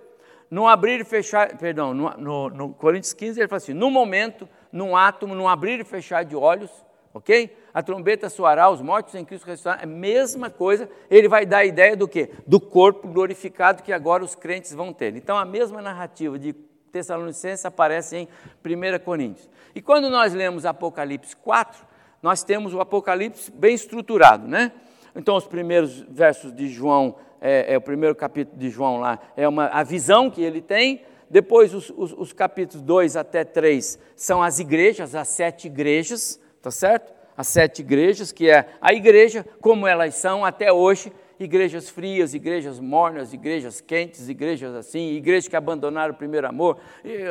No 0.51 0.67
abrir 0.67 1.01
e 1.01 1.05
fechar, 1.05 1.59
perdão, 1.59 1.93
no, 1.93 2.11
no, 2.17 2.49
no 2.49 2.69
Coríntios 2.75 3.13
15 3.13 3.41
ele 3.41 3.49
fala 3.49 3.57
assim: 3.59 3.75
no 3.75 3.91
momento 3.91 4.49
num 4.73 4.97
átomo, 4.97 5.35
num 5.35 5.49
abrir 5.49 5.81
e 5.81 5.85
fechar 5.85 6.25
de 6.25 6.37
olhos, 6.37 6.71
ok? 7.13 7.57
A 7.73 7.83
trombeta 7.83 8.29
soará, 8.29 8.71
os 8.71 8.81
mortos 8.81 9.15
em 9.15 9.25
Cristo 9.25 9.47
ressuscitarão, 9.47 9.81
é 9.81 9.85
a 9.85 9.87
mesma 9.87 10.51
coisa, 10.51 10.89
ele 11.11 11.29
vai 11.29 11.47
dar 11.47 11.59
a 11.59 11.65
ideia 11.65 11.97
do 11.97 12.09
quê? 12.09 12.31
Do 12.47 12.61
corpo 12.61 13.09
glorificado 13.09 13.83
que 13.83 13.93
agora 13.93 14.25
os 14.25 14.35
crentes 14.35 14.73
vão 14.73 14.93
ter. 14.93 15.15
Então 15.17 15.37
a 15.37 15.45
mesma 15.45 15.81
narrativa 15.81 16.39
de 16.39 16.53
Tessalonicenses 16.93 17.65
aparece 17.65 18.17
em 18.17 18.29
1 18.65 19.05
Coríntios. 19.05 19.49
E 19.75 19.83
quando 19.83 20.11
nós 20.11 20.33
lemos 20.33 20.65
Apocalipse 20.65 21.37
4, 21.37 21.87
nós 22.23 22.43
temos 22.43 22.75
o 22.75 22.81
Apocalipse 22.81 23.51
bem 23.51 23.75
estruturado, 23.75 24.47
né? 24.49 24.73
Então 25.15 25.37
os 25.37 25.47
primeiros 25.47 26.01
versos 26.09 26.53
de 26.53 26.69
João, 26.69 27.17
é, 27.41 27.75
é 27.75 27.77
o 27.77 27.81
primeiro 27.81 28.15
capítulo 28.15 28.59
de 28.59 28.71
João 28.71 28.99
lá, 28.99 29.19
é 29.37 29.47
uma, 29.47 29.67
a 29.67 29.83
visão 29.83 30.31
que 30.31 30.43
ele 30.43 30.61
tem, 30.61 31.03
depois, 31.31 31.75
os, 31.75 31.93
os, 31.97 32.13
os 32.13 32.33
capítulos 32.33 32.83
2 32.83 33.17
até 33.17 33.45
3 33.45 33.99
são 34.17 34.43
as 34.43 34.59
igrejas, 34.59 35.15
as 35.15 35.29
sete 35.29 35.67
igrejas, 35.67 36.41
tá 36.63 36.71
certo? 36.71 37.13
As 37.37 37.49
sete 37.49 37.81
igrejas, 37.83 38.33
que 38.33 38.51
é 38.51 38.67
a 38.81 38.93
igreja 38.93 39.45
como 39.61 39.87
elas 39.87 40.15
são 40.15 40.45
até 40.45 40.73
hoje, 40.73 41.13
igrejas 41.39 41.89
frias, 41.89 42.35
igrejas 42.35 42.81
mornas, 42.81 43.33
igrejas 43.33 43.81
quentes, 43.81 44.29
igrejas 44.29 44.75
assim, 44.75 45.13
igrejas 45.13 45.47
que 45.47 45.55
abandonaram 45.55 46.13
o 46.13 46.17
primeiro 46.17 46.49
amor, 46.49 46.79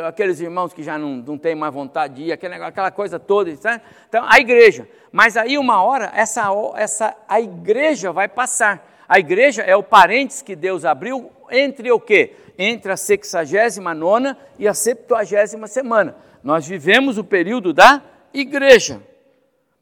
aqueles 0.07 0.39
irmãos 0.39 0.71
que 0.71 0.81
já 0.81 0.97
não, 0.97 1.17
não 1.17 1.37
têm 1.37 1.55
mais 1.55 1.73
vontade 1.73 2.15
de 2.15 2.23
ir, 2.23 2.31
aquela, 2.31 2.67
aquela 2.67 2.91
coisa 2.91 3.19
toda, 3.19 3.53
certo? 3.55 3.83
Então, 4.07 4.23
a 4.25 4.39
igreja. 4.39 4.87
Mas 5.11 5.35
aí, 5.35 5.57
uma 5.57 5.83
hora, 5.83 6.11
essa, 6.15 6.49
essa, 6.75 7.15
a 7.27 7.41
igreja 7.41 8.11
vai 8.11 8.29
passar. 8.29 8.87
A 9.09 9.19
igreja 9.19 9.61
é 9.61 9.75
o 9.75 9.83
parênteses 9.83 10.41
que 10.41 10.55
Deus 10.55 10.85
abriu 10.85 11.31
entre 11.49 11.91
o 11.91 11.99
quê? 11.99 12.33
Entre 12.57 12.91
a 12.91 12.97
69 12.97 14.35
e 14.57 14.67
a 14.67 14.73
70 14.73 15.67
semana. 15.67 16.15
Nós 16.43 16.67
vivemos 16.67 17.17
o 17.17 17.23
período 17.23 17.73
da 17.73 18.01
igreja. 18.33 19.01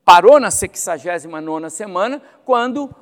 Parou 0.03 0.39
na 0.39 0.51
69 0.51 1.69
semana, 1.69 2.21
quando 2.43 2.93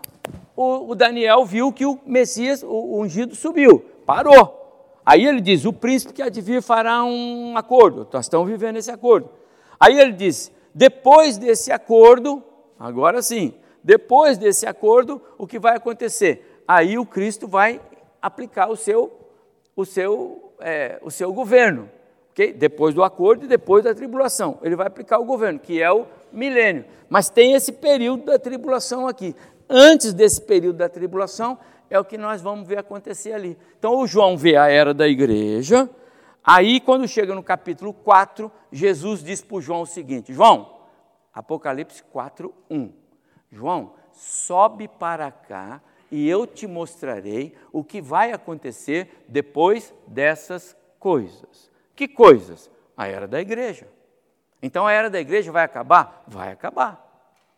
o, 0.55 0.91
o 0.91 0.95
Daniel 0.95 1.45
viu 1.45 1.71
que 1.71 1.85
o 1.85 1.99
Messias, 2.05 2.63
o 2.63 2.99
ungido, 2.99 3.35
subiu. 3.35 3.79
Parou. 4.05 4.61
Aí 5.05 5.25
ele 5.25 5.41
diz: 5.41 5.65
o 5.65 5.73
príncipe 5.73 6.13
que 6.13 6.41
vir 6.41 6.61
fará 6.61 7.03
um 7.03 7.57
acordo. 7.57 8.07
Nós 8.11 8.25
estamos 8.25 8.47
vivendo 8.47 8.77
esse 8.77 8.91
acordo. 8.91 9.29
Aí 9.79 9.99
ele 9.99 10.13
diz: 10.13 10.51
depois 10.73 11.37
desse 11.37 11.71
acordo, 11.71 12.41
agora 12.79 13.21
sim, 13.21 13.53
depois 13.83 14.37
desse 14.37 14.65
acordo, 14.65 15.21
o 15.37 15.45
que 15.45 15.59
vai 15.59 15.75
acontecer? 15.75 16.63
Aí 16.67 16.97
o 16.97 17.05
Cristo 17.05 17.47
vai 17.47 17.81
aplicar 18.21 18.69
o 18.69 18.75
seu, 18.77 19.11
o 19.75 19.85
seu, 19.85 20.53
é, 20.59 20.99
o 21.01 21.11
seu 21.11 21.33
governo. 21.33 21.89
Okay? 22.31 22.51
Depois 22.53 22.93
do 22.93 23.03
acordo 23.03 23.45
e 23.45 23.47
depois 23.47 23.83
da 23.83 23.93
tribulação. 23.93 24.59
Ele 24.61 24.75
vai 24.75 24.87
aplicar 24.87 25.19
o 25.19 25.25
governo, 25.25 25.59
que 25.59 25.81
é 25.81 25.91
o 25.91 26.05
milênio. 26.31 26.85
Mas 27.09 27.29
tem 27.29 27.53
esse 27.53 27.71
período 27.71 28.25
da 28.25 28.39
tribulação 28.39 29.07
aqui. 29.07 29.35
Antes 29.69 30.13
desse 30.13 30.41
período 30.41 30.77
da 30.77 30.89
tribulação, 30.89 31.57
é 31.89 31.99
o 31.99 32.05
que 32.05 32.17
nós 32.17 32.41
vamos 32.41 32.67
ver 32.67 32.79
acontecer 32.79 33.33
ali. 33.33 33.57
Então, 33.77 33.97
o 33.97 34.07
João 34.07 34.35
vê 34.35 34.57
a 34.57 34.67
era 34.67 34.93
da 34.93 35.07
igreja. 35.07 35.89
Aí, 36.43 36.79
quando 36.79 37.07
chega 37.07 37.35
no 37.35 37.43
capítulo 37.43 37.93
4, 37.93 38.51
Jesus 38.71 39.23
diz 39.23 39.41
para 39.41 39.57
o 39.57 39.61
João 39.61 39.81
o 39.81 39.85
seguinte: 39.85 40.33
João, 40.33 40.73
Apocalipse 41.33 42.03
4, 42.11 42.53
1. 42.69 42.91
João, 43.51 43.93
sobe 44.11 44.87
para 44.87 45.31
cá 45.31 45.81
e 46.13 46.29
eu 46.29 46.45
te 46.45 46.67
mostrarei 46.67 47.55
o 47.71 47.83
que 47.83 47.99
vai 47.99 48.31
acontecer 48.31 49.25
depois 49.27 49.91
dessas 50.05 50.77
coisas. 50.99 51.71
Que 51.95 52.07
coisas? 52.07 52.69
A 52.95 53.07
era 53.07 53.27
da 53.27 53.41
igreja. 53.41 53.87
Então 54.61 54.85
a 54.85 54.91
era 54.91 55.09
da 55.09 55.19
igreja 55.19 55.51
vai 55.51 55.63
acabar? 55.63 56.23
Vai 56.27 56.51
acabar. 56.51 57.03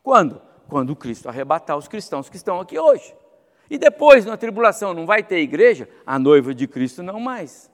Quando? 0.02 0.42
Quando 0.70 0.96
Cristo 0.96 1.28
arrebatar 1.28 1.76
os 1.76 1.90
cristãos 1.90 2.30
que 2.30 2.38
estão 2.38 2.62
aqui 2.62 2.80
hoje. 2.80 3.14
E 3.70 3.78
depois, 3.78 4.24
na 4.24 4.38
tribulação, 4.38 4.94
não 4.94 5.06
vai 5.06 5.22
ter 5.22 5.40
igreja? 5.40 5.90
A 6.06 6.18
noiva 6.18 6.56
de 6.56 6.66
Cristo 6.66 7.04
não 7.04 7.20
mais. 7.20 7.70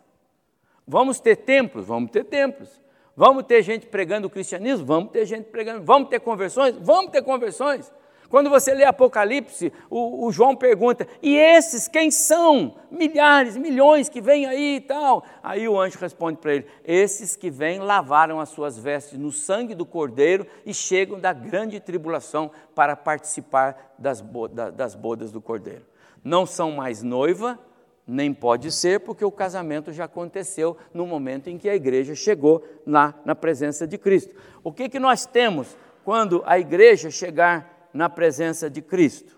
Vamos 0.87 1.19
ter 1.19 1.35
templos? 1.35 1.85
Vamos 1.85 2.09
ter 2.09 2.23
templos. 2.23 2.81
Vamos 3.15 3.43
ter 3.43 3.61
gente 3.61 3.85
pregando 3.85 4.25
o 4.25 4.31
cristianismo? 4.31 4.83
Vamos 4.87 5.11
ter 5.11 5.27
gente 5.27 5.45
pregando. 5.45 5.85
Vamos 5.85 6.09
ter 6.09 6.19
conversões? 6.21 6.75
Vamos 6.81 7.11
ter 7.11 7.21
conversões. 7.21 7.93
Quando 8.31 8.49
você 8.49 8.73
lê 8.73 8.85
Apocalipse, 8.85 9.73
o, 9.89 10.25
o, 10.25 10.31
João 10.31 10.55
pergunta: 10.55 11.05
e 11.21 11.35
esses 11.35 11.89
quem 11.89 12.09
são? 12.09 12.75
Milhares, 12.89 13.57
milhões 13.57 14.07
que 14.07 14.21
vêm 14.21 14.45
aí 14.45 14.77
e 14.77 14.81
tal. 14.81 15.25
Aí 15.43 15.67
o 15.67 15.77
anjo 15.77 15.99
responde 15.99 16.37
para 16.37 16.55
ele: 16.55 16.65
esses 16.85 17.35
que 17.35 17.49
vêm 17.49 17.79
lavaram 17.79 18.39
as 18.39 18.47
suas 18.47 18.79
vestes 18.79 19.19
no 19.19 19.33
sangue 19.33 19.75
do 19.75 19.85
cordeiro 19.85 20.47
e 20.65 20.73
chegam 20.73 21.19
da 21.19 21.33
grande 21.33 21.77
tribulação 21.81 22.49
para 22.73 22.95
participar 22.95 23.93
das, 23.99 24.21
bodas, 24.21 24.73
das 24.73 24.95
bodas 24.95 25.29
do 25.29 25.41
cordeiro. 25.41 25.85
Não 26.23 26.45
são 26.45 26.71
mais 26.71 27.03
noiva, 27.03 27.59
nem 28.07 28.33
pode 28.33 28.71
ser, 28.71 29.01
porque 29.01 29.25
o 29.25 29.31
casamento 29.31 29.91
já 29.91 30.05
aconteceu 30.05 30.77
no 30.93 31.05
momento 31.05 31.49
em 31.49 31.57
que 31.57 31.67
a 31.67 31.75
igreja 31.75 32.15
chegou 32.15 32.63
lá 32.87 33.13
na 33.25 33.35
presença 33.35 33.85
de 33.85 33.97
Cristo. 33.97 34.33
O 34.63 34.71
que, 34.71 34.87
que 34.87 34.99
nós 34.99 35.25
temos 35.25 35.75
quando 36.05 36.41
a 36.45 36.57
igreja 36.57 37.11
chegar 37.11 37.70
na 37.93 38.09
presença 38.09 38.69
de 38.69 38.81
Cristo. 38.81 39.37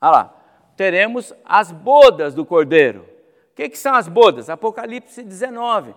Olha 0.00 0.10
lá, 0.10 0.42
teremos 0.76 1.32
as 1.44 1.70
bodas 1.70 2.34
do 2.34 2.44
Cordeiro. 2.44 3.06
O 3.52 3.54
que, 3.54 3.68
que 3.68 3.78
são 3.78 3.94
as 3.94 4.08
bodas? 4.08 4.48
Apocalipse 4.48 5.22
19. 5.22 5.94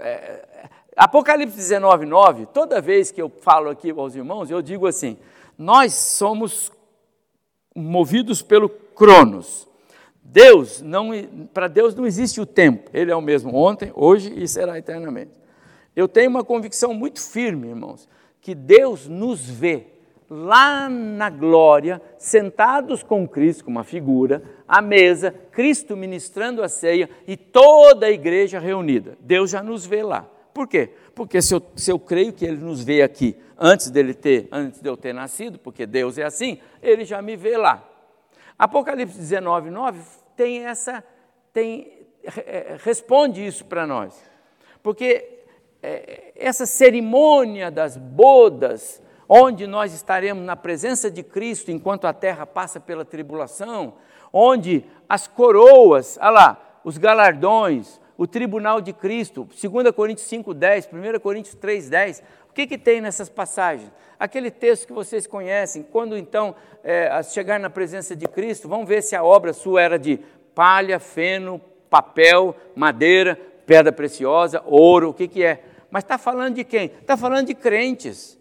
É, 0.00 0.68
Apocalipse 0.96 1.56
19, 1.56 2.06
9, 2.06 2.46
toda 2.46 2.80
vez 2.80 3.10
que 3.10 3.20
eu 3.20 3.28
falo 3.28 3.70
aqui 3.70 3.90
aos 3.90 4.14
irmãos, 4.14 4.50
eu 4.50 4.62
digo 4.62 4.86
assim: 4.86 5.18
nós 5.58 5.94
somos 5.94 6.70
movidos 7.74 8.42
pelo 8.42 8.68
Cronos. 8.68 9.68
Deus 10.22 10.80
não, 10.80 11.10
para 11.52 11.66
Deus 11.66 11.94
não 11.94 12.06
existe 12.06 12.40
o 12.40 12.46
tempo. 12.46 12.88
Ele 12.92 13.10
é 13.10 13.16
o 13.16 13.20
mesmo 13.20 13.54
ontem, 13.54 13.90
hoje 13.94 14.32
e 14.36 14.46
será 14.46 14.78
eternamente. 14.78 15.32
Eu 15.96 16.08
tenho 16.08 16.30
uma 16.30 16.44
convicção 16.44 16.94
muito 16.94 17.20
firme, 17.20 17.68
irmãos, 17.68 18.08
que 18.42 18.54
Deus 18.54 19.06
nos 19.06 19.48
vê 19.48 19.86
lá 20.28 20.88
na 20.88 21.30
glória, 21.30 22.02
sentados 22.18 23.02
com 23.02 23.26
Cristo, 23.28 23.64
como 23.64 23.78
uma 23.78 23.84
figura, 23.84 24.42
à 24.66 24.82
mesa, 24.82 25.30
Cristo 25.52 25.96
ministrando 25.96 26.62
a 26.62 26.68
ceia 26.68 27.08
e 27.26 27.36
toda 27.36 28.06
a 28.06 28.10
igreja 28.10 28.58
reunida. 28.58 29.16
Deus 29.20 29.50
já 29.50 29.62
nos 29.62 29.86
vê 29.86 30.02
lá. 30.02 30.28
Por 30.52 30.66
quê? 30.66 30.90
Porque 31.14 31.40
se 31.40 31.54
eu, 31.54 31.62
se 31.76 31.90
eu 31.90 31.98
creio 31.98 32.32
que 32.32 32.44
Ele 32.44 32.56
nos 32.56 32.82
vê 32.82 33.02
aqui 33.02 33.36
antes 33.58 33.90
dele 33.90 34.12
ter, 34.12 34.48
antes 34.50 34.80
de 34.80 34.88
eu 34.88 34.96
ter 34.96 35.12
nascido, 35.12 35.58
porque 35.58 35.86
Deus 35.86 36.18
é 36.18 36.24
assim, 36.24 36.58
Ele 36.82 37.04
já 37.04 37.22
me 37.22 37.36
vê 37.36 37.56
lá. 37.56 37.86
Apocalipse 38.58 39.16
19, 39.18 39.70
9 39.70 40.00
tem 40.36 40.64
essa, 40.64 41.04
tem, 41.52 42.06
responde 42.82 43.46
isso 43.46 43.64
para 43.64 43.86
nós. 43.86 44.14
Porque 44.82 45.41
essa 46.36 46.64
cerimônia 46.64 47.70
das 47.70 47.96
bodas, 47.96 49.02
onde 49.28 49.66
nós 49.66 49.92
estaremos 49.92 50.44
na 50.44 50.54
presença 50.54 51.10
de 51.10 51.22
Cristo 51.22 51.70
enquanto 51.70 52.06
a 52.06 52.12
terra 52.12 52.46
passa 52.46 52.78
pela 52.78 53.04
tribulação, 53.04 53.94
onde 54.32 54.84
as 55.08 55.26
coroas, 55.26 56.18
olha 56.20 56.30
lá, 56.30 56.80
os 56.84 56.98
galardões, 56.98 58.00
o 58.16 58.26
tribunal 58.26 58.80
de 58.80 58.92
Cristo, 58.92 59.48
2 59.60 59.90
Coríntios 59.90 60.28
5,10, 60.28 60.88
1 60.92 61.20
Coríntios 61.20 61.56
3,10, 61.56 62.22
o 62.48 62.52
que, 62.52 62.66
que 62.66 62.78
tem 62.78 63.00
nessas 63.00 63.28
passagens? 63.28 63.90
Aquele 64.18 64.50
texto 64.50 64.86
que 64.86 64.92
vocês 64.92 65.26
conhecem, 65.26 65.82
quando 65.82 66.16
então 66.16 66.54
é, 66.84 67.22
chegar 67.22 67.58
na 67.58 67.70
presença 67.70 68.14
de 68.14 68.26
Cristo, 68.26 68.68
vão 68.68 68.84
ver 68.84 69.02
se 69.02 69.16
a 69.16 69.24
obra 69.24 69.52
sua 69.52 69.82
era 69.82 69.98
de 69.98 70.20
palha, 70.54 71.00
feno, 71.00 71.60
papel, 71.88 72.54
madeira, 72.76 73.38
pedra 73.66 73.90
preciosa, 73.90 74.62
ouro, 74.66 75.10
o 75.10 75.14
que, 75.14 75.26
que 75.26 75.42
é? 75.42 75.62
Mas 75.92 76.04
está 76.04 76.16
falando 76.16 76.54
de 76.54 76.64
quem? 76.64 76.86
Está 76.86 77.18
falando 77.18 77.48
de 77.48 77.54
crentes. 77.54 78.40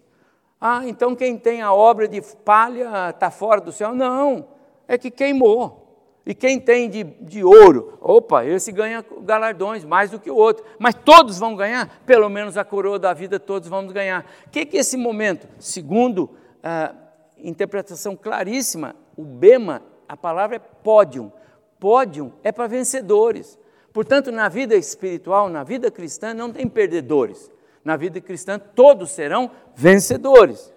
Ah, 0.59 0.83
então 0.85 1.13
quem 1.13 1.37
tem 1.37 1.61
a 1.61 1.73
obra 1.73 2.07
de 2.07 2.21
palha 2.45 3.09
está 3.09 3.29
fora 3.29 3.59
do 3.59 3.73
céu? 3.73 3.93
Não, 3.93 4.47
é 4.87 4.97
que 4.97 5.11
queimou. 5.11 5.81
E 6.25 6.33
quem 6.33 6.61
tem 6.61 6.89
de, 6.89 7.03
de 7.03 7.43
ouro, 7.43 7.97
opa, 7.99 8.45
esse 8.45 8.71
ganha 8.71 9.03
galardões 9.23 9.83
mais 9.83 10.11
do 10.11 10.19
que 10.19 10.31
o 10.31 10.35
outro. 10.35 10.63
Mas 10.79 10.95
todos 10.95 11.39
vão 11.39 11.53
ganhar, 11.53 12.01
pelo 12.05 12.29
menos 12.29 12.57
a 12.57 12.63
coroa 12.63 12.97
da 12.97 13.11
vida 13.11 13.37
todos 13.37 13.67
vamos 13.67 13.91
ganhar. 13.91 14.25
O 14.47 14.49
que, 14.49 14.65
que 14.65 14.77
é 14.77 14.79
esse 14.79 14.95
momento? 14.95 15.45
Segundo 15.59 16.29
a 16.63 16.95
interpretação 17.37 18.15
claríssima, 18.15 18.95
o 19.17 19.25
Bema, 19.25 19.81
a 20.07 20.15
palavra 20.15 20.55
é 20.55 20.59
pódium. 20.59 21.29
Pódium 21.77 22.31
é 22.43 22.51
para 22.53 22.67
vencedores. 22.67 23.59
Portanto, 23.93 24.31
na 24.31 24.47
vida 24.47 24.75
espiritual, 24.75 25.49
na 25.49 25.63
vida 25.63 25.91
cristã, 25.91 26.33
não 26.33 26.51
tem 26.51 26.67
perdedores. 26.67 27.51
Na 27.83 27.97
vida 27.97 28.21
cristã, 28.21 28.59
todos 28.59 29.11
serão 29.11 29.51
vencedores. 29.75 30.73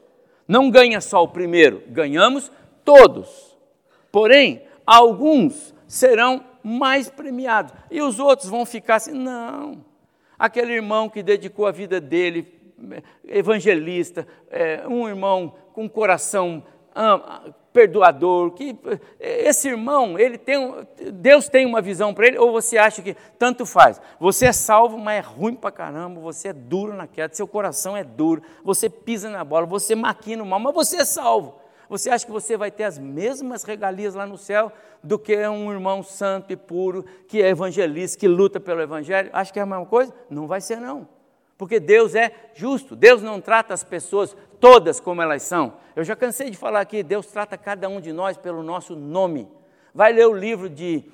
Não 0.49 0.71
ganha 0.71 1.01
só 1.01 1.23
o 1.23 1.29
primeiro, 1.29 1.83
ganhamos 1.89 2.51
todos. 2.85 3.57
Porém, 4.11 4.63
alguns 4.87 5.75
serão 5.87 6.45
mais 6.63 7.09
premiados 7.09 7.73
e 7.91 8.01
os 8.01 8.19
outros 8.19 8.49
vão 8.49 8.65
ficar 8.65 8.97
assim, 8.97 9.13
não. 9.13 9.85
Aquele 10.39 10.73
irmão 10.73 11.09
que 11.09 11.23
dedicou 11.23 11.67
a 11.67 11.73
vida 11.73 12.01
dele, 12.01 12.53
evangelista, 13.27 14.27
é, 14.51 14.87
um 14.89 15.09
irmão 15.09 15.55
com 15.73 15.89
coração 15.89 16.65
perdoador, 17.75 18.53
que 18.53 18.79
esse 19.19 19.69
irmão, 19.69 20.17
ele 20.17 20.39
tem, 20.39 20.87
Deus 21.13 21.49
tem 21.49 21.67
uma 21.67 21.83
visão 21.83 22.15
para 22.15 22.29
ele, 22.29 22.39
ou 22.39 22.53
você 22.53 22.79
acha 22.79 23.03
que 23.03 23.17
tanto 23.37 23.67
faz? 23.67 24.01
Você 24.21 24.47
é 24.47 24.53
salvo, 24.53 24.97
mas 24.97 25.19
é 25.19 25.21
ruim 25.21 25.57
para 25.57 25.73
caramba, 25.73 26.21
você 26.21 26.49
é 26.49 26.53
duro 26.53 26.95
na 26.95 27.09
queda, 27.09 27.35
seu 27.35 27.49
coração 27.49 27.97
é 27.97 28.05
duro, 28.05 28.43
você 28.63 28.89
pisa 28.89 29.29
na 29.29 29.43
bola, 29.43 29.67
você 29.67 29.97
maquina 29.97 30.45
o 30.45 30.47
mal, 30.47 30.61
mas 30.61 30.73
você 30.73 30.99
é 30.99 31.05
salvo. 31.05 31.57
Você 31.89 32.09
acha 32.09 32.25
que 32.25 32.31
você 32.31 32.57
vai 32.57 32.71
ter 32.71 32.85
as 32.85 32.97
mesmas 32.97 33.65
regalias 33.65 34.15
lá 34.15 34.25
no 34.25 34.39
céu 34.39 34.71
do 35.03 35.19
que 35.19 35.37
um 35.49 35.73
irmão 35.73 36.01
santo 36.01 36.53
e 36.53 36.57
puro, 36.57 37.05
que 37.27 37.43
é 37.43 37.49
evangelista, 37.49 38.17
que 38.17 38.29
luta 38.29 38.61
pelo 38.61 38.81
evangelho? 38.83 39.31
Acha 39.33 39.53
que 39.53 39.59
é 39.59 39.63
a 39.63 39.67
mesma 39.67 39.85
coisa? 39.85 40.15
Não 40.31 40.47
vai 40.47 40.61
ser, 40.61 40.81
não. 40.81 41.09
Porque 41.59 41.79
Deus 41.81 42.15
é 42.15 42.33
justo, 42.55 42.97
Deus 42.97 43.21
não 43.21 43.41
trata 43.41 43.75
as 43.75 43.85
pessoas 43.85 44.37
todas 44.65 44.99
como 44.99 45.21
elas 45.21 45.43
são. 45.43 45.75
Eu 45.95 46.03
já 46.03 46.17
cansei 46.17 46.49
de 46.49 46.57
falar 46.57 46.81
aqui, 46.81 47.03
Deus 47.03 47.27
trata 47.27 47.59
cada 47.59 47.87
um 47.87 48.01
de 48.01 48.15
nós 48.15 48.39
pelo 48.39 48.63
nosso 48.63 48.97
nome. 48.97 49.47
Vai 49.95 50.11
ler 50.11 50.27
o 50.27 50.33
livro 50.33 50.71
de, 50.71 51.05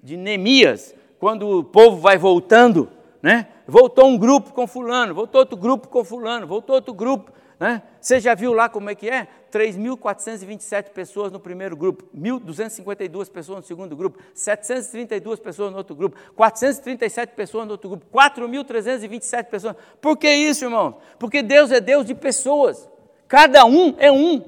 de 0.00 0.16
Neemias, 0.16 0.94
quando 1.18 1.58
o 1.58 1.64
povo 1.64 1.96
vai 1.96 2.16
voltando, 2.16 2.88
né? 3.20 3.48
Voltou 3.66 4.06
um 4.06 4.16
grupo 4.16 4.52
com 4.52 4.64
fulano, 4.64 5.12
voltou 5.12 5.40
outro 5.40 5.56
grupo 5.56 5.88
com 5.88 6.04
fulano, 6.04 6.46
voltou 6.46 6.76
outro 6.76 6.94
grupo. 6.94 7.32
Né? 7.58 7.82
Você 8.00 8.20
já 8.20 8.32
viu 8.32 8.52
lá 8.52 8.68
como 8.68 8.88
é 8.88 8.94
que 8.94 9.10
é? 9.10 9.26
3.427 9.52 10.90
pessoas 10.90 11.32
no 11.32 11.40
primeiro 11.40 11.76
grupo, 11.76 12.04
1.252 12.16 13.28
pessoas 13.28 13.58
no 13.58 13.64
segundo 13.64 13.96
grupo, 13.96 14.20
732 14.32 15.40
pessoas 15.40 15.72
no 15.72 15.78
outro 15.78 15.96
grupo, 15.96 16.16
437 16.36 17.34
pessoas 17.34 17.66
no 17.66 17.72
outro 17.72 17.90
grupo, 17.90 18.06
4.327 18.16 19.46
pessoas. 19.46 19.74
Por 20.00 20.16
que 20.16 20.32
isso, 20.32 20.64
irmão? 20.64 20.98
Porque 21.18 21.42
Deus 21.42 21.72
é 21.72 21.80
Deus 21.80 22.06
de 22.06 22.14
pessoas. 22.14 22.88
Cada 23.30 23.64
um 23.64 23.94
é 23.96 24.10
um. 24.10 24.42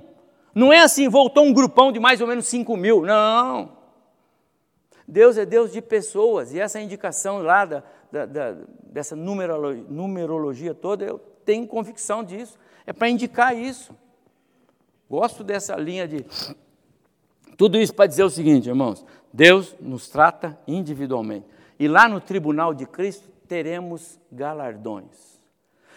Não 0.52 0.72
é 0.72 0.80
assim, 0.80 1.08
voltou 1.08 1.44
um 1.44 1.52
grupão 1.52 1.92
de 1.92 2.00
mais 2.00 2.20
ou 2.20 2.26
menos 2.26 2.48
5 2.48 2.76
mil. 2.76 3.02
Não. 3.02 3.78
Deus 5.06 5.38
é 5.38 5.46
Deus 5.46 5.70
de 5.70 5.80
pessoas. 5.80 6.52
E 6.52 6.58
essa 6.58 6.80
indicação 6.80 7.38
lá 7.38 7.64
da, 7.64 7.84
da, 8.10 8.26
da, 8.26 8.56
dessa 8.82 9.14
numerologia, 9.14 9.84
numerologia 9.88 10.74
toda, 10.74 11.04
eu 11.04 11.20
tenho 11.44 11.64
convicção 11.64 12.24
disso 12.24 12.58
é 12.84 12.92
para 12.92 13.08
indicar 13.08 13.56
isso. 13.56 13.94
Gosto 15.08 15.44
dessa 15.44 15.76
linha 15.76 16.08
de. 16.08 16.26
Tudo 17.56 17.78
isso 17.78 17.94
para 17.94 18.08
dizer 18.08 18.24
o 18.24 18.30
seguinte, 18.30 18.68
irmãos: 18.68 19.06
Deus 19.32 19.76
nos 19.80 20.08
trata 20.08 20.58
individualmente. 20.66 21.46
E 21.78 21.86
lá 21.86 22.08
no 22.08 22.20
tribunal 22.20 22.74
de 22.74 22.84
Cristo 22.84 23.30
teremos 23.46 24.18
galardões. 24.32 25.40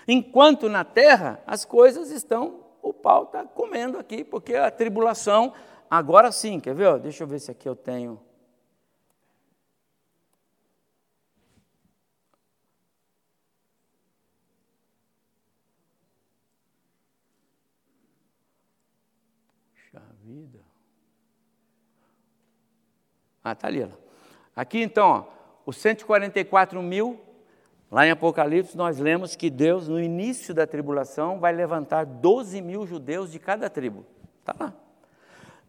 Enquanto 0.07 0.69
na 0.69 0.83
terra 0.83 1.41
as 1.47 1.65
coisas 1.65 2.11
estão, 2.11 2.64
o 2.89 2.93
pau 2.93 3.23
está 3.23 3.43
comendo 3.43 3.97
aqui, 3.97 4.23
porque 4.23 4.55
a 4.55 4.69
tribulação, 4.69 5.53
agora 5.89 6.31
sim, 6.31 6.59
quer 6.59 6.75
ver? 6.75 6.99
Deixa 6.99 7.23
eu 7.23 7.27
ver 7.27 7.39
se 7.39 7.51
aqui 7.51 7.67
eu 7.67 7.75
tenho. 7.75 8.21
vida. 20.25 20.59
Ah, 23.43 23.51
está 23.51 23.67
ali. 23.67 23.83
Ó. 23.83 23.89
Aqui 24.55 24.81
então, 24.81 25.07
ó, 25.07 25.23
os 25.65 25.77
144 25.77 26.81
mil, 26.81 27.19
lá 27.91 28.05
em 28.05 28.11
Apocalipse, 28.11 28.75
nós 28.75 28.99
lemos 28.99 29.35
que 29.35 29.49
Deus, 29.49 29.87
no 29.87 29.99
início 29.99 30.53
da 30.53 30.67
tribulação, 30.67 31.39
vai 31.39 31.53
levantar 31.53 32.05
12 32.05 32.61
mil 32.61 32.85
judeus 32.85 33.31
de 33.31 33.39
cada 33.39 33.69
tribo. 33.69 34.05
Está 34.39 34.55
lá. 34.59 34.73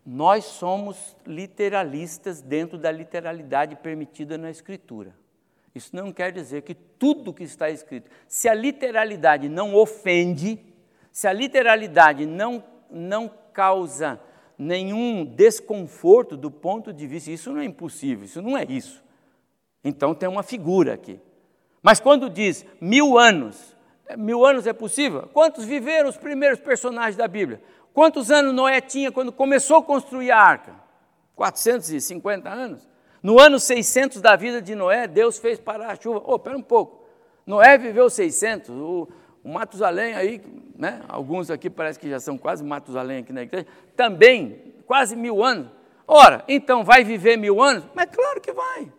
Nós 0.05 0.45
somos 0.45 1.17
literalistas 1.27 2.41
dentro 2.41 2.79
da 2.79 2.93
literalidade 2.93 3.75
permitida 3.77 4.39
na 4.39 4.51
Escritura. 4.51 5.15
Isso 5.75 5.95
não 5.95 6.11
quer 6.11 6.33
dizer 6.33 6.63
que 6.63 6.75
tudo 6.75 7.35
que 7.35 7.43
está 7.43 7.69
escrito, 7.69 8.11
se 8.27 8.49
a 8.49 8.55
literalidade 8.55 9.49
não 9.49 9.75
ofende, 9.75 10.59
se 11.13 11.27
a 11.29 11.33
literalidade 11.33 12.25
não, 12.25 12.65
não 12.91 13.31
causa 13.53 14.19
nenhum 14.59 15.25
desconforto 15.25 16.37
do 16.37 16.51
ponto 16.51 16.93
de 16.93 17.07
vista, 17.07 17.31
isso 17.31 17.53
não 17.53 17.61
é 17.61 17.65
impossível, 17.65 18.25
isso 18.25 18.41
não 18.41 18.57
é 18.57 18.65
isso. 18.65 19.05
Então 19.85 20.15
tem 20.15 20.29
uma 20.29 20.43
figura 20.43 20.95
aqui. 20.95 21.21
Mas 21.87 22.01
quando 22.01 22.29
diz 22.29 22.67
mil 22.81 23.17
anos, 23.17 23.77
é, 24.09 24.17
mil 24.17 24.45
anos 24.45 24.67
é 24.67 24.73
possível? 24.73 25.31
Quantos 25.33 25.65
viveram 25.65 26.09
os 26.09 26.17
primeiros 26.17 26.59
personagens 26.59 27.15
da 27.15 27.29
Bíblia? 27.29 27.63
Quantos 27.95 28.29
anos 28.29 28.53
Noé 28.53 28.81
tinha 28.81 29.13
quando 29.13 29.31
começou 29.31 29.77
a 29.77 29.83
construir 29.85 30.33
a 30.33 30.37
arca? 30.37 30.75
450 31.37 32.51
anos. 32.51 32.89
No 33.23 33.39
ano 33.39 33.61
600 33.61 34.21
da 34.21 34.35
vida 34.35 34.61
de 34.61 34.75
Noé, 34.75 35.07
Deus 35.07 35.39
fez 35.39 35.61
parar 35.61 35.93
a 35.93 35.95
chuva. 35.95 36.21
Oh, 36.27 36.35
espera 36.35 36.59
um 36.59 36.63
pouco. 36.63 37.07
Noé 37.47 37.79
viveu 37.79 38.11
600, 38.11 38.71
o, 38.71 39.09
o 39.45 39.49
Matusalém 39.49 40.13
aí, 40.17 40.43
né, 40.77 41.03
alguns 41.07 41.53
aqui 41.53 41.71
parece 41.71 42.01
que 42.01 42.11
já 42.11 42.19
são 42.19 42.37
quase 42.37 42.65
Matusalém 42.65 43.19
aqui 43.19 43.33
na 43.33 43.43
igreja, 43.43 43.65
também 43.95 44.75
quase 44.89 45.15
mil 45.15 45.45
anos. 45.45 45.69
Ora, 46.05 46.43
então 46.49 46.83
vai 46.83 47.05
viver 47.05 47.37
mil 47.37 47.63
anos? 47.63 47.85
Mas 47.95 48.11
claro 48.11 48.41
que 48.41 48.53
vai. 48.53 48.91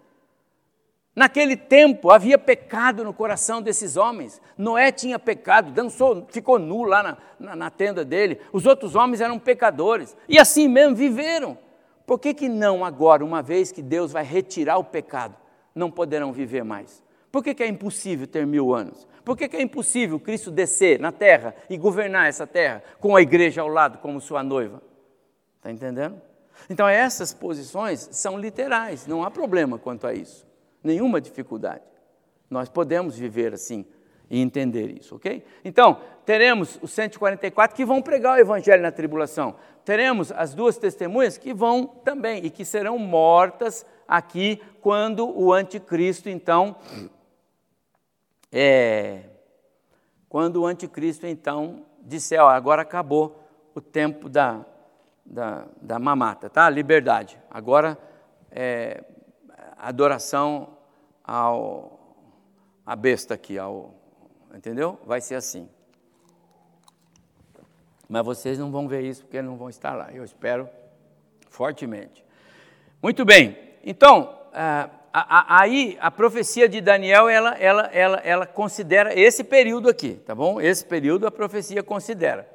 Naquele 1.18 1.58
tempo 1.58 2.12
havia 2.12 2.38
pecado 2.38 3.04
no 3.04 3.12
coração 3.12 3.60
desses 3.60 3.98
homens. 3.98 4.40
Noé 4.56 4.92
tinha 4.92 5.18
pecado, 5.18 5.72
dançou, 5.72 6.28
ficou 6.30 6.60
nu 6.60 6.84
lá 6.84 7.02
na, 7.02 7.18
na, 7.40 7.56
na, 7.56 7.70
tenda 7.72 8.06
dele. 8.06 8.40
Os 8.54 8.68
outros 8.68 8.94
homens 8.94 9.20
eram 9.20 9.40
pecadores. 9.40 10.16
E 10.30 10.38
assim 10.38 10.68
mesmo 10.68 10.96
viveram. 10.96 11.58
Por 12.06 12.20
que, 12.20 12.36
que 12.36 12.48
não 12.48 12.86
agora, 12.86 13.26
uma 13.26 13.42
vez 13.42 13.72
que 13.72 13.82
Deus 13.82 14.12
vai 14.12 14.24
retirar 14.24 14.78
o 14.78 14.84
pecado, 14.84 15.36
não 15.74 15.90
poderão 15.90 16.32
viver 16.32 16.64
mais? 16.64 17.02
Por 17.32 17.44
que, 17.44 17.56
que 17.56 17.64
é 17.64 17.68
impossível 17.68 18.28
ter 18.28 18.46
mil 18.46 18.72
anos? 18.76 19.08
Por 19.26 19.36
que, 19.36 19.50
que 19.50 19.58
é 19.58 19.62
impossível 19.64 20.20
Cristo 20.20 20.52
descer 20.52 21.00
na 21.00 21.12
terra 21.12 21.56
e 21.68 21.78
governar 21.78 22.28
essa 22.30 22.46
terra 22.46 22.84
com 23.00 23.16
a 23.16 23.24
igreja 23.24 23.64
ao 23.64 23.68
lado 23.68 23.98
como 23.98 24.22
sua 24.22 24.44
noiva? 24.44 24.84
Está 25.58 25.72
entendendo? 25.72 26.22
Então, 26.70 26.88
essas 26.88 27.34
posições 27.34 28.08
são 28.12 28.38
literais, 28.38 29.08
não 29.08 29.24
há 29.24 29.32
problema 29.32 29.80
quanto 29.80 30.06
a 30.06 30.14
isso, 30.14 30.47
nenhuma 30.88 31.22
dificuldade. 31.22 31.84
Nós 32.50 32.70
podemos 32.70 33.18
viver 33.18 33.54
assim 33.54 33.86
e 34.30 34.42
entender 34.42 34.90
isso, 34.90 35.16
ok? 35.16 35.46
Então, 35.64 36.02
teremos 36.26 36.80
os 36.82 36.92
144 36.92 37.76
que 37.76 37.86
vão 37.86 38.02
pregar 38.02 38.38
o 38.38 38.42
evangelho 38.42 38.82
na 38.82 38.92
tribulação. 38.92 39.56
Teremos 39.86 40.32
as 40.32 40.54
duas 40.54 40.78
testemunhas 40.78 41.38
que 41.38 41.54
vão 41.54 41.86
também 41.86 42.46
e 42.46 42.50
que 42.50 42.66
serão 42.66 42.98
mortas 42.98 43.86
aqui 44.08 44.62
quando 44.82 45.30
o 45.38 45.54
anticristo, 45.54 46.30
então, 46.30 46.76
é, 48.52 49.24
quando 50.28 50.62
o 50.62 50.66
anticristo 50.66 51.26
então 51.26 51.86
disser, 52.02 52.42
ó, 52.42 52.50
agora 52.50 52.82
acabou 52.82 53.44
o 53.74 53.80
tempo 53.80 54.28
da, 54.28 54.66
da, 55.26 55.66
da 55.82 56.00
mamata, 56.00 56.50
tá? 56.50 56.70
Liberdade. 56.70 57.40
Agora 57.50 57.98
é, 58.52 59.04
adoração 59.78 60.77
ao 61.28 62.00
a 62.86 62.96
besta 62.96 63.34
aqui, 63.34 63.60
ao, 63.60 63.94
entendeu? 64.56 64.98
Vai 65.06 65.20
ser 65.20 65.36
assim. 65.36 65.68
Mas 68.08 68.26
vocês 68.26 68.58
não 68.58 68.72
vão 68.72 68.88
ver 68.88 69.02
isso 69.02 69.24
porque 69.24 69.42
não 69.42 69.58
vão 69.58 69.70
estar 69.70 69.94
lá. 69.94 70.10
Eu 70.14 70.24
espero 70.24 70.70
fortemente. 71.50 72.24
Muito 73.04 73.26
bem. 73.26 73.58
Então, 73.84 74.34
ah, 74.54 74.90
aí 75.60 75.98
a 76.00 76.10
profecia 76.10 76.70
de 76.70 76.80
Daniel, 76.80 77.28
ela, 77.28 77.56
ela, 77.58 77.90
ela, 77.92 78.18
ela 78.24 78.46
considera 78.46 79.18
esse 79.20 79.44
período 79.44 79.90
aqui, 79.90 80.14
tá 80.26 80.34
bom? 80.34 80.62
Esse 80.62 80.86
período 80.86 81.28
a 81.28 81.32
profecia 81.32 81.84
considera. 81.84 82.48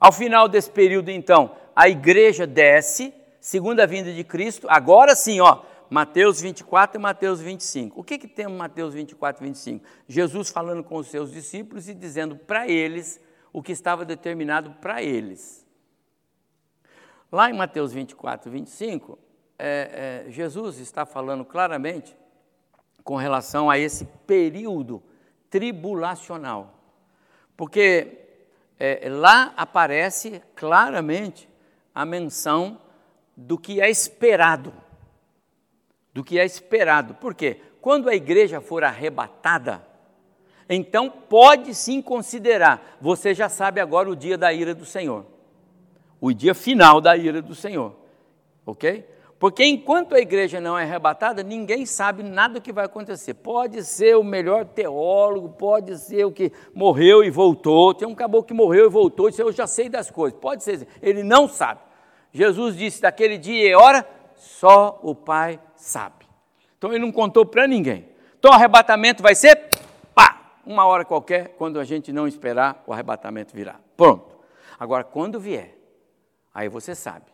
Ao 0.00 0.10
final 0.10 0.48
desse 0.48 0.70
período, 0.70 1.10
então, 1.10 1.52
a 1.74 1.88
igreja 1.88 2.46
desce, 2.46 3.14
segunda 3.40 3.86
vinda 3.86 4.12
de 4.12 4.24
Cristo, 4.24 4.66
agora 4.68 5.14
sim, 5.14 5.40
ó, 5.40 5.60
Mateus 5.88 6.40
24 6.40 6.98
e 6.98 7.02
Mateus 7.02 7.40
25. 7.40 8.00
O 8.00 8.04
que, 8.04 8.18
que 8.18 8.26
tem 8.26 8.46
Mateus 8.48 8.94
24 8.94 9.44
e 9.44 9.48
25? 9.48 9.84
Jesus 10.08 10.50
falando 10.50 10.82
com 10.82 10.96
os 10.96 11.06
seus 11.06 11.30
discípulos 11.30 11.88
e 11.88 11.94
dizendo 11.94 12.36
para 12.36 12.68
eles 12.68 13.20
o 13.52 13.62
que 13.62 13.72
estava 13.72 14.04
determinado 14.04 14.70
para 14.80 15.02
eles. 15.02 15.66
Lá 17.30 17.50
em 17.50 17.54
Mateus 17.54 17.92
24 17.92 18.48
e 18.48 18.52
25, 18.52 19.18
é, 19.58 20.24
é, 20.26 20.30
Jesus 20.30 20.78
está 20.78 21.06
falando 21.06 21.44
claramente 21.44 22.16
com 23.02 23.16
relação 23.16 23.70
a 23.70 23.78
esse 23.78 24.04
período 24.26 25.02
tribulacional. 25.48 26.74
Porque 27.56 28.18
é, 28.78 29.08
lá 29.08 29.54
aparece 29.56 30.42
claramente 30.54 31.48
a 31.94 32.04
menção 32.04 32.80
do 33.36 33.56
que 33.56 33.80
é 33.80 33.88
esperado. 33.88 34.72
Do 36.16 36.24
que 36.24 36.38
é 36.38 36.46
esperado. 36.46 37.12
Por 37.12 37.34
quê? 37.34 37.58
Quando 37.78 38.08
a 38.08 38.14
igreja 38.14 38.58
for 38.58 38.82
arrebatada, 38.82 39.86
então 40.66 41.10
pode 41.10 41.74
sim 41.74 42.00
considerar, 42.00 42.96
você 42.98 43.34
já 43.34 43.50
sabe 43.50 43.82
agora 43.82 44.08
o 44.08 44.16
dia 44.16 44.38
da 44.38 44.50
ira 44.50 44.74
do 44.74 44.86
Senhor. 44.86 45.26
O 46.18 46.32
dia 46.32 46.54
final 46.54 47.02
da 47.02 47.14
ira 47.14 47.42
do 47.42 47.54
Senhor. 47.54 47.94
Ok? 48.64 49.06
Porque 49.38 49.62
enquanto 49.62 50.14
a 50.14 50.18
igreja 50.18 50.58
não 50.58 50.78
é 50.78 50.84
arrebatada, 50.84 51.42
ninguém 51.42 51.84
sabe 51.84 52.22
nada 52.22 52.54
do 52.54 52.62
que 52.62 52.72
vai 52.72 52.86
acontecer. 52.86 53.34
Pode 53.34 53.84
ser 53.84 54.16
o 54.16 54.24
melhor 54.24 54.64
teólogo, 54.64 55.50
pode 55.50 55.98
ser 55.98 56.24
o 56.24 56.32
que 56.32 56.50
morreu 56.74 57.22
e 57.22 57.28
voltou. 57.28 57.92
Tem 57.92 58.08
um 58.08 58.14
caboclo 58.14 58.46
que 58.46 58.54
morreu 58.54 58.86
e 58.86 58.88
voltou 58.88 59.28
e 59.28 59.32
disse: 59.32 59.42
Eu 59.42 59.52
já 59.52 59.66
sei 59.66 59.90
das 59.90 60.10
coisas. 60.10 60.40
Pode 60.40 60.64
ser, 60.64 60.88
ele 61.02 61.22
não 61.22 61.46
sabe. 61.46 61.80
Jesus 62.32 62.74
disse: 62.74 63.02
Daquele 63.02 63.36
dia 63.36 63.68
e 63.68 63.74
hora, 63.74 64.08
só 64.34 64.98
o 65.02 65.14
Pai 65.14 65.60
sabe. 65.76 66.26
Então 66.78 66.92
ele 66.92 67.04
não 67.04 67.12
contou 67.12 67.44
para 67.44 67.66
ninguém. 67.66 68.08
Então 68.38 68.50
o 68.50 68.54
arrebatamento 68.54 69.22
vai 69.22 69.34
ser, 69.34 69.68
pá, 70.14 70.58
uma 70.64 70.84
hora 70.84 71.04
qualquer, 71.04 71.50
quando 71.56 71.80
a 71.80 71.84
gente 71.84 72.12
não 72.12 72.26
esperar, 72.26 72.82
o 72.86 72.92
arrebatamento 72.92 73.54
virá. 73.54 73.80
Pronto. 73.96 74.36
Agora, 74.78 75.04
quando 75.04 75.40
vier, 75.40 75.76
aí 76.52 76.68
você 76.68 76.94
sabe. 76.94 77.26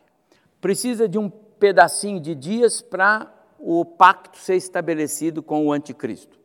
Precisa 0.61 1.07
de 1.09 1.17
um 1.17 1.29
pedacinho 1.29 2.19
de 2.19 2.33
dias 2.33 2.81
para 2.81 3.31
o 3.59 3.85
pacto 3.85 4.37
ser 4.37 4.55
estabelecido 4.55 5.43
com 5.43 5.67
o 5.67 5.71
anticristo. 5.71 6.39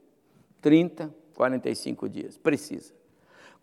30, 0.61 1.13
45 1.35 2.09
dias, 2.09 2.37
precisa. 2.37 2.93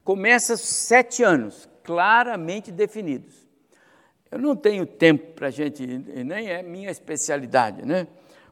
Começa 0.03 0.55
sete 0.55 1.23
anos, 1.23 1.67
claramente 1.83 2.71
definidos. 2.71 3.45
Eu 4.31 4.39
não 4.39 4.55
tenho 4.55 4.85
tempo 4.85 5.33
para 5.33 5.47
a 5.47 5.51
gente, 5.51 5.85
nem 5.85 6.49
é 6.49 6.61
minha 6.61 6.89
especialidade, 6.89 7.85
né? 7.85 8.07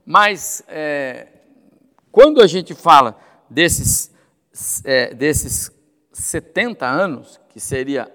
Mas 0.06 0.64
é, 0.68 1.28
quando 2.12 2.42
a 2.42 2.48
gente 2.48 2.74
fala 2.74 3.18
desses, 3.50 4.12
é, 4.84 5.14
desses 5.14 5.72
70 6.12 6.86
anos, 6.86 7.40
que 7.50 7.60
seria 7.60 8.14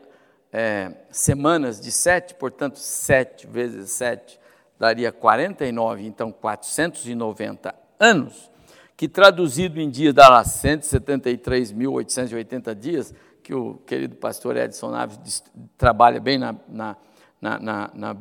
é, 0.52 0.92
semanas 1.10 1.80
de 1.80 1.90
sete, 1.90 2.34
portanto, 2.34 2.78
sete 2.78 3.46
vezes 3.46 3.90
sete 3.90 4.38
daria 4.78 5.10
49, 5.10 6.06
então 6.06 6.30
490 6.30 7.74
anos, 7.98 8.50
que 8.96 9.08
traduzido 9.08 9.80
em 9.80 9.90
dias 9.90 10.14
dá 10.14 10.28
lá 10.28 10.44
173.880 10.44 12.74
dias, 12.74 13.12
que 13.42 13.52
o 13.54 13.76
querido 13.86 14.14
pastor 14.16 14.54
Edson 14.56 14.90
Naves 14.90 15.42
trabalha 15.76 16.20
bem 16.20 16.38
na, 16.38 16.54
na, 16.68 16.96
na, 17.40 17.90
na 17.94 18.14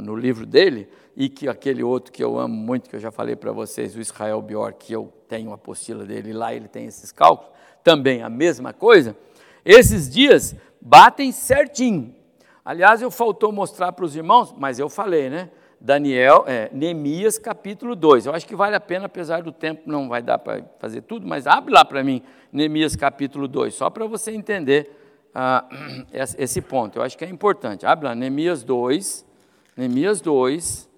no 0.00 0.14
livro 0.14 0.46
dele, 0.46 0.88
e 1.16 1.28
que 1.28 1.48
aquele 1.48 1.82
outro 1.82 2.12
que 2.12 2.22
eu 2.22 2.38
amo 2.38 2.54
muito, 2.54 2.88
que 2.88 2.96
eu 2.96 3.00
já 3.00 3.10
falei 3.10 3.36
para 3.36 3.52
vocês, 3.52 3.94
o 3.94 4.00
Israel 4.00 4.42
Bior, 4.42 4.74
que 4.74 4.92
eu 4.92 5.12
tenho 5.28 5.50
a 5.52 5.54
apostila 5.54 6.04
dele, 6.04 6.32
lá 6.32 6.54
ele 6.54 6.68
tem 6.68 6.86
esses 6.86 7.12
cálculos, 7.12 7.52
também 7.82 8.22
a 8.22 8.28
mesma 8.28 8.72
coisa, 8.72 9.16
esses 9.64 10.08
dias 10.10 10.56
batem 10.80 11.32
certinho. 11.32 12.14
Aliás, 12.64 13.02
eu 13.02 13.10
faltou 13.10 13.52
mostrar 13.52 13.92
para 13.92 14.04
os 14.04 14.16
irmãos, 14.16 14.54
mas 14.56 14.78
eu 14.78 14.88
falei, 14.88 15.28
né? 15.28 15.50
Daniel, 15.80 16.44
é, 16.46 16.70
Neemias 16.72 17.38
capítulo 17.38 17.94
2. 17.94 18.24
Eu 18.24 18.34
acho 18.34 18.46
que 18.46 18.56
vale 18.56 18.74
a 18.74 18.80
pena, 18.80 19.04
apesar 19.04 19.42
do 19.42 19.52
tempo, 19.52 19.82
não 19.84 20.08
vai 20.08 20.22
dar 20.22 20.38
para 20.38 20.64
fazer 20.78 21.02
tudo, 21.02 21.26
mas 21.26 21.46
abre 21.46 21.74
lá 21.74 21.84
para 21.84 22.02
mim, 22.02 22.22
Neemias 22.50 22.96
capítulo 22.96 23.46
2, 23.46 23.74
só 23.74 23.90
para 23.90 24.06
você 24.06 24.30
entender 24.30 24.90
ah, 25.34 25.68
esse 26.38 26.62
ponto. 26.62 26.98
Eu 26.98 27.02
acho 27.02 27.18
que 27.18 27.24
é 27.24 27.28
importante. 27.28 27.84
Abre 27.84 28.06
lá, 28.06 28.14
Neemias 28.14 28.62
2, 28.62 29.26
Neemias 29.76 30.22
2. 30.22 30.88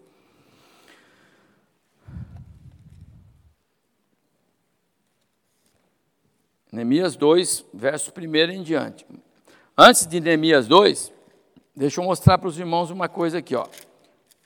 Neemias 6.77 7.17
2, 7.17 7.65
verso 7.73 8.13
1 8.15 8.51
em 8.51 8.63
diante. 8.63 9.07
Antes 9.79 10.07
de 10.07 10.21
Neemias 10.21 10.69
2, 10.69 11.11
deixa 11.75 12.03
eu 12.03 12.05
mostrar 12.05 12.37
para 12.37 12.49
os 12.49 12.59
irmãos 12.59 12.91
uma 12.91 13.09
coisa 13.09 13.39
aqui, 13.39 13.57
ó. 13.57 13.67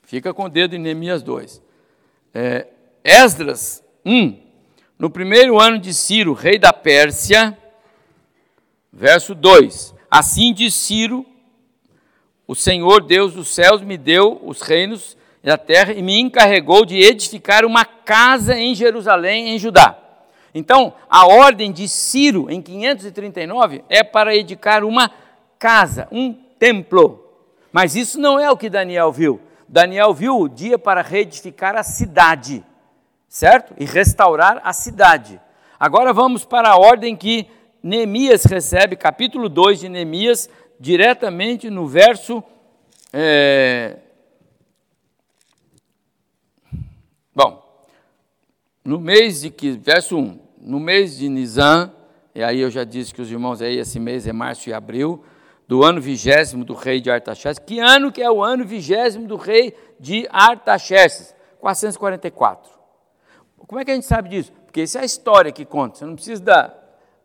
Fica 0.05 0.33
com 0.33 0.45
o 0.45 0.49
dedo 0.49 0.73
em 0.73 0.79
Neemias 0.79 1.21
2. 1.21 1.61
É, 2.33 2.67
Esdras 3.03 3.83
1. 4.05 4.39
No 4.97 5.09
primeiro 5.09 5.59
ano 5.59 5.77
de 5.77 5.93
Ciro, 5.93 6.31
rei 6.31 6.57
da 6.57 6.71
Pérsia, 6.71 7.57
verso 8.93 9.35
2. 9.35 9.93
Assim 10.09 10.53
diz 10.53 10.73
Ciro, 10.73 11.25
o 12.47 12.55
Senhor 12.55 13.03
Deus 13.03 13.33
dos 13.33 13.49
céus 13.49 13.81
me 13.81 13.97
deu 13.97 14.39
os 14.41 14.61
reinos 14.61 15.17
da 15.43 15.57
terra 15.57 15.91
e 15.91 16.01
me 16.01 16.17
encarregou 16.17 16.85
de 16.85 16.95
edificar 16.95 17.65
uma 17.65 17.83
casa 17.83 18.57
em 18.57 18.73
Jerusalém, 18.73 19.49
em 19.49 19.59
Judá. 19.59 20.00
Então, 20.53 20.93
a 21.09 21.25
ordem 21.25 21.71
de 21.71 21.87
Ciro, 21.87 22.49
em 22.49 22.61
539, 22.61 23.83
é 23.87 24.03
para 24.03 24.35
edificar 24.35 24.83
uma 24.83 25.11
casa, 25.57 26.07
um 26.11 26.33
templo. 26.33 27.25
Mas 27.71 27.95
isso 27.95 28.19
não 28.19 28.39
é 28.39 28.51
o 28.51 28.57
que 28.57 28.69
Daniel 28.69 29.11
viu. 29.11 29.39
Daniel 29.67 30.13
viu 30.13 30.37
o 30.37 30.49
dia 30.49 30.77
para 30.77 31.01
reedificar 31.01 31.77
a 31.77 31.83
cidade, 31.83 32.63
certo? 33.29 33.73
E 33.79 33.85
restaurar 33.85 34.59
a 34.63 34.73
cidade. 34.73 35.39
Agora 35.79 36.11
vamos 36.11 36.43
para 36.43 36.69
a 36.69 36.77
ordem 36.77 37.15
que 37.15 37.47
Neemias 37.81 38.43
recebe, 38.43 38.95
capítulo 38.95 39.47
2 39.47 39.79
de 39.79 39.89
Neemias, 39.89 40.49
diretamente 40.79 41.69
no 41.69 41.87
verso. 41.87 42.43
É... 43.13 43.97
Bom, 47.33 47.63
no 48.83 48.99
mês 48.99 49.41
de 49.41 49.49
que, 49.49 49.71
verso 49.71 50.17
1, 50.17 50.39
no 50.61 50.79
mês 50.79 51.17
de 51.17 51.27
Nisan, 51.27 51.91
e 52.33 52.43
aí 52.43 52.59
eu 52.59 52.69
já 52.69 52.83
disse 52.83 53.13
que 53.13 53.21
os 53.21 53.31
irmãos 53.31 53.61
aí, 53.61 53.77
esse 53.77 53.99
mês 53.99 54.27
é 54.27 54.33
março 54.33 54.69
e 54.69 54.73
abril, 54.73 55.23
do 55.67 55.83
ano 55.83 56.01
vigésimo 56.01 56.63
do 56.63 56.73
rei 56.73 56.99
de 56.99 57.09
Artaxerxes. 57.09 57.63
Que 57.65 57.79
ano 57.79 58.11
que 58.11 58.21
é 58.21 58.29
o 58.29 58.43
ano 58.43 58.65
vigésimo 58.65 59.27
do 59.27 59.37
rei 59.37 59.73
de 59.99 60.27
Artaxerxes? 60.29 61.33
444. 61.59 62.69
Como 63.67 63.79
é 63.79 63.85
que 63.85 63.91
a 63.91 63.93
gente 63.93 64.05
sabe 64.05 64.29
disso? 64.29 64.51
Porque 64.65 64.81
isso 64.81 64.97
é 64.97 65.01
a 65.01 65.05
história 65.05 65.51
que 65.51 65.63
conta. 65.63 65.97
Você 65.97 66.05
não 66.05 66.15
precisa 66.15 66.41
da. 66.41 66.73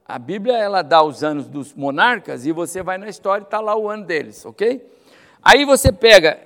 A 0.05 0.19
Bíblia 0.19 0.57
ela 0.57 0.83
dá 0.83 1.03
os 1.03 1.25
anos 1.25 1.49
dos 1.49 1.75
monarcas 1.75 2.47
e 2.47 2.53
você 2.53 2.83
vai 2.83 2.97
na 2.97 3.09
história 3.09 3.43
e 3.43 3.45
está 3.47 3.59
lá 3.61 3.77
o 3.77 3.89
ano 3.89 4.05
deles, 4.05 4.45
ok? 4.47 4.89
Aí 5.43 5.65
você 5.65 5.91
pega 5.91 6.39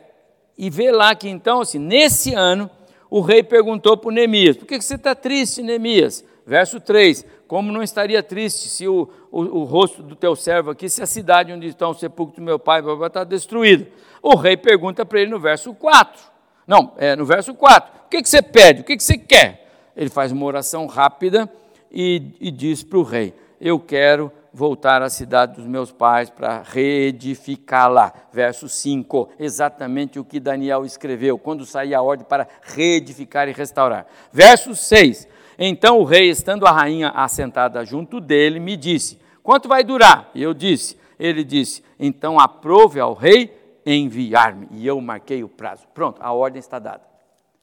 e 0.57 0.71
vê 0.71 0.91
lá 0.91 1.15
que 1.15 1.29
então, 1.29 1.61
assim, 1.61 1.79
nesse 1.79 2.33
ano, 2.33 2.71
o 3.11 3.21
rei 3.21 3.43
perguntou 3.43 3.97
para 3.99 4.13
Neemias: 4.13 4.57
por 4.57 4.67
que 4.67 4.81
você 4.81 4.95
está 4.95 5.15
triste, 5.15 5.63
Neemias? 5.63 6.25
Verso 6.51 6.81
3: 6.81 7.25
Como 7.47 7.71
não 7.71 7.81
estaria 7.81 8.21
triste 8.25 8.69
se 8.69 8.89
o, 8.89 9.09
o, 9.31 9.43
o, 9.61 9.63
rosto 9.63 10.03
do 10.03 10.17
teu 10.17 10.35
servo 10.35 10.73
aqui, 10.73 10.89
se 10.89 11.01
a 11.01 11.07
cidade 11.07 11.53
onde 11.53 11.69
está 11.69 11.89
o 11.89 11.95
sepulcro 11.95 12.35
do 12.35 12.43
meu 12.43 12.59
pai 12.59 12.83
vai 12.83 13.07
estar 13.07 13.23
destruída? 13.23 13.87
O 14.21 14.35
rei 14.35 14.57
pergunta 14.57 15.07
para 15.07 15.21
ele 15.21 15.31
no 15.31 15.39
verso 15.39 15.73
4. 15.73 16.21
Não, 16.67 16.93
é 16.97 17.15
no 17.15 17.25
verso 17.25 17.55
4. 17.55 18.01
O 18.05 18.09
que, 18.09 18.21
que 18.21 18.29
você 18.29 18.43
pede? 18.43 18.81
O 18.81 18.85
que, 18.85 18.97
que 18.97 19.03
você 19.05 19.17
quer? 19.17 19.65
Ele 19.97 20.11
faz 20.11 20.33
uma 20.33 20.45
oração 20.45 20.89
rápida 20.89 21.49
e, 21.89 22.33
e 22.41 22.51
diz 22.51 22.83
para 22.83 22.99
o 22.99 23.05
rei: 23.05 23.33
Eu 23.61 23.79
quero 23.79 24.33
voltar 24.53 25.03
à 25.03 25.09
cidade 25.09 25.55
dos 25.55 25.67
meus 25.67 25.93
pais 25.93 26.31
para 26.31 26.63
reedificá-la. 26.63 28.13
Verso 28.33 28.69
5, 28.69 29.31
exatamente 29.39 30.19
o 30.19 30.25
que 30.25 30.41
Daniel 30.41 30.85
escreveu, 30.85 31.39
quando 31.39 31.65
saía 31.65 31.99
a 31.99 32.03
ordem 32.03 32.27
para 32.27 32.49
reedificar 32.63 33.49
e 33.49 33.53
restaurar. 33.53 34.07
Verso 34.33 34.75
6, 34.75 35.29
então 35.63 35.99
o 35.99 36.05
rei, 36.05 36.31
estando 36.31 36.67
a 36.67 36.73
rainha 36.73 37.11
assentada 37.11 37.85
junto 37.85 38.19
dele, 38.19 38.59
me 38.59 38.79
disse: 38.79 39.19
Quanto 39.43 39.69
vai 39.69 39.85
durar? 39.85 40.31
E 40.35 40.43
eu 40.43 40.55
disse: 40.55 40.97
Ele 41.19 41.45
disse: 41.45 41.85
Então 41.99 42.41
aprove 42.41 42.99
ao 42.99 43.13
rei 43.13 43.55
enviar-me. 43.85 44.69
E 44.71 44.87
eu 44.87 44.99
marquei 45.03 45.45
o 45.45 45.49
prazo. 45.49 45.87
Pronto, 45.93 46.19
a 46.23 46.33
ordem 46.33 46.59
está 46.59 46.79
dada. 46.79 47.03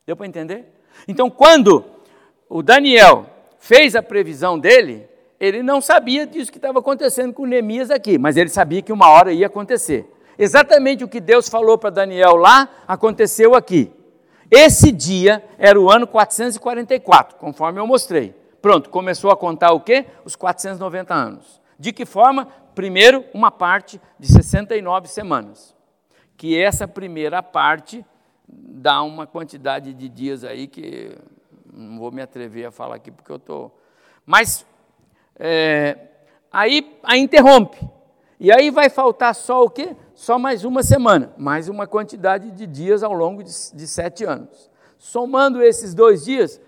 Deu 0.06 0.16
para 0.16 0.28
entender? 0.28 0.66
Então, 1.08 1.28
quando 1.28 1.84
o 2.48 2.62
Daniel 2.62 3.26
fez 3.60 3.96
a 3.96 4.04
previsão 4.04 4.60
dele, 4.60 5.08
ele 5.40 5.62
não 5.62 5.82
sabia 5.82 6.26
disso 6.26 6.52
que 6.52 6.58
estava 6.58 6.80
acontecendo 6.80 7.34
com 7.34 7.46
Neemias 7.46 7.92
aqui, 7.92 8.18
mas 8.18 8.38
ele 8.38 8.50
sabia 8.50 8.82
que 8.82 8.94
uma 8.94 9.10
hora 9.10 9.32
ia 9.32 9.48
acontecer. 9.48 10.06
exatamente 10.38 11.04
o 11.04 11.08
que 11.08 11.20
Deus 11.20 11.50
falou 11.50 11.78
para 11.80 11.90
Daniel 11.90 12.36
lá, 12.36 12.70
aconteceu 12.88 13.56
aqui. 13.56 13.92
Esse 14.50 14.92
dia 14.92 15.44
era 15.58 15.80
o 15.80 15.90
ano 15.90 16.08
444, 16.08 17.38
conforme 17.38 17.80
eu 17.80 17.88
mostrei. 17.88 18.34
Pronto, 18.62 18.90
começou 18.90 19.30
a 19.32 19.38
contar 19.38 19.72
o 19.74 19.82
quê? 19.82 20.06
Os 20.24 20.36
490 20.36 21.14
anos. 21.14 21.62
De 21.78 21.92
que 21.92 22.06
forma? 22.06 22.48
Primeiro, 22.74 23.26
uma 23.34 23.52
parte 23.52 24.00
de 24.20 24.28
69 24.28 25.08
semanas. 25.08 25.76
Que 26.36 26.60
essa 26.60 26.88
primeira 26.88 27.44
parte 27.44 28.06
dá 28.48 29.02
uma 29.02 29.28
quantidade 29.28 29.94
de 29.94 30.08
dias 30.08 30.44
aí 30.44 30.68
que 30.68 31.18
não 31.74 32.00
vou 32.00 32.12
me 32.12 32.22
atrever 32.22 32.68
a 32.68 32.72
falar 32.72 32.96
aqui 32.96 33.12
porque 33.12 33.32
eu 33.32 33.38
estou. 33.38 33.80
Mas 34.26 34.66
é, 35.38 35.98
aí, 36.52 36.98
aí 37.04 37.20
interrompe. 37.20 37.78
E 38.40 38.52
aí 38.52 38.70
vai 38.70 38.90
faltar 38.90 39.34
só 39.36 39.64
o 39.64 39.70
quê? 39.70 39.96
Só 40.18 40.38
mais 40.40 40.66
uma 40.66 40.82
semana, 40.82 41.32
mais 41.38 41.70
uma 41.70 41.86
quantidade 41.86 42.50
de 42.50 42.66
dias 42.66 43.04
ao 43.04 43.14
longo 43.14 43.44
de, 43.44 43.52
de 43.52 43.88
sete 43.88 44.26
anos. 44.26 44.72
Somando 44.98 45.62
esses 45.62 45.94
dois 45.94 46.26
dias, 46.26 46.60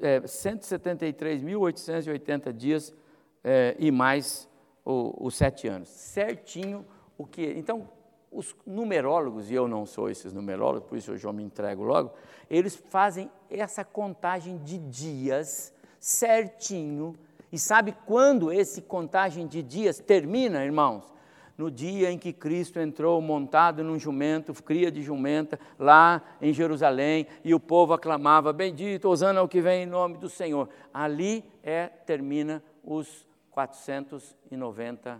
é, 0.00 0.20
173.880 0.20 2.52
dias 2.52 2.94
é, 3.42 3.74
e 3.76 3.90
mais 3.90 4.48
os 4.84 5.34
sete 5.34 5.66
anos. 5.66 5.88
Certinho 5.88 6.86
o 7.18 7.26
que. 7.26 7.54
Então, 7.56 7.88
os 8.30 8.54
numerólogos, 8.64 9.50
e 9.50 9.54
eu 9.54 9.66
não 9.66 9.84
sou 9.84 10.08
esses 10.08 10.32
numerólogos, 10.32 10.88
por 10.88 10.96
isso 10.96 11.10
eu 11.10 11.18
já 11.18 11.32
me 11.32 11.42
entrego 11.42 11.82
logo, 11.82 12.12
eles 12.48 12.76
fazem 12.76 13.28
essa 13.50 13.84
contagem 13.84 14.58
de 14.58 14.78
dias 14.78 15.74
certinho. 15.98 17.16
E 17.50 17.58
sabe 17.58 17.96
quando 18.06 18.52
esse 18.52 18.80
contagem 18.80 19.44
de 19.44 19.60
dias 19.60 19.98
termina, 19.98 20.64
irmãos? 20.64 21.15
No 21.56 21.70
dia 21.70 22.10
em 22.10 22.18
que 22.18 22.34
Cristo 22.34 22.78
entrou 22.78 23.20
montado 23.22 23.82
num 23.82 23.98
jumento, 23.98 24.52
cria 24.62 24.90
de 24.90 25.02
jumenta, 25.02 25.58
lá 25.78 26.22
em 26.40 26.52
Jerusalém, 26.52 27.26
e 27.42 27.54
o 27.54 27.60
povo 27.60 27.94
aclamava: 27.94 28.52
Bendito, 28.52 29.08
Osana 29.08 29.42
o 29.42 29.48
que 29.48 29.62
vem 29.62 29.84
em 29.84 29.86
nome 29.86 30.18
do 30.18 30.28
Senhor. 30.28 30.68
Ali 30.92 31.44
é, 31.62 31.86
termina 31.86 32.62
os 32.84 33.26
490. 33.50 35.18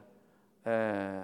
É, 0.64 1.22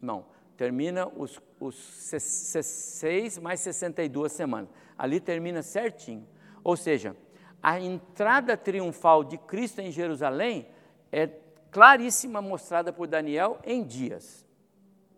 não, 0.00 0.26
termina 0.56 1.08
os, 1.08 1.40
os 1.58 1.74
6 1.74 3.38
mais 3.38 3.60
62 3.60 4.30
semanas. 4.30 4.70
Ali 4.96 5.18
termina 5.18 5.60
certinho. 5.60 6.24
Ou 6.62 6.76
seja, 6.76 7.16
a 7.60 7.80
entrada 7.80 8.56
triunfal 8.56 9.24
de 9.24 9.38
Cristo 9.38 9.80
em 9.80 9.90
Jerusalém 9.90 10.68
é 11.10 11.26
claríssima, 11.74 12.40
mostrada 12.40 12.92
por 12.92 13.08
Daniel 13.08 13.58
em 13.64 13.82
dias. 13.82 14.46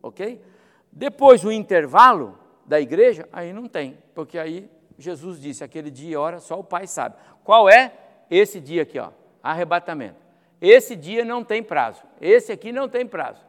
Ok? 0.03 0.43
Depois, 0.91 1.45
o 1.45 1.53
intervalo 1.53 2.39
da 2.65 2.81
igreja, 2.81 3.29
aí 3.31 3.53
não 3.53 3.69
tem, 3.69 3.99
porque 4.15 4.39
aí 4.39 4.69
Jesus 4.99 5.39
disse: 5.39 5.63
aquele 5.63 5.91
dia 5.91 6.13
e 6.13 6.17
hora 6.17 6.41
só 6.41 6.59
o 6.59 6.65
Pai 6.65 6.87
sabe. 6.87 7.17
Qual 7.45 7.69
é 7.69 7.93
esse 8.31 8.59
dia 8.59 8.83
aqui, 8.83 8.99
ó? 8.99 9.11
Arrebatamento. 9.43 10.17
Esse 10.59 10.97
dia 10.97 11.27
não 11.27 11.45
tem 11.45 11.63
prazo. 11.63 12.03
Esse 12.19 12.51
aqui 12.51 12.73
não 12.73 12.89
tem 12.89 13.07
prazo. 13.07 13.45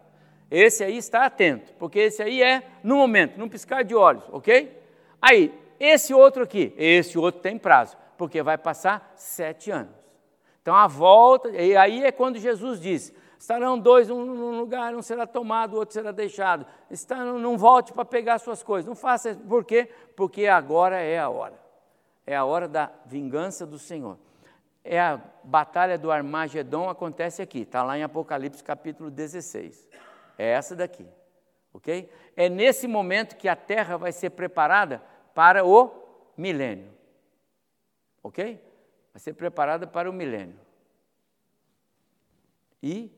Esse 0.51 0.84
aí 0.84 0.97
está 0.97 1.26
atento, 1.26 1.74
porque 1.80 1.99
esse 1.99 2.22
aí 2.22 2.43
é 2.43 2.64
no 2.84 2.97
momento, 2.97 3.38
num 3.38 3.49
piscar 3.49 3.84
de 3.84 3.95
olhos, 3.95 4.24
ok? 4.32 4.82
Aí, 5.22 5.53
esse 5.80 6.14
outro 6.14 6.43
aqui, 6.43 6.74
esse 6.78 7.18
outro 7.18 7.41
tem 7.41 7.58
prazo, 7.58 7.97
porque 8.18 8.41
vai 8.41 8.58
passar 8.58 9.14
sete 9.16 9.72
anos. 9.72 9.96
Então 10.68 10.76
a 10.76 10.86
volta, 10.86 11.49
e 11.49 11.78
aí 11.78 12.03
é 12.03 12.11
quando 12.11 12.38
Jesus 12.38 12.82
diz: 12.82 13.13
estarão 13.39 13.80
dois 13.80 14.09
num 14.09 14.59
lugar, 14.59 14.93
um 14.93 15.01
será 15.01 15.26
tomado, 15.26 15.76
o 15.76 15.78
outro 15.78 15.93
será 15.93 16.11
deixado. 16.11 16.65
Está, 16.91 17.24
não 17.24 17.57
volte 17.57 17.93
para 17.93 18.03
pegar 18.03 18.38
suas 18.38 18.61
coisas. 18.61 18.86
Não 18.86 18.93
faça 18.93 19.30
isso. 19.30 19.39
Por 19.39 19.63
quê? 19.63 19.89
Porque 20.13 20.45
agora 20.45 20.99
é 20.99 21.20
a 21.20 21.30
hora. 21.30 21.57
É 22.26 22.36
a 22.36 22.43
hora 22.43 22.68
da 22.68 22.91
vingança 23.05 23.65
do 23.65 23.80
Senhor. 23.80 24.18
É 24.84 24.99
a 24.99 25.22
batalha 25.41 25.97
do 25.97 26.11
Armagedon 26.11 26.89
acontece 26.89 27.41
aqui, 27.41 27.59
está 27.59 27.82
lá 27.82 27.97
em 27.97 28.03
Apocalipse 28.03 28.61
capítulo 28.61 29.09
16. 29.09 29.88
É 30.38 30.49
essa 30.49 30.76
daqui, 30.76 31.07
ok? 31.74 32.11
É 32.36 32.49
nesse 32.49 32.89
momento 32.89 33.38
que 33.38 33.47
a 33.47 33.55
terra 33.55 33.95
vai 33.95 34.11
ser 34.11 34.32
preparada 34.32 35.01
para 35.34 35.65
o 35.65 35.89
milênio, 36.36 36.91
ok? 38.22 38.66
Vai 39.18 39.20
ser 39.20 39.34
preparada 39.34 39.88
para 39.88 40.07
o 40.07 40.13
milênio. 40.13 40.59
E 42.84 43.11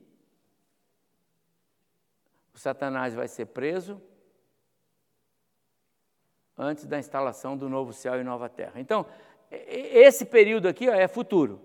o 2.56 2.58
Satanás 2.58 3.14
vai 3.14 3.28
ser 3.28 3.47
preso 3.47 4.02
antes 6.58 6.86
da 6.86 6.97
instalação 6.97 7.58
do 7.58 7.68
novo 7.68 7.91
céu 7.91 8.18
e 8.18 8.24
nova 8.24 8.47
terra. 8.47 8.80
Então, 8.80 9.06
esse 9.52 10.24
período 10.24 10.70
aqui 10.70 10.88
ó, 10.88 10.93
é 10.93 11.06
futuro. 11.06 11.60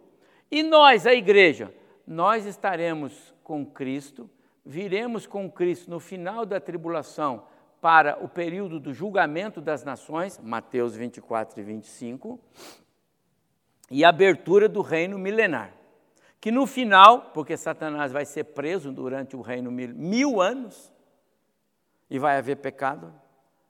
E 0.51 0.65
nós, 0.65 1.07
a 1.07 1.15
igreja, 1.15 1.73
nós 2.05 2.45
estaremos 2.45 3.33
com 3.45 3.65
Cristo 3.65 4.29
viremos 4.65 5.27
com 5.27 5.51
Cristo 5.51 5.91
no 5.91 6.01
final 6.01 6.47
da 6.47 6.59
tribulação 6.59 7.47
para 7.81 8.19
o 8.25 8.29
período 8.29 8.81
do 8.81 8.95
julgamento 8.95 9.61
das 9.61 9.85
nações, 9.85 10.41
Mateus 10.43 10.97
24 10.97 11.61
e 11.61 11.63
25, 11.63 12.41
e 13.91 14.05
abertura 14.05 14.69
do 14.69 14.81
reino 14.81 15.19
milenar. 15.19 15.73
Que 16.41 16.51
no 16.51 16.67
final, 16.67 17.31
porque 17.33 17.57
Satanás 17.57 18.13
vai 18.13 18.25
ser 18.25 18.45
preso 18.45 18.93
durante 18.93 19.35
o 19.37 19.41
reino 19.41 19.71
mil, 19.71 19.95
mil 19.95 20.41
anos, 20.41 20.93
e 22.11 22.19
vai 22.19 22.37
haver 22.37 22.57
pecado, 22.59 23.13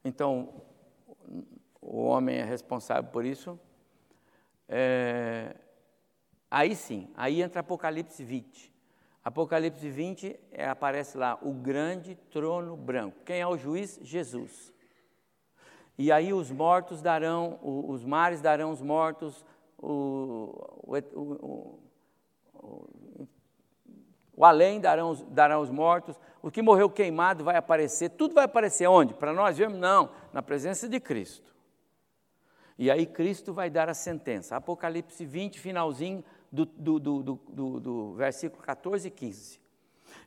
então 0.04 0.62
o 1.80 2.02
homem 2.02 2.38
é 2.38 2.44
responsável 2.44 3.10
por 3.10 3.24
isso. 3.24 3.58
É, 4.68 5.54
aí 6.50 6.74
sim, 6.74 7.08
aí 7.16 7.40
entra 7.42 7.60
Apocalipse 7.60 8.24
20. 8.24 8.72
Apocalipse 9.24 9.88
20 9.88 10.38
é, 10.52 10.68
aparece 10.68 11.16
lá 11.16 11.38
o 11.40 11.52
grande 11.52 12.14
trono 12.30 12.76
branco. 12.76 13.18
Quem 13.24 13.40
é 13.40 13.46
o 13.46 13.56
juiz? 13.56 13.98
Jesus. 14.02 14.74
E 15.96 16.10
aí 16.10 16.32
os 16.32 16.50
mortos 16.50 17.00
darão, 17.00 17.58
os 17.62 18.04
mares 18.04 18.40
darão 18.40 18.70
os 18.70 18.82
mortos, 18.82 19.44
o, 19.84 20.98
o, 21.12 21.78
o, 22.54 23.28
o 24.36 24.44
além 24.44 24.80
darão, 24.80 25.14
darão 25.28 25.60
os 25.60 25.70
mortos, 25.70 26.18
o 26.42 26.50
que 26.50 26.62
morreu 26.62 26.90
queimado 26.90 27.44
vai 27.44 27.56
aparecer, 27.56 28.10
tudo 28.10 28.34
vai 28.34 28.44
aparecer 28.44 28.86
onde? 28.86 29.14
Para 29.14 29.32
nós 29.32 29.56
vermos? 29.58 29.78
Não, 29.78 30.10
na 30.32 30.42
presença 30.42 30.88
de 30.88 30.98
Cristo. 30.98 31.54
E 32.76 32.90
aí 32.90 33.06
Cristo 33.06 33.52
vai 33.52 33.70
dar 33.70 33.88
a 33.88 33.94
sentença. 33.94 34.56
Apocalipse 34.56 35.24
20, 35.24 35.60
finalzinho, 35.60 36.24
do, 36.50 36.64
do, 36.66 36.98
do, 36.98 37.80
do, 37.80 38.12
versículo 38.14 38.62
14 38.62 39.08
e 39.08 39.10
15. 39.10 39.60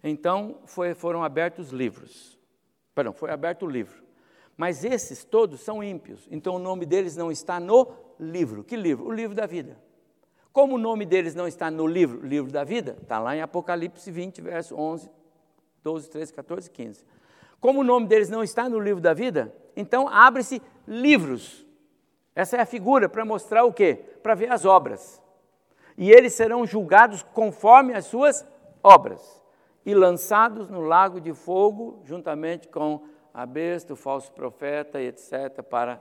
Então 0.04 0.60
foi, 0.66 0.94
foram 0.94 1.24
abertos 1.24 1.72
livros. 1.72 2.38
Perdão, 2.96 3.14
foi 3.14 3.32
aberto 3.32 3.66
o 3.66 3.70
livro. 3.70 4.04
Mas 4.56 4.84
esses 4.84 5.24
todos 5.24 5.62
são 5.62 5.84
ímpios, 5.84 6.28
então 6.32 6.56
o 6.56 6.60
nome 6.60 6.86
deles 6.86 7.16
não 7.16 7.32
está 7.32 7.60
no 7.60 8.07
livro. 8.20 8.64
Que 8.64 8.76
livro? 8.76 9.08
O 9.08 9.12
livro 9.12 9.36
da 9.36 9.46
vida. 9.46 9.78
Como 10.52 10.76
o 10.76 10.78
nome 10.78 11.06
deles 11.06 11.36
não 11.36 11.48
está 11.48 11.70
no 11.70 11.86
livro, 11.86 12.26
livro 12.26 12.52
da 12.52 12.64
vida, 12.64 12.98
está 13.02 13.20
lá 13.20 13.36
em 13.36 13.42
Apocalipse 13.42 14.10
20, 14.10 14.42
verso 14.42 14.76
11, 14.76 15.10
12, 15.84 16.10
13, 16.10 16.34
14 16.34 16.68
e 16.68 16.72
15. 16.72 17.06
Como 17.60 17.82
o 17.82 17.84
nome 17.84 18.08
deles 18.08 18.30
não 18.30 18.44
está 18.44 18.68
no 18.68 18.80
livro 18.80 19.02
da 19.02 19.14
vida, 19.14 19.54
então 19.76 20.08
abre-se 20.08 20.62
livros. 20.88 21.66
Essa 22.36 22.58
é 22.58 22.62
a 22.62 22.66
figura 22.66 23.08
para 23.08 23.24
mostrar 23.24 23.66
o 23.66 23.74
quê? 23.74 23.96
Para 24.22 24.36
ver 24.36 24.52
as 24.52 24.66
obras 24.66 25.22
e 25.98 26.12
eles 26.12 26.34
serão 26.34 26.66
julgados 26.66 27.24
conforme 27.24 27.94
as 27.94 28.06
suas 28.06 28.46
obras 28.84 29.42
e 29.86 29.96
lançados 29.96 30.70
no 30.70 30.82
lago 30.82 31.20
de 31.20 31.34
fogo, 31.34 32.02
juntamente 32.04 32.68
com 32.68 33.02
a 33.34 33.46
besta, 33.46 33.94
o 33.94 33.96
falso 33.96 34.32
profeta 34.32 35.02
etc., 35.02 35.64
para 35.64 36.00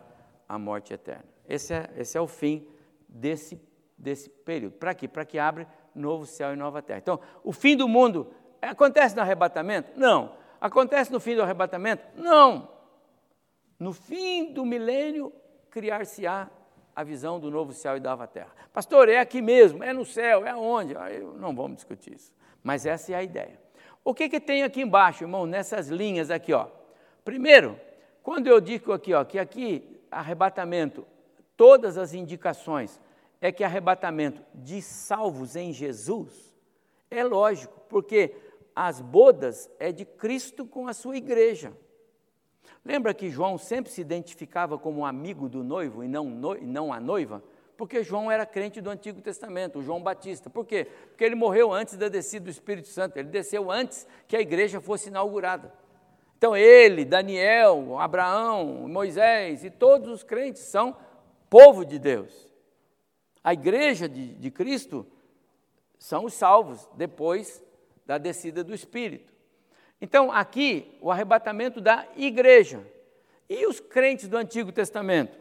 a 0.48 0.58
morte 0.58 0.92
eterna. 0.92 1.24
Esse 1.49 1.74
é, 1.74 1.90
esse 1.97 2.16
é 2.16 2.20
o 2.20 2.26
fim 2.26 2.66
desse, 3.09 3.61
desse 3.97 4.28
período. 4.28 4.74
Para 4.74 4.94
quê? 4.94 5.07
Para 5.07 5.24
que 5.24 5.38
abre 5.38 5.66
novo 5.94 6.26
céu 6.26 6.53
e 6.53 6.57
nova 6.57 6.82
terra. 6.82 6.99
Então, 6.99 7.20
o 7.42 7.53
fim 7.53 7.76
do 7.76 7.88
mundo 7.88 8.32
acontece 8.61 9.14
no 9.16 9.22
arrebatamento? 9.22 9.92
Não. 9.97 10.36
Acontece 10.61 11.12
no 11.12 11.20
fim 11.20 11.34
do 11.34 11.42
arrebatamento? 11.42 12.03
Não. 12.14 12.68
No 13.78 13.92
fim 13.92 14.53
do 14.53 14.64
milênio, 14.64 15.32
criar-se-á 15.70 16.49
a 16.94 17.05
visão 17.05 17.38
do 17.38 17.51
novo 17.51 17.72
céu 17.72 17.97
e 17.97 18.01
da 18.01 18.11
nova 18.11 18.26
terra. 18.26 18.51
Pastor, 18.72 19.09
é 19.09 19.18
aqui 19.18 19.42
mesmo, 19.42 19.84
é 19.84 19.92
no 19.92 20.05
céu, 20.05 20.47
é 20.47 20.51
aonde? 20.51 20.97
Aí 20.97 21.20
não 21.38 21.55
vamos 21.55 21.76
discutir 21.76 22.14
isso. 22.14 22.32
Mas 22.62 22.86
essa 22.86 23.12
é 23.12 23.14
a 23.14 23.22
ideia. 23.22 23.61
O 24.03 24.14
que, 24.14 24.28
que 24.28 24.40
tem 24.40 24.62
aqui 24.62 24.80
embaixo, 24.80 25.24
irmão, 25.24 25.44
nessas 25.47 25.88
linhas 25.88 26.30
aqui, 26.30 26.53
ó? 26.53 26.68
Primeiro, 27.24 27.78
quando 28.22 28.47
eu 28.47 28.61
digo 28.61 28.92
aqui, 28.92 29.12
ó, 29.12 29.24
que 29.24 29.38
aqui 29.38 30.01
arrebatamento, 30.11 31.07
todas 31.57 31.96
as 31.98 32.14
indicações 32.14 33.00
é 33.40 33.52
que 33.52 33.64
arrebatamento 33.64 34.42
de 34.54 34.80
salvos 34.82 35.57
em 35.57 35.72
Jesus 35.72 36.54
é 37.11 37.22
lógico, 37.22 37.80
porque 37.88 38.34
as 38.74 39.00
bodas 39.00 39.70
é 39.78 39.92
de 39.92 40.04
Cristo 40.04 40.66
com 40.66 40.88
a 40.88 40.92
sua 40.92 41.16
igreja. 41.16 41.72
Lembra 42.84 43.14
que 43.14 43.30
João 43.30 43.59
sempre 43.59 43.90
se 43.90 44.00
identificava 44.00 44.78
como 44.78 45.04
amigo 45.04 45.48
do 45.48 45.64
noivo 45.64 46.04
e 46.04 46.09
não, 46.09 46.24
no, 46.24 46.54
não 46.54 46.92
a 46.92 47.00
noiva? 47.00 47.42
Porque 47.76 48.02
João 48.02 48.30
era 48.30 48.46
crente 48.46 48.80
do 48.80 48.90
Antigo 48.90 49.20
Testamento, 49.20 49.82
João 49.82 50.02
Batista. 50.02 50.48
Por 50.48 50.64
quê? 50.64 50.86
Porque 51.09 51.24
ele 51.24 51.34
morreu 51.34 51.72
antes 51.72 51.96
da 51.96 52.09
descida 52.09 52.44
do 52.44 52.50
Espírito 52.50 52.88
Santo, 52.88 53.16
ele 53.16 53.28
desceu 53.28 53.70
antes 53.70 54.07
que 54.26 54.36
a 54.36 54.40
igreja 54.40 54.80
fosse 54.80 55.09
inaugurada. 55.09 55.72
Então 56.38 56.57
ele, 56.57 57.04
Daniel, 57.04 57.98
Abraão, 57.98 58.88
Moisés 58.88 59.64
e 59.64 59.70
todos 59.70 60.09
os 60.09 60.22
crentes 60.22 60.62
são 60.62 60.96
povo 61.57 61.86
de 61.86 61.98
Deus. 61.98 62.46
A 63.42 63.54
igreja 63.54 64.07
de, 64.07 64.34
de 64.34 64.50
Cristo 64.50 65.07
são 65.98 66.26
os 66.26 66.34
salvos 66.34 66.86
depois 66.94 67.64
da 68.04 68.18
descida 68.18 68.62
do 68.62 68.74
Espírito. 68.74 69.32
Então, 69.98 70.30
aqui, 70.30 70.98
o 71.00 71.11
arrebatamento 71.11 71.80
da 71.80 72.07
igreja. 72.14 72.86
E 73.48 73.66
os 73.66 73.80
crentes 73.80 74.28
do 74.28 74.36
Antigo 74.36 74.70
Testamento? 74.70 75.34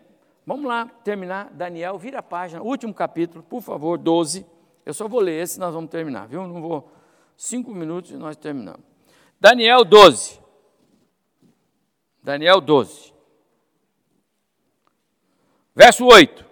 Vamos 0.45 0.65
lá 0.65 0.85
terminar. 1.03 1.49
Daniel, 1.51 1.97
vira 1.97 2.19
a 2.19 2.23
página, 2.23 2.61
último 2.61 2.93
capítulo, 2.93 3.43
por 3.43 3.61
favor, 3.61 3.97
12. 3.97 4.45
Eu 4.85 4.93
só 4.93 5.09
vou 5.09 5.19
ler 5.19 5.43
esse, 5.43 5.59
nós 5.59 5.73
vamos 5.73 5.89
terminar, 5.89 6.29
viu? 6.29 6.47
Não 6.47 6.61
vou. 6.61 6.89
Cinco 7.35 7.71
minutos 7.71 8.11
e 8.11 8.15
nós 8.15 8.37
terminamos. 8.37 8.85
Daniel 9.37 9.83
12. 9.83 10.39
Daniel 12.23 12.61
12. 12.61 13.14
Verso 15.75 16.05
8. 16.05 16.45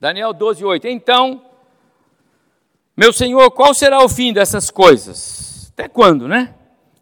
Daniel 0.00 0.32
12, 0.32 0.64
8. 0.64 0.88
Então, 0.88 1.42
meu 2.96 3.12
senhor, 3.12 3.50
qual 3.50 3.74
será 3.74 4.02
o 4.02 4.08
fim 4.08 4.32
dessas 4.32 4.70
coisas? 4.70 5.70
Até 5.74 5.88
quando, 5.88 6.26
né? 6.26 6.54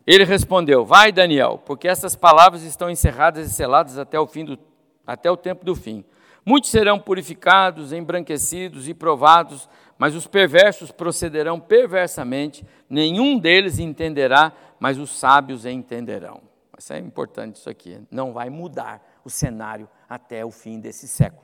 Ele 0.05 0.25
respondeu: 0.25 0.85
Vai, 0.85 1.13
Daniel, 1.13 1.63
porque 1.65 1.87
essas 1.87 2.17
palavras 2.17 2.63
estão 2.63 2.91
encerradas 2.91 3.49
e 3.49 3.55
seladas 3.55 3.99
até 3.99 4.19
o 4.19 4.27
fim 4.27 4.45
do, 4.45 4.59
até 5.07 5.31
o 5.31 5.37
tempo 5.37 5.65
do 5.65 5.77
fim. 5.77 6.05
Muitos 6.45 6.71
serão 6.71 6.99
purificados, 6.99 7.93
embranquecidos 7.93 8.89
e 8.89 8.93
provados, 8.93 9.69
mas 9.97 10.15
os 10.15 10.27
perversos 10.27 10.91
procederão 10.91 11.59
perversamente. 11.61 12.67
Nenhum 12.91 13.39
deles 13.39 13.79
entenderá, 13.79 14.53
mas 14.79 14.99
os 14.99 15.17
sábios 15.19 15.65
entenderão. 15.65 16.43
Isso 16.77 16.93
é 16.93 16.99
importante 16.99 17.57
isso 17.57 17.71
aqui. 17.71 18.01
Não 18.11 18.33
vai 18.33 18.51
mudar 18.51 19.01
o 19.25 19.31
cenário 19.31 19.89
até 20.15 20.45
o 20.45 20.51
fim 20.51 20.79
desse 20.79 21.09
século. 21.09 21.43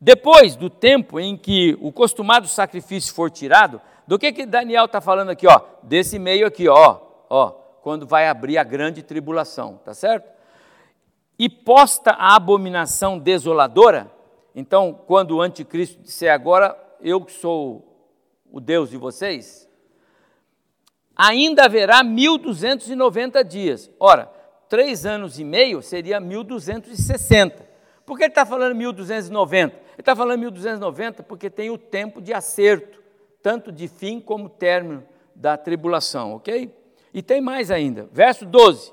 Depois 0.00 0.56
do 0.56 0.70
tempo 0.70 1.20
em 1.20 1.36
que 1.36 1.76
o 1.80 1.92
costumado 1.92 2.48
sacrifício 2.48 3.14
for 3.14 3.30
tirado, 3.30 3.80
do 4.06 4.18
que 4.18 4.32
que 4.32 4.46
Daniel 4.46 4.86
está 4.86 5.00
falando 5.00 5.30
aqui, 5.30 5.46
ó? 5.46 5.60
Desse 5.82 6.18
meio 6.18 6.46
aqui, 6.46 6.68
ó, 6.68 7.00
ó 7.28 7.50
quando 7.82 8.06
vai 8.06 8.26
abrir 8.28 8.56
a 8.56 8.64
grande 8.64 9.02
tribulação, 9.02 9.78
tá 9.84 9.92
certo? 9.92 10.26
E 11.38 11.48
posta 11.48 12.12
a 12.12 12.34
abominação 12.34 13.18
desoladora, 13.18 14.10
então, 14.54 14.94
quando 15.06 15.32
o 15.36 15.42
anticristo 15.42 16.00
disser 16.00 16.32
agora, 16.32 16.78
eu 17.00 17.20
que 17.20 17.32
sou 17.32 18.08
o 18.50 18.60
Deus 18.60 18.88
de 18.88 18.96
vocês, 18.96 19.68
ainda 21.14 21.64
haverá 21.64 22.02
1290 22.02 23.44
dias. 23.44 23.90
Ora, 23.98 24.30
três 24.68 25.04
anos 25.04 25.38
e 25.38 25.44
meio 25.44 25.82
seria 25.82 26.20
1260. 26.20 27.63
Por 28.04 28.18
que 28.18 28.24
ele 28.24 28.30
está 28.30 28.44
falando 28.44 28.74
1290? 28.74 29.74
Ele 29.76 29.82
está 29.98 30.14
falando 30.14 30.40
1290 30.40 31.22
porque 31.22 31.48
tem 31.48 31.70
o 31.70 31.78
tempo 31.78 32.20
de 32.20 32.34
acerto, 32.34 33.02
tanto 33.42 33.72
de 33.72 33.88
fim 33.88 34.20
como 34.20 34.48
término 34.48 35.04
da 35.34 35.56
tribulação, 35.56 36.34
ok? 36.34 36.72
E 37.12 37.22
tem 37.22 37.40
mais 37.40 37.70
ainda, 37.70 38.08
verso 38.12 38.44
12: 38.44 38.92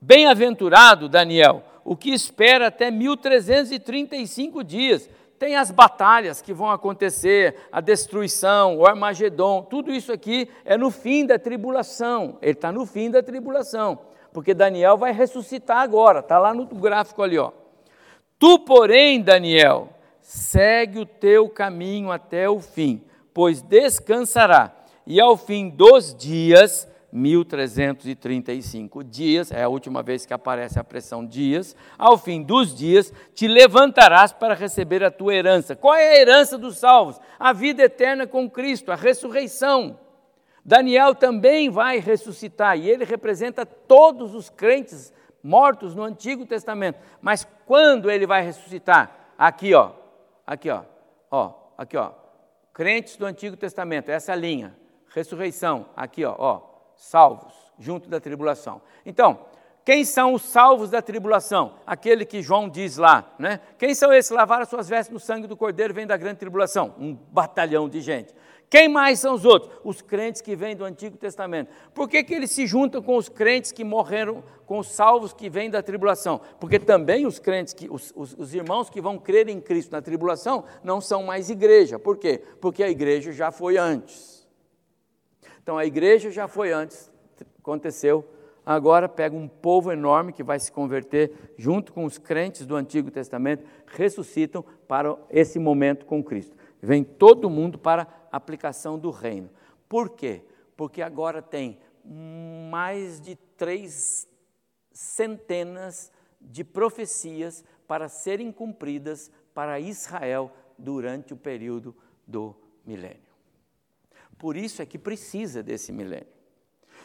Bem-aventurado 0.00 1.08
Daniel, 1.08 1.62
o 1.84 1.96
que 1.96 2.10
espera 2.10 2.66
até 2.66 2.90
1335 2.90 4.62
dias. 4.64 5.08
Tem 5.38 5.54
as 5.54 5.70
batalhas 5.70 6.42
que 6.42 6.52
vão 6.52 6.68
acontecer, 6.68 7.54
a 7.70 7.80
destruição, 7.80 8.76
o 8.76 8.84
Armagedon, 8.84 9.62
tudo 9.62 9.92
isso 9.92 10.12
aqui 10.12 10.50
é 10.64 10.76
no 10.76 10.90
fim 10.90 11.24
da 11.24 11.38
tribulação. 11.38 12.36
Ele 12.42 12.52
está 12.52 12.72
no 12.72 12.84
fim 12.84 13.08
da 13.08 13.22
tribulação, 13.22 14.00
porque 14.32 14.52
Daniel 14.52 14.96
vai 14.96 15.12
ressuscitar 15.12 15.78
agora, 15.78 16.18
está 16.18 16.40
lá 16.40 16.52
no 16.52 16.66
gráfico 16.66 17.22
ali, 17.22 17.38
ó. 17.38 17.52
Tu, 18.38 18.58
porém, 18.60 19.20
Daniel, 19.20 19.88
segue 20.20 21.00
o 21.00 21.06
teu 21.06 21.48
caminho 21.48 22.10
até 22.10 22.48
o 22.48 22.60
fim, 22.60 23.02
pois 23.34 23.60
descansará, 23.62 24.74
e 25.06 25.20
ao 25.20 25.36
fim 25.36 25.68
dos 25.68 26.14
dias 26.14 26.88
1335 27.10 29.02
dias, 29.02 29.50
é 29.50 29.62
a 29.62 29.68
última 29.68 30.02
vez 30.02 30.26
que 30.26 30.34
aparece 30.34 30.78
a 30.78 30.84
pressão 30.84 31.24
dias, 31.24 31.74
ao 31.98 32.18
fim 32.18 32.42
dos 32.42 32.74
dias 32.74 33.12
te 33.34 33.48
levantarás 33.48 34.32
para 34.32 34.54
receber 34.54 35.02
a 35.02 35.10
tua 35.10 35.34
herança. 35.34 35.74
Qual 35.74 35.94
é 35.94 36.10
a 36.10 36.20
herança 36.20 36.58
dos 36.58 36.76
salvos? 36.76 37.18
A 37.38 37.52
vida 37.52 37.82
eterna 37.82 38.26
com 38.26 38.48
Cristo, 38.48 38.92
a 38.92 38.94
ressurreição. 38.94 39.98
Daniel 40.64 41.14
também 41.14 41.70
vai 41.70 41.98
ressuscitar 41.98 42.78
e 42.78 42.90
ele 42.90 43.04
representa 43.04 43.64
todos 43.64 44.34
os 44.34 44.50
crentes 44.50 45.12
mortos 45.42 45.94
no 45.94 46.02
Antigo 46.02 46.46
Testamento. 46.46 46.98
Mas 47.20 47.46
quando 47.66 48.10
ele 48.10 48.26
vai 48.26 48.42
ressuscitar? 48.42 49.10
Aqui, 49.36 49.74
ó. 49.74 49.92
Aqui, 50.46 50.70
ó. 50.70 50.82
Ó, 51.30 51.52
aqui, 51.76 51.96
ó. 51.96 52.12
Crentes 52.72 53.16
do 53.16 53.26
Antigo 53.26 53.56
Testamento, 53.56 54.10
essa 54.10 54.34
linha. 54.34 54.76
Ressurreição, 55.14 55.86
aqui, 55.96 56.24
ó, 56.24 56.34
ó 56.38 56.68
salvos, 56.98 57.54
junto 57.78 58.08
da 58.08 58.20
tribulação. 58.20 58.82
Então, 59.06 59.38
quem 59.84 60.04
são 60.04 60.34
os 60.34 60.42
salvos 60.42 60.90
da 60.90 61.00
tribulação? 61.00 61.74
Aquele 61.86 62.26
que 62.26 62.42
João 62.42 62.68
diz 62.68 62.98
lá, 62.98 63.32
né? 63.38 63.60
Quem 63.78 63.94
são 63.94 64.12
esses? 64.12 64.30
Lavaram 64.30 64.66
suas 64.66 64.88
vestes 64.88 65.12
no 65.12 65.18
sangue 65.18 65.46
do 65.46 65.56
Cordeiro, 65.56 65.94
vem 65.94 66.06
da 66.06 66.16
grande 66.16 66.38
tribulação. 66.38 66.94
Um 66.98 67.14
batalhão 67.14 67.88
de 67.88 68.00
gente. 68.00 68.34
Quem 68.70 68.86
mais 68.86 69.18
são 69.18 69.34
os 69.34 69.44
outros? 69.46 69.72
Os 69.82 70.02
crentes 70.02 70.42
que 70.42 70.54
vêm 70.54 70.76
do 70.76 70.84
Antigo 70.84 71.16
Testamento. 71.16 71.70
Por 71.94 72.08
que, 72.08 72.22
que 72.22 72.34
eles 72.34 72.50
se 72.50 72.66
juntam 72.66 73.02
com 73.02 73.16
os 73.16 73.28
crentes 73.28 73.72
que 73.72 73.82
morreram, 73.82 74.44
com 74.66 74.78
os 74.78 74.88
salvos 74.88 75.32
que 75.32 75.48
vêm 75.48 75.70
da 75.70 75.82
tribulação? 75.82 76.40
Porque 76.60 76.78
também 76.78 77.26
os 77.26 77.38
crentes, 77.38 77.72
que, 77.72 77.88
os, 77.90 78.12
os, 78.14 78.34
os 78.34 78.54
irmãos 78.54 78.90
que 78.90 79.00
vão 79.00 79.18
crer 79.18 79.48
em 79.48 79.60
Cristo 79.60 79.92
na 79.92 80.02
tribulação, 80.02 80.64
não 80.84 81.00
são 81.00 81.22
mais 81.22 81.48
igreja. 81.48 81.98
Por 81.98 82.18
quê? 82.18 82.42
Porque 82.60 82.82
a 82.82 82.90
igreja 82.90 83.32
já 83.32 83.50
foi 83.50 83.78
antes. 83.78 84.46
Então 85.62 85.78
a 85.78 85.86
igreja 85.86 86.30
já 86.30 86.46
foi 86.46 86.72
antes, 86.72 87.10
aconteceu. 87.58 88.24
Agora 88.64 89.08
pega 89.08 89.34
um 89.34 89.48
povo 89.48 89.90
enorme 89.90 90.30
que 90.30 90.42
vai 90.42 90.58
se 90.58 90.70
converter 90.70 91.32
junto 91.56 91.90
com 91.90 92.04
os 92.04 92.18
crentes 92.18 92.66
do 92.66 92.76
Antigo 92.76 93.10
Testamento, 93.10 93.64
ressuscitam 93.86 94.62
para 94.86 95.16
esse 95.30 95.58
momento 95.58 96.04
com 96.04 96.22
Cristo. 96.22 96.54
Vem 96.80 97.02
todo 97.02 97.50
mundo 97.50 97.78
para 97.78 98.02
a 98.30 98.36
aplicação 98.36 98.98
do 98.98 99.10
reino. 99.10 99.50
Por 99.88 100.10
quê? 100.10 100.44
Porque 100.76 101.02
agora 101.02 101.42
tem 101.42 101.78
mais 102.70 103.20
de 103.20 103.36
três 103.56 104.28
centenas 104.92 106.12
de 106.40 106.62
profecias 106.62 107.64
para 107.86 108.08
serem 108.08 108.52
cumpridas 108.52 109.30
para 109.52 109.80
Israel 109.80 110.52
durante 110.78 111.32
o 111.34 111.36
período 111.36 111.96
do 112.26 112.54
milênio. 112.84 113.28
Por 114.38 114.56
isso 114.56 114.80
é 114.80 114.86
que 114.86 114.98
precisa 114.98 115.62
desse 115.62 115.90
milênio. 115.90 116.38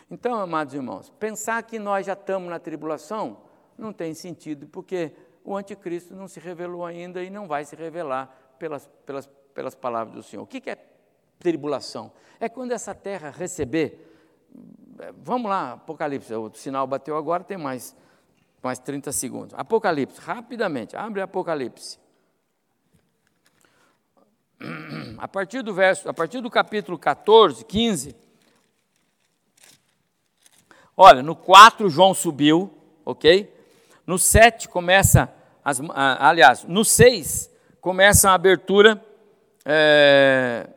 Então, 0.09 0.36
amados 0.36 0.74
irmãos, 0.74 1.09
pensar 1.09 1.63
que 1.63 1.80
nós 1.80 2.05
já 2.05 2.13
estamos 2.13 2.49
na 2.49 2.59
tribulação 2.59 3.41
não 3.78 3.91
tem 3.91 4.13
sentido, 4.13 4.67
porque 4.67 5.13
o 5.43 5.55
anticristo 5.55 6.15
não 6.15 6.28
se 6.28 6.39
revelou 6.39 6.86
ainda 6.86 7.24
e 7.24 7.30
não 7.30 7.47
vai 7.47 7.65
se 7.65 7.76
revelar 7.76 8.55
pelas, 8.59 8.88
pelas, 9.05 9.30
pelas 9.54 9.76
palavras 9.76 10.16
do 10.16 10.24
Senhor. 10.24 10.43
O 10.43 10.47
que 10.47 10.70
é 10.70 10.78
tribulação? 11.39 12.12
É 12.39 12.49
quando 12.49 12.72
essa 12.72 12.93
terra 12.93 13.30
receber. 13.30 14.10
Vamos 15.18 15.49
lá, 15.49 15.74
Apocalipse, 15.74 16.34
o 16.34 16.51
sinal 16.54 16.86
bateu 16.86 17.18
agora, 17.18 17.43
tem 17.43 17.58
mais, 17.58 17.95
mais 18.62 18.80
30 18.80 19.12
segundos. 19.12 19.54
Apocalipse, 19.56 20.20
rapidamente, 20.22 20.95
abre 20.95 21.22
Apocalipse. 21.22 21.97
a 25.18 25.28
partir 25.28 25.62
do 25.62 25.74
verso, 25.74 26.08
a 26.10 26.14
partir 26.14 26.41
do 26.41 26.49
capítulo 26.49 26.97
14, 26.97 27.66
15, 27.66 28.16
olha, 30.95 31.22
no 31.22 31.36
4 31.36 31.89
João 31.89 32.14
subiu, 32.14 32.72
ok? 33.06 33.54
No 34.06 34.18
7 34.18 34.70
começa, 34.70 35.34
as, 35.64 35.82
aliás, 36.20 36.64
no 36.64 36.86
6 36.86 37.49
começa 37.82 38.30
a 38.30 38.34
abertura, 38.34 39.04
é, 39.66 40.68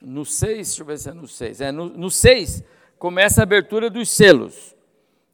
no 0.00 0.24
6, 0.24 0.56
deixa 0.56 0.82
eu 0.82 0.86
ver 0.86 0.98
se 0.98 1.10
é 1.10 1.12
no 1.12 1.26
6, 1.26 1.60
é, 1.60 1.72
no, 1.72 1.86
no 1.86 2.10
6 2.10 2.64
começa 2.98 3.42
a 3.42 3.44
abertura 3.44 3.88
dos 3.88 4.10
selos, 4.10 4.74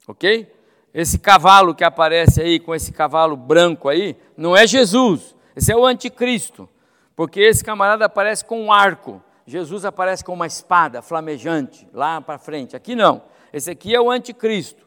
ok? 0.06 0.52
Esse 0.92 1.18
cavalo 1.18 1.74
que 1.74 1.82
aparece 1.82 2.40
aí, 2.40 2.60
com 2.60 2.74
esse 2.74 2.92
cavalo 2.92 3.36
branco 3.36 3.88
aí, 3.88 4.16
não 4.36 4.56
é 4.56 4.66
Jesus, 4.66 5.34
esse 5.56 5.72
é 5.72 5.76
o 5.76 5.84
anticristo. 5.84 6.68
Porque 7.16 7.40
esse 7.40 7.64
camarada 7.64 8.04
aparece 8.04 8.44
com 8.44 8.60
um 8.60 8.72
arco, 8.72 9.22
Jesus 9.46 9.84
aparece 9.84 10.24
com 10.24 10.32
uma 10.32 10.46
espada 10.46 11.02
flamejante 11.02 11.86
lá 11.92 12.20
para 12.20 12.38
frente. 12.38 12.74
Aqui 12.74 12.94
não, 12.96 13.22
esse 13.52 13.70
aqui 13.70 13.94
é 13.94 14.00
o 14.00 14.10
anticristo. 14.10 14.84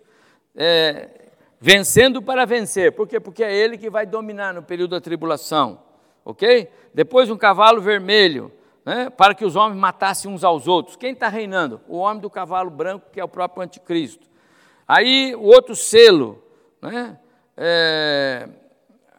É, 0.56 1.10
vencendo 1.60 2.22
para 2.22 2.46
vencer. 2.46 2.92
Por 2.92 3.08
quê? 3.08 3.20
Porque 3.20 3.44
é 3.44 3.56
ele 3.56 3.78
que 3.78 3.90
vai 3.90 4.06
dominar 4.06 4.54
no 4.54 4.64
período 4.64 4.92
da 4.92 5.02
tribulação. 5.02 5.80
Ok? 6.30 6.70
Depois 6.94 7.30
um 7.30 7.38
cavalo 7.38 7.80
vermelho, 7.80 8.52
né, 8.84 9.10
para 9.10 9.34
que 9.34 9.46
os 9.46 9.56
homens 9.56 9.80
matassem 9.80 10.30
uns 10.30 10.44
aos 10.44 10.68
outros. 10.68 10.98
Quem 10.98 11.14
está 11.14 11.30
reinando? 11.30 11.80
O 11.88 12.00
homem 12.00 12.20
do 12.20 12.30
cavalo 12.30 12.70
branco, 12.70 13.06
que 13.14 13.20
é 13.22 13.24
o 13.24 13.30
próprio 13.30 13.64
anticristo. 13.64 14.28
Aí 14.86 15.34
o 15.36 15.44
outro 15.44 15.74
selo, 15.74 16.44
né, 16.82 17.18
é, 17.56 18.50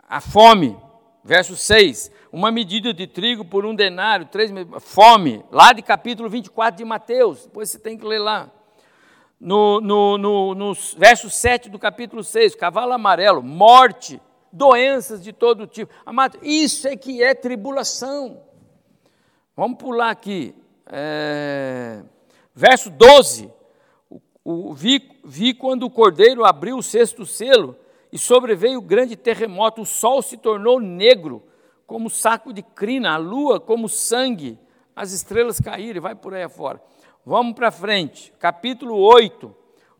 a 0.06 0.20
fome, 0.20 0.76
verso 1.24 1.56
6. 1.56 2.12
Uma 2.30 2.50
medida 2.50 2.92
de 2.92 3.06
trigo 3.06 3.42
por 3.42 3.64
um 3.64 3.74
denário, 3.74 4.26
três 4.26 4.52
fome, 4.78 5.42
lá 5.50 5.72
de 5.72 5.80
capítulo 5.80 6.28
24 6.28 6.76
de 6.76 6.84
Mateus, 6.84 7.46
depois 7.46 7.70
você 7.70 7.78
tem 7.78 7.96
que 7.96 8.04
ler 8.04 8.18
lá 8.18 8.50
no, 9.40 9.80
no, 9.80 10.18
no, 10.18 10.54
no 10.54 10.74
verso 10.98 11.30
7 11.30 11.70
do 11.70 11.78
capítulo 11.78 12.22
6, 12.22 12.54
cavalo 12.54 12.92
amarelo, 12.92 13.42
morte, 13.42 14.20
doenças 14.52 15.22
de 15.22 15.32
todo 15.32 15.66
tipo. 15.66 15.92
Amado, 16.04 16.38
isso 16.42 16.88
é 16.88 16.96
que 16.96 17.22
é 17.22 17.34
tribulação. 17.34 18.42
Vamos 19.56 19.78
pular 19.78 20.10
aqui. 20.10 20.54
É, 20.86 22.02
verso 22.54 22.90
12. 22.90 23.52
O, 24.08 24.20
o, 24.44 24.72
vi, 24.72 25.10
vi 25.24 25.52
quando 25.52 25.84
o 25.84 25.90
cordeiro 25.90 26.44
abriu 26.44 26.78
o 26.78 26.82
sexto 26.82 27.26
selo 27.26 27.76
e 28.12 28.18
sobreveio 28.18 28.78
o 28.78 28.82
grande 28.82 29.16
terremoto, 29.16 29.82
o 29.82 29.86
sol 29.86 30.22
se 30.22 30.36
tornou 30.36 30.80
negro, 30.80 31.42
como 31.86 32.08
saco 32.08 32.52
de 32.52 32.62
crina, 32.62 33.14
a 33.14 33.16
lua 33.16 33.60
como 33.60 33.88
sangue, 33.88 34.58
as 34.96 35.12
estrelas 35.12 35.60
caíram 35.60 36.00
vai 36.00 36.14
por 36.14 36.34
aí 36.34 36.42
afora. 36.42 36.82
Vamos 37.24 37.54
para 37.54 37.70
frente, 37.70 38.32
capítulo 38.38 38.96
8, 38.96 39.54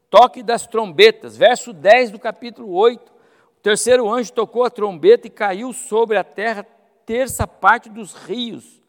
toque 0.09 0.43
das 0.43 0.67
trombetas, 0.67 1.37
verso 1.37 1.73
10 1.73 2.13
do 2.13 2.19
capítulo 2.19 2.73
8. 2.73 3.18
Terceiro 3.69 4.09
anjo 4.11 4.33
tocou 4.33 4.65
a 4.65 4.71
trombeta 4.71 5.27
e 5.27 5.31
caiu 5.31 5.75
sobre 5.75 6.17
a 6.17 6.25
terra 6.25 6.67
terça 7.05 7.47
parte 7.47 7.91
dos 7.91 8.15
rios. 8.15 8.81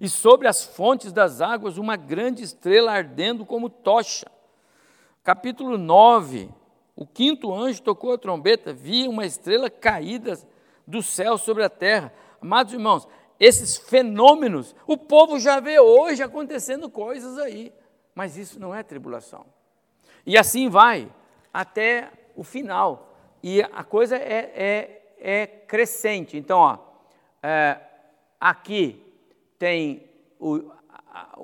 e 0.00 0.08
sobre 0.08 0.48
as 0.48 0.64
fontes 0.64 1.12
das 1.12 1.42
águas 1.42 1.76
uma 1.76 1.94
grande 1.94 2.42
estrela 2.42 2.92
ardendo 2.92 3.44
como 3.44 3.68
tocha. 3.68 4.30
Capítulo 5.22 5.76
9, 5.76 6.48
o 6.96 7.06
quinto 7.06 7.52
anjo 7.52 7.82
tocou 7.82 8.14
a 8.14 8.18
trombeta, 8.18 8.72
vi 8.72 9.06
uma 9.06 9.26
estrela 9.26 9.68
caída 9.68 10.38
do 10.86 11.02
céu 11.02 11.36
sobre 11.36 11.62
a 11.62 11.68
terra. 11.68 12.10
Amados 12.40 12.72
irmãos, 12.72 13.06
esses 13.38 13.76
fenômenos, 13.76 14.74
o 14.86 14.96
povo 14.96 15.38
já 15.38 15.60
vê 15.60 15.78
hoje 15.78 16.22
acontecendo 16.22 16.88
coisas 16.88 17.36
aí, 17.36 17.74
mas 18.14 18.38
isso 18.38 18.58
não 18.58 18.74
é 18.74 18.82
tribulação. 18.82 19.44
E 20.24 20.38
assim 20.38 20.70
vai 20.70 21.12
até 21.52 22.10
o 22.40 22.42
final. 22.42 23.12
E 23.42 23.60
a 23.60 23.84
coisa 23.84 24.16
é, 24.16 24.50
é, 24.54 25.02
é 25.18 25.46
crescente. 25.46 26.38
Então, 26.38 26.58
ó, 26.58 26.78
é, 27.42 27.76
aqui 28.40 29.04
tem 29.58 30.08
o, 30.38 30.72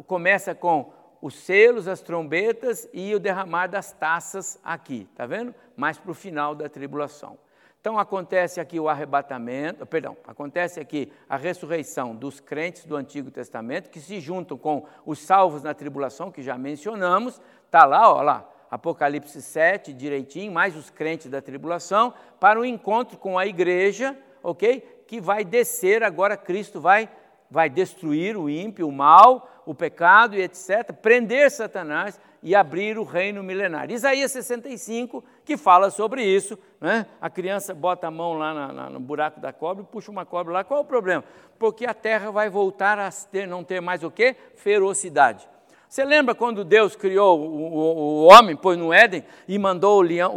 começa 0.06 0.54
com 0.54 0.90
os 1.20 1.34
selos, 1.34 1.86
as 1.86 2.00
trombetas 2.00 2.88
e 2.94 3.14
o 3.14 3.20
derramar 3.20 3.66
das 3.66 3.92
taças 3.92 4.58
aqui, 4.64 5.06
tá 5.14 5.26
vendo? 5.26 5.54
Mais 5.76 5.98
para 5.98 6.10
o 6.10 6.14
final 6.14 6.54
da 6.54 6.66
tribulação. 6.66 7.38
Então 7.78 7.98
acontece 7.98 8.58
aqui 8.58 8.80
o 8.80 8.88
arrebatamento, 8.88 9.84
perdão, 9.84 10.16
acontece 10.26 10.80
aqui 10.80 11.12
a 11.28 11.36
ressurreição 11.36 12.16
dos 12.16 12.40
crentes 12.40 12.86
do 12.86 12.96
Antigo 12.96 13.30
Testamento 13.30 13.90
que 13.90 14.00
se 14.00 14.18
juntam 14.18 14.56
com 14.56 14.86
os 15.04 15.18
salvos 15.18 15.62
na 15.62 15.74
tribulação, 15.74 16.32
que 16.32 16.42
já 16.42 16.56
mencionamos, 16.56 17.40
está 17.66 17.84
lá, 17.84 18.12
ó 18.12 18.22
lá, 18.22 18.48
Apocalipse 18.70 19.40
7, 19.40 19.92
direitinho, 19.92 20.52
mais 20.52 20.76
os 20.76 20.90
crentes 20.90 21.30
da 21.30 21.40
tribulação, 21.40 22.12
para 22.40 22.58
o 22.58 22.62
um 22.62 22.64
encontro 22.64 23.16
com 23.16 23.38
a 23.38 23.46
igreja, 23.46 24.16
ok? 24.42 25.04
Que 25.06 25.20
vai 25.20 25.44
descer, 25.44 26.02
agora 26.02 26.36
Cristo 26.36 26.80
vai, 26.80 27.08
vai 27.50 27.70
destruir 27.70 28.36
o 28.36 28.50
ímpio, 28.50 28.88
o 28.88 28.92
mal, 28.92 29.62
o 29.64 29.74
pecado 29.74 30.36
e 30.36 30.42
etc., 30.42 30.92
prender 30.92 31.50
Satanás 31.50 32.20
e 32.42 32.54
abrir 32.54 32.96
o 32.96 33.02
reino 33.02 33.42
milenário. 33.42 33.94
Isaías 33.94 34.30
65, 34.30 35.24
que 35.44 35.56
fala 35.56 35.90
sobre 35.90 36.22
isso, 36.22 36.56
né? 36.80 37.06
a 37.20 37.28
criança 37.28 37.74
bota 37.74 38.06
a 38.06 38.10
mão 38.10 38.34
lá 38.34 38.54
na, 38.54 38.72
na, 38.72 38.90
no 38.90 39.00
buraco 39.00 39.40
da 39.40 39.52
cobra 39.52 39.82
e 39.82 39.86
puxa 39.86 40.12
uma 40.12 40.24
cobra 40.24 40.52
lá, 40.52 40.64
qual 40.64 40.82
o 40.82 40.84
problema? 40.84 41.24
Porque 41.58 41.84
a 41.84 41.92
terra 41.92 42.30
vai 42.30 42.48
voltar 42.48 42.98
a 42.98 43.10
ter, 43.10 43.48
não 43.48 43.64
ter 43.64 43.80
mais 43.80 44.04
o 44.04 44.10
quê? 44.10 44.36
Ferocidade. 44.54 45.48
Você 45.88 46.04
lembra 46.04 46.34
quando 46.34 46.64
Deus 46.64 46.96
criou 46.96 47.40
o, 47.40 47.44
o, 47.44 48.24
o 48.24 48.24
homem, 48.24 48.56
pôs 48.56 48.76
no 48.76 48.92
Éden 48.92 49.24
e 49.46 49.58
mandou 49.58 49.98
o, 49.98 50.02
leão, 50.02 50.32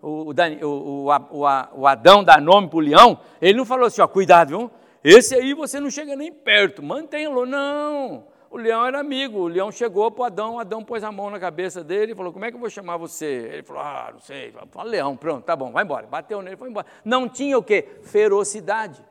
o, 0.00 1.86
Adão 1.86 2.22
dar 2.22 2.40
nome 2.40 2.68
para 2.68 2.76
o 2.76 2.80
leão? 2.80 3.18
Ele 3.42 3.58
não 3.58 3.66
falou 3.66 3.86
assim, 3.86 4.00
ó, 4.00 4.06
cuidado, 4.06 4.48
viu? 4.48 4.70
esse 5.02 5.34
aí 5.34 5.52
você 5.52 5.80
não 5.80 5.90
chega 5.90 6.14
nem 6.16 6.32
perto, 6.32 6.82
mantenha-lo. 6.82 7.44
Não, 7.44 8.24
o 8.54 8.56
leão 8.56 8.86
era 8.86 9.00
amigo, 9.00 9.40
o 9.40 9.48
leão 9.48 9.72
chegou 9.72 10.10
para 10.12 10.22
o 10.22 10.24
Adão, 10.24 10.54
o 10.54 10.58
Adão 10.60 10.84
pôs 10.84 11.02
a 11.02 11.10
mão 11.10 11.28
na 11.28 11.40
cabeça 11.40 11.82
dele 11.82 12.12
e 12.12 12.14
falou: 12.14 12.32
Como 12.32 12.44
é 12.44 12.50
que 12.50 12.56
eu 12.56 12.60
vou 12.60 12.70
chamar 12.70 12.96
você? 12.96 13.50
Ele 13.52 13.62
falou: 13.64 13.82
Ah, 13.82 14.10
não 14.12 14.20
sei. 14.20 14.54
Falou, 14.70 14.90
leão, 14.90 15.16
pronto, 15.16 15.44
tá 15.44 15.56
bom, 15.56 15.72
vai 15.72 15.82
embora. 15.82 16.06
Bateu 16.06 16.40
nele, 16.40 16.56
foi 16.56 16.70
embora. 16.70 16.86
Não 17.04 17.28
tinha 17.28 17.58
o 17.58 17.62
quê? 17.64 17.98
Ferocidade. 18.04 19.04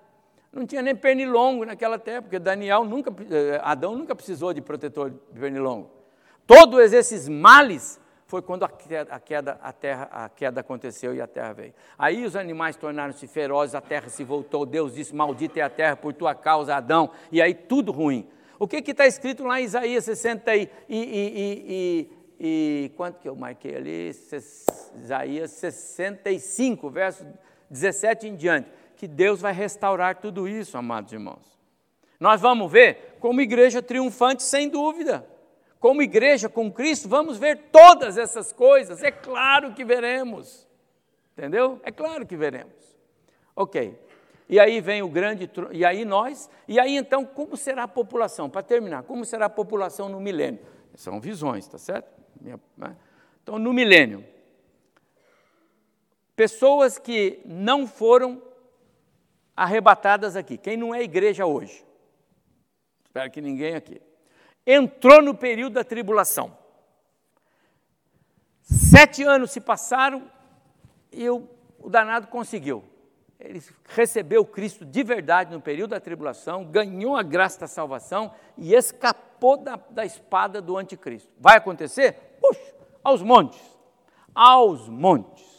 Não 0.54 0.68
tinha 0.68 0.84
nem 0.84 0.96
pernilongo 0.96 1.66
naquela 1.66 1.98
terra, 1.98 2.22
porque 2.22 2.38
Daniel 2.38 2.86
nunca, 2.86 3.12
eh, 3.32 3.60
Adão 3.64 3.96
nunca 3.96 4.16
precisou 4.16 4.54
de 4.54 4.62
protetor 4.62 5.10
de 5.10 5.40
pernilongo. 5.40 5.90
Todos 6.46 6.94
esses 6.94 7.28
males 7.28 8.00
foi 8.28 8.42
quando 8.42 8.64
a 8.64 8.70
queda, 8.70 9.58
a 9.62 9.72
terra, 9.72 10.10
a 10.12 10.30
queda 10.30 10.62
aconteceu 10.62 11.14
e 11.16 11.22
a 11.22 11.28
terra 11.28 11.54
veio. 11.54 11.74
Aí 11.98 12.24
os 12.24 12.36
animais 12.36 12.76
tornaram-se 12.76 13.28
ferozes, 13.28 13.74
a 13.74 13.82
terra 13.82 14.10
se 14.10 14.24
voltou. 14.24 14.66
Deus 14.66 14.94
disse: 14.94 15.16
Maldita 15.16 15.60
é 15.60 15.64
a 15.64 15.70
terra 15.70 15.96
por 15.96 16.14
tua 16.14 16.36
causa, 16.36 16.76
Adão. 16.76 17.10
E 17.32 17.42
aí 17.42 17.54
tudo 17.56 17.92
ruim. 17.92 18.28
O 18.60 18.68
que 18.68 18.78
está 18.92 19.08
escrito 19.08 19.44
lá 19.44 19.60
em 19.60 19.66
Isaías 19.66 20.06
60 20.06 20.56
e, 20.56 20.70
e, 20.88 20.90
e, 20.90 22.10
e, 22.40 22.92
quanto 22.96 23.20
que 23.20 23.28
eu 23.28 23.36
marquei 23.36 23.76
ali? 23.76 24.10
Isaías 24.96 25.52
65, 25.52 26.90
verso 26.90 27.26
17 27.70 28.28
em 28.28 28.36
diante. 28.36 28.70
Que 28.96 29.08
Deus 29.08 29.42
vai 29.42 29.54
restaurar 29.54 30.18
tudo 30.18 30.48
isso, 30.48 30.78
amados 30.78 31.12
irmãos. 31.12 31.58
Nós 32.20 32.40
vamos 32.40 32.72
ver 32.72 33.18
como 33.20 33.42
igreja 33.42 33.82
triunfante, 33.82 34.44
sem 34.44 34.70
dúvida. 34.70 35.28
Como 35.80 36.02
igreja 36.02 36.48
com 36.48 36.72
Cristo, 36.72 37.10
vamos 37.10 37.38
ver 37.38 37.70
todas 37.72 38.18
essas 38.18 38.54
coisas. 38.54 39.04
É 39.04 39.12
claro 39.12 39.74
que 39.74 39.84
veremos. 39.84 40.68
Entendeu? 41.38 41.82
É 41.84 41.92
claro 41.92 42.26
que 42.26 42.38
veremos. 42.38 42.98
Ok. 43.56 44.00
E 44.48 44.60
aí 44.60 44.80
vem 44.80 45.02
o 45.02 45.10
grande, 45.10 45.50
e 45.72 45.84
aí 45.84 46.06
nós, 46.06 46.50
e 46.68 46.80
aí 46.80 46.96
então 46.96 47.26
como 47.26 47.58
será 47.58 47.84
a 47.84 47.88
população? 47.88 48.50
Para 48.50 48.62
terminar, 48.62 49.04
como 49.04 49.26
será 49.26 49.46
a 49.46 49.50
população 49.50 50.10
no 50.10 50.20
milênio? 50.20 50.60
São 50.96 51.20
visões, 51.20 51.68
tá 51.68 51.78
certo? 51.78 52.12
Né? 52.78 52.96
Então, 53.42 53.58
no 53.58 53.74
milênio, 53.74 54.24
pessoas 56.36 56.98
que 56.98 57.42
não 57.46 57.88
foram 57.88 58.42
arrebatadas 59.56 60.36
aqui, 60.36 60.58
quem 60.58 60.78
não 60.78 60.94
é 60.94 61.02
igreja 61.02 61.46
hoje, 61.46 61.86
espero 63.04 63.30
que 63.32 63.42
ninguém 63.42 63.76
aqui, 63.76 64.02
entrou 64.66 65.22
no 65.22 65.36
período 65.36 65.74
da 65.74 65.84
tribulação. 65.84 66.58
Sete 68.62 69.24
anos 69.24 69.52
se 69.52 69.60
passaram 69.60 70.32
e 71.12 71.30
o, 71.30 71.48
danado 71.90 72.28
conseguiu 72.28 72.84
ele 73.44 73.62
recebeu 73.90 74.46
Cristo 74.46 74.86
de 74.86 75.04
verdade 75.04 75.52
no 75.54 75.60
período 75.60 75.90
da 75.90 76.00
tribulação, 76.00 76.64
ganhou 76.64 77.18
a 77.18 77.22
graça 77.22 77.60
da 77.60 77.68
salvação 77.68 78.34
e 78.58 78.74
escapou 78.74 79.58
da, 79.58 79.78
da 79.90 80.06
espada 80.06 80.62
do 80.62 80.78
anticristo. 80.78 81.30
Vai 81.38 81.58
acontecer? 81.58 82.38
Puxa, 82.40 82.74
aos 83.04 83.22
montes, 83.22 83.62
aos 84.34 84.88
montes. 84.88 85.53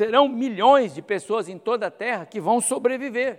Serão 0.00 0.26
milhões 0.26 0.94
de 0.94 1.02
pessoas 1.02 1.46
em 1.46 1.58
toda 1.58 1.88
a 1.88 1.90
terra 1.90 2.24
que 2.24 2.40
vão 2.40 2.58
sobreviver. 2.58 3.38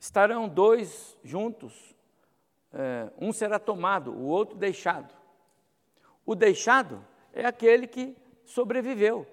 Estarão 0.00 0.48
dois 0.48 1.14
juntos, 1.22 1.94
é, 2.72 3.10
um 3.20 3.34
será 3.34 3.58
tomado, 3.58 4.12
o 4.12 4.28
outro 4.28 4.56
deixado. 4.56 5.12
O 6.24 6.34
deixado 6.34 7.04
é 7.34 7.44
aquele 7.44 7.86
que 7.86 8.16
sobreviveu 8.46 9.26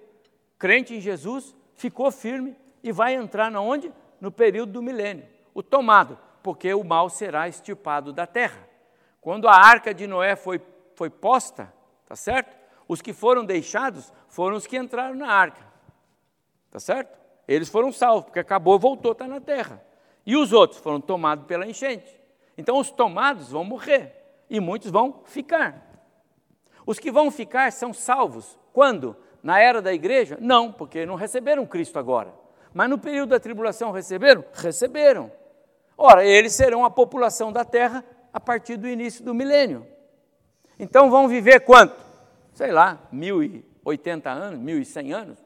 crente 0.58 0.94
em 0.94 1.00
Jesus, 1.00 1.56
ficou 1.72 2.12
firme 2.12 2.54
e 2.82 2.92
vai 2.92 3.14
entrar 3.14 3.50
na 3.50 3.62
onde? 3.62 3.90
No 4.20 4.30
período 4.30 4.72
do 4.72 4.82
milênio. 4.82 5.26
O 5.54 5.62
tomado, 5.62 6.18
porque 6.42 6.74
o 6.74 6.84
mal 6.84 7.08
será 7.08 7.48
extirpado 7.48 8.12
da 8.12 8.26
terra. 8.26 8.68
Quando 9.22 9.48
a 9.48 9.54
arca 9.54 9.94
de 9.94 10.06
Noé 10.06 10.36
foi, 10.36 10.60
foi 10.94 11.08
posta, 11.08 11.72
tá 12.04 12.14
certo? 12.14 12.63
Os 12.86 13.00
que 13.00 13.12
foram 13.12 13.44
deixados 13.44 14.12
foram 14.28 14.56
os 14.56 14.66
que 14.66 14.76
entraram 14.76 15.14
na 15.14 15.28
arca. 15.28 15.62
Tá 16.70 16.78
certo? 16.78 17.18
Eles 17.46 17.68
foram 17.68 17.92
salvos, 17.92 18.24
porque 18.24 18.38
acabou, 18.38 18.78
voltou, 18.78 19.12
está 19.12 19.26
na 19.26 19.40
terra. 19.40 19.82
E 20.26 20.36
os 20.36 20.52
outros 20.52 20.80
foram 20.80 21.00
tomados 21.00 21.46
pela 21.46 21.66
enchente. 21.66 22.20
Então 22.56 22.78
os 22.78 22.90
tomados 22.90 23.50
vão 23.50 23.64
morrer 23.64 24.12
e 24.48 24.60
muitos 24.60 24.90
vão 24.90 25.22
ficar. 25.24 25.82
Os 26.86 26.98
que 26.98 27.10
vão 27.10 27.30
ficar 27.30 27.72
são 27.72 27.92
salvos. 27.92 28.58
Quando? 28.72 29.16
Na 29.42 29.60
era 29.60 29.82
da 29.82 29.92
igreja? 29.92 30.38
Não, 30.40 30.72
porque 30.72 31.04
não 31.04 31.14
receberam 31.14 31.66
Cristo 31.66 31.98
agora. 31.98 32.32
Mas 32.72 32.90
no 32.90 32.98
período 32.98 33.30
da 33.30 33.40
tribulação 33.40 33.90
receberam? 33.92 34.44
Receberam. 34.52 35.30
Ora, 35.96 36.24
eles 36.24 36.52
serão 36.52 36.84
a 36.84 36.90
população 36.90 37.52
da 37.52 37.64
terra 37.64 38.04
a 38.32 38.40
partir 38.40 38.76
do 38.76 38.88
início 38.88 39.24
do 39.24 39.32
milênio. 39.32 39.86
Então 40.78 41.10
vão 41.10 41.28
viver 41.28 41.60
quanto? 41.60 42.03
Sei 42.54 42.70
lá, 42.70 43.06
1080 43.12 44.30
anos, 44.30 44.60
1100 44.60 45.12
anos? 45.12 45.44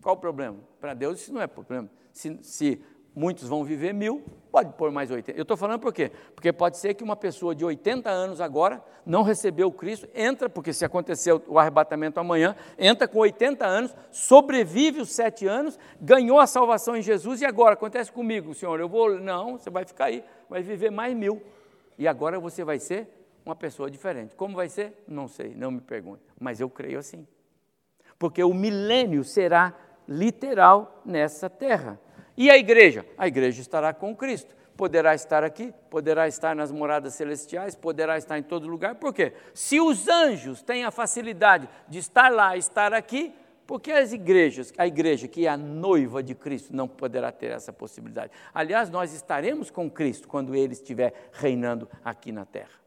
Qual 0.00 0.14
o 0.14 0.18
problema? 0.18 0.56
Para 0.80 0.94
Deus 0.94 1.20
isso 1.20 1.32
não 1.32 1.42
é 1.42 1.46
problema. 1.46 1.90
Se, 2.12 2.38
se 2.42 2.80
muitos 3.14 3.48
vão 3.48 3.64
viver 3.64 3.92
mil, 3.92 4.24
pode 4.52 4.72
pôr 4.74 4.92
mais 4.92 5.10
80. 5.10 5.36
Eu 5.36 5.42
estou 5.42 5.56
falando 5.56 5.80
por 5.80 5.92
quê? 5.92 6.12
Porque 6.34 6.52
pode 6.52 6.78
ser 6.78 6.94
que 6.94 7.02
uma 7.02 7.16
pessoa 7.16 7.54
de 7.54 7.64
80 7.64 8.08
anos 8.08 8.40
agora 8.40 8.82
não 9.04 9.22
recebeu 9.22 9.70
Cristo, 9.72 10.08
entra, 10.14 10.48
porque 10.48 10.72
se 10.72 10.84
acontecer 10.84 11.32
o 11.46 11.58
arrebatamento 11.58 12.20
amanhã, 12.20 12.54
entra 12.78 13.08
com 13.08 13.18
80 13.18 13.66
anos, 13.66 13.94
sobrevive 14.10 15.00
os 15.00 15.12
sete 15.12 15.46
anos, 15.46 15.78
ganhou 16.00 16.38
a 16.38 16.46
salvação 16.46 16.96
em 16.96 17.02
Jesus 17.02 17.40
e 17.40 17.44
agora 17.44 17.74
acontece 17.74 18.12
comigo, 18.12 18.54
Senhor, 18.54 18.78
eu 18.78 18.88
vou. 18.88 19.18
Não, 19.18 19.58
você 19.58 19.70
vai 19.70 19.84
ficar 19.84 20.06
aí, 20.06 20.24
vai 20.48 20.62
viver 20.62 20.90
mais 20.90 21.16
mil. 21.16 21.42
E 21.98 22.08
agora 22.08 22.38
você 22.40 22.64
vai 22.64 22.78
ser 22.78 23.08
uma 23.44 23.54
pessoa 23.54 23.90
diferente. 23.90 24.34
Como 24.34 24.56
vai 24.56 24.68
ser? 24.68 25.04
Não 25.06 25.28
sei, 25.28 25.54
não 25.54 25.70
me 25.70 25.80
pergunte, 25.80 26.22
mas 26.44 26.60
eu 26.60 26.68
creio 26.68 26.98
assim. 26.98 27.26
Porque 28.18 28.44
o 28.44 28.52
milênio 28.52 29.24
será 29.24 29.74
literal 30.06 31.00
nessa 31.04 31.48
terra. 31.48 31.98
E 32.36 32.50
a 32.50 32.58
igreja? 32.58 33.06
A 33.16 33.26
igreja 33.26 33.62
estará 33.62 33.94
com 33.94 34.14
Cristo. 34.14 34.54
Poderá 34.76 35.14
estar 35.14 35.42
aqui, 35.42 35.72
poderá 35.88 36.28
estar 36.28 36.54
nas 36.54 36.70
moradas 36.70 37.14
celestiais, 37.14 37.74
poderá 37.74 38.18
estar 38.18 38.38
em 38.38 38.42
todo 38.42 38.68
lugar. 38.68 38.96
Por 38.96 39.14
quê? 39.14 39.32
Se 39.54 39.80
os 39.80 40.06
anjos 40.06 40.62
têm 40.62 40.84
a 40.84 40.90
facilidade 40.90 41.66
de 41.88 41.98
estar 41.98 42.30
lá, 42.30 42.56
estar 42.56 42.92
aqui, 42.92 43.32
por 43.66 43.80
que 43.80 43.92
as 43.92 44.12
igrejas, 44.12 44.72
a 44.76 44.86
igreja 44.86 45.26
que 45.26 45.46
é 45.46 45.48
a 45.48 45.56
noiva 45.56 46.22
de 46.22 46.34
Cristo, 46.34 46.76
não 46.76 46.86
poderá 46.86 47.32
ter 47.32 47.52
essa 47.52 47.72
possibilidade? 47.72 48.32
Aliás, 48.52 48.90
nós 48.90 49.14
estaremos 49.14 49.70
com 49.70 49.90
Cristo 49.90 50.28
quando 50.28 50.54
Ele 50.54 50.74
estiver 50.74 51.30
reinando 51.32 51.88
aqui 52.04 52.30
na 52.30 52.44
terra. 52.44 52.83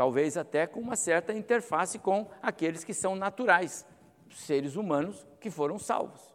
Talvez 0.00 0.38
até 0.38 0.66
com 0.66 0.80
uma 0.80 0.96
certa 0.96 1.30
interface 1.30 1.98
com 1.98 2.30
aqueles 2.40 2.82
que 2.82 2.94
são 2.94 3.14
naturais, 3.14 3.86
seres 4.30 4.74
humanos 4.74 5.26
que 5.38 5.50
foram 5.50 5.78
salvos. 5.78 6.34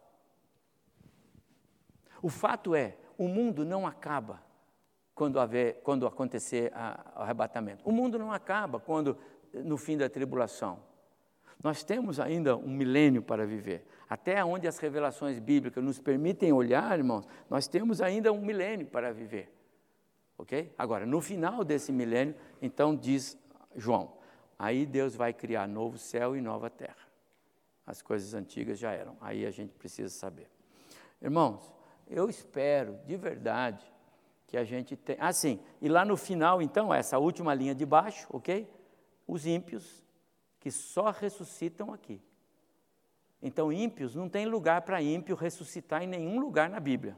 O 2.21 2.29
fato 2.29 2.75
é, 2.75 2.95
o 3.17 3.27
mundo 3.27 3.65
não 3.65 3.87
acaba 3.87 4.39
quando, 5.15 5.39
haver, 5.39 5.81
quando 5.81 6.05
acontecer 6.05 6.71
o 7.15 7.21
arrebatamento. 7.21 7.81
O 7.83 7.91
mundo 7.91 8.19
não 8.19 8.31
acaba 8.31 8.79
quando 8.79 9.17
no 9.51 9.77
fim 9.77 9.97
da 9.97 10.07
tribulação. 10.07 10.77
Nós 11.63 11.83
temos 11.83 12.19
ainda 12.19 12.55
um 12.55 12.69
milênio 12.69 13.23
para 13.23 13.47
viver. 13.47 13.83
Até 14.07 14.45
onde 14.45 14.67
as 14.67 14.77
revelações 14.77 15.39
bíblicas 15.39 15.83
nos 15.83 15.99
permitem 15.99 16.53
olhar, 16.53 16.95
irmãos, 16.95 17.27
nós 17.49 17.67
temos 17.67 17.99
ainda 17.99 18.31
um 18.31 18.41
milênio 18.41 18.85
para 18.85 19.11
viver. 19.11 19.51
Ok? 20.37 20.71
Agora, 20.77 21.03
no 21.03 21.19
final 21.19 21.63
desse 21.63 21.91
milênio, 21.91 22.35
então 22.61 22.95
diz 22.95 23.43
João, 23.75 24.13
aí 24.57 24.85
Deus 24.85 25.15
vai 25.15 25.33
criar 25.33 25.67
novo 25.67 25.97
céu 25.97 26.35
e 26.35 26.41
nova 26.41 26.69
terra. 26.69 26.95
As 27.85 28.01
coisas 28.01 28.33
antigas 28.33 28.79
já 28.79 28.91
eram, 28.91 29.15
aí 29.21 29.45
a 29.45 29.51
gente 29.51 29.73
precisa 29.73 30.09
saber. 30.09 30.49
Irmãos, 31.21 31.71
eu 32.07 32.29
espero, 32.29 32.99
de 33.05 33.15
verdade, 33.15 33.85
que 34.47 34.57
a 34.57 34.63
gente 34.63 34.95
tenha. 34.95 35.19
Ah, 35.21 35.31
e 35.81 35.89
lá 35.89 36.05
no 36.05 36.17
final, 36.17 36.61
então, 36.61 36.93
essa 36.93 37.17
última 37.17 37.53
linha 37.53 37.75
de 37.75 37.85
baixo, 37.85 38.27
ok? 38.29 38.67
Os 39.27 39.45
ímpios, 39.45 40.03
que 40.59 40.71
só 40.71 41.11
ressuscitam 41.11 41.93
aqui. 41.93 42.21
Então, 43.41 43.71
ímpios, 43.71 44.15
não 44.15 44.27
tem 44.27 44.45
lugar 44.45 44.81
para 44.81 45.01
ímpio 45.01 45.35
ressuscitar 45.35 46.01
em 46.01 46.07
nenhum 46.07 46.39
lugar 46.39 46.69
na 46.69 46.79
Bíblia. 46.79 47.15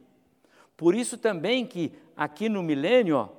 Por 0.76 0.94
isso 0.94 1.18
também 1.18 1.66
que 1.66 1.94
aqui 2.16 2.50
no 2.50 2.62
milênio, 2.62 3.18
ó, 3.18 3.30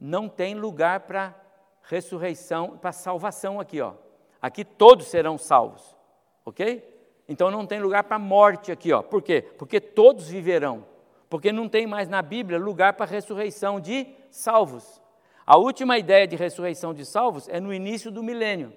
não 0.00 0.28
tem 0.28 0.54
lugar 0.54 1.00
para 1.00 1.41
ressurreição, 1.84 2.78
para 2.78 2.92
salvação 2.92 3.60
aqui, 3.60 3.80
ó. 3.80 3.94
Aqui 4.40 4.64
todos 4.64 5.06
serão 5.06 5.38
salvos, 5.38 5.96
ok? 6.44 6.90
Então 7.28 7.50
não 7.50 7.66
tem 7.66 7.80
lugar 7.80 8.04
para 8.04 8.18
morte 8.18 8.72
aqui, 8.72 8.92
ó. 8.92 9.02
Por 9.02 9.22
quê? 9.22 9.42
Porque 9.56 9.80
todos 9.80 10.28
viverão. 10.28 10.84
Porque 11.28 11.50
não 11.50 11.68
tem 11.68 11.86
mais 11.86 12.08
na 12.08 12.20
Bíblia 12.20 12.58
lugar 12.58 12.92
para 12.92 13.06
ressurreição 13.06 13.80
de 13.80 14.06
salvos. 14.30 15.00
A 15.46 15.56
última 15.56 15.98
ideia 15.98 16.26
de 16.26 16.36
ressurreição 16.36 16.92
de 16.92 17.04
salvos 17.04 17.48
é 17.48 17.58
no 17.58 17.72
início 17.72 18.10
do 18.10 18.22
milênio. 18.22 18.72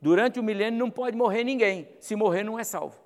Durante 0.00 0.38
o 0.38 0.42
milênio 0.42 0.78
não 0.78 0.90
pode 0.90 1.16
morrer 1.16 1.42
ninguém. 1.42 1.88
Se 1.98 2.14
morrer, 2.14 2.44
não 2.44 2.58
é 2.58 2.64
salvo. 2.64 2.96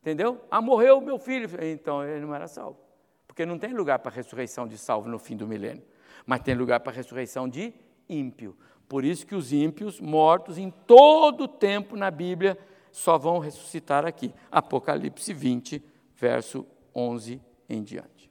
Entendeu? 0.00 0.40
Ah, 0.50 0.62
morreu 0.62 1.00
meu 1.00 1.18
filho. 1.18 1.48
Então 1.62 2.02
ele 2.02 2.24
não 2.24 2.34
era 2.34 2.48
salvo. 2.48 2.78
Porque 3.26 3.44
não 3.44 3.58
tem 3.58 3.72
lugar 3.72 3.98
para 3.98 4.10
ressurreição 4.10 4.66
de 4.66 4.78
salvo 4.78 5.08
no 5.08 5.18
fim 5.18 5.36
do 5.36 5.46
milênio. 5.46 5.82
Mas 6.24 6.40
tem 6.40 6.54
lugar 6.54 6.80
para 6.80 6.92
ressurreição 6.92 7.48
de 7.48 7.74
ímpio. 8.10 8.56
Por 8.88 9.04
isso 9.04 9.26
que 9.26 9.34
os 9.34 9.52
ímpios, 9.52 10.00
mortos 10.00 10.58
em 10.58 10.70
todo 10.70 11.44
o 11.44 11.48
tempo 11.48 11.96
na 11.96 12.10
Bíblia, 12.10 12.58
só 12.90 13.16
vão 13.16 13.38
ressuscitar 13.38 14.04
aqui. 14.04 14.34
Apocalipse 14.50 15.32
20, 15.32 15.82
verso 16.16 16.66
11 16.94 17.40
em 17.68 17.82
diante. 17.82 18.30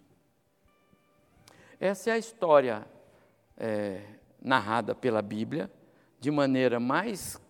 Essa 1.80 2.10
é 2.10 2.14
a 2.14 2.18
história 2.18 2.86
é, 3.58 4.02
narrada 4.42 4.94
pela 4.94 5.22
Bíblia 5.22 5.72
de 6.20 6.30
maneira 6.30 6.80
mais 6.80 7.42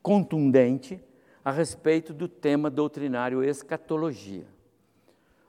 contundente 0.00 1.02
a 1.44 1.50
respeito 1.50 2.14
do 2.14 2.28
tema 2.28 2.70
doutrinário 2.70 3.42
escatologia. 3.42 4.46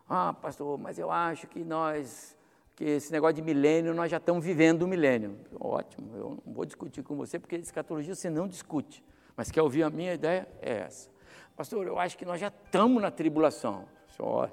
Ah, 0.07 0.34
pastor, 0.34 0.77
mas 0.77 0.98
eu 0.98 1.11
acho 1.11 1.45
que 1.45 1.64
nós, 1.64 2.36
que 2.80 2.85
esse 2.85 3.11
negócio 3.11 3.35
de 3.35 3.41
milênio, 3.41 3.93
nós 3.93 4.10
já 4.10 4.15
estamos 4.15 4.43
vivendo 4.43 4.84
o 4.84 4.88
milênio. 4.88 5.38
Ótimo, 5.60 6.15
eu 6.15 6.41
não 6.45 6.53
vou 6.53 6.64
discutir 6.64 7.03
com 7.03 7.14
você, 7.18 7.38
porque 7.38 7.57
escatologia 7.57 8.15
você 8.15 8.30
não 8.30 8.47
discute. 8.47 9.03
Mas 9.35 9.51
quer 9.51 9.61
ouvir 9.61 9.84
a 9.84 9.89
minha 9.89 10.14
ideia? 10.14 10.47
É 10.61 10.77
essa. 10.77 11.10
Pastor, 11.57 11.85
eu 11.85 11.99
acho 11.99 12.18
que 12.18 12.23
nós 12.23 12.39
já 12.39 12.47
estamos 12.47 13.01
na 13.01 13.11
tribulação. 13.11 13.84
Senhor, 14.15 14.49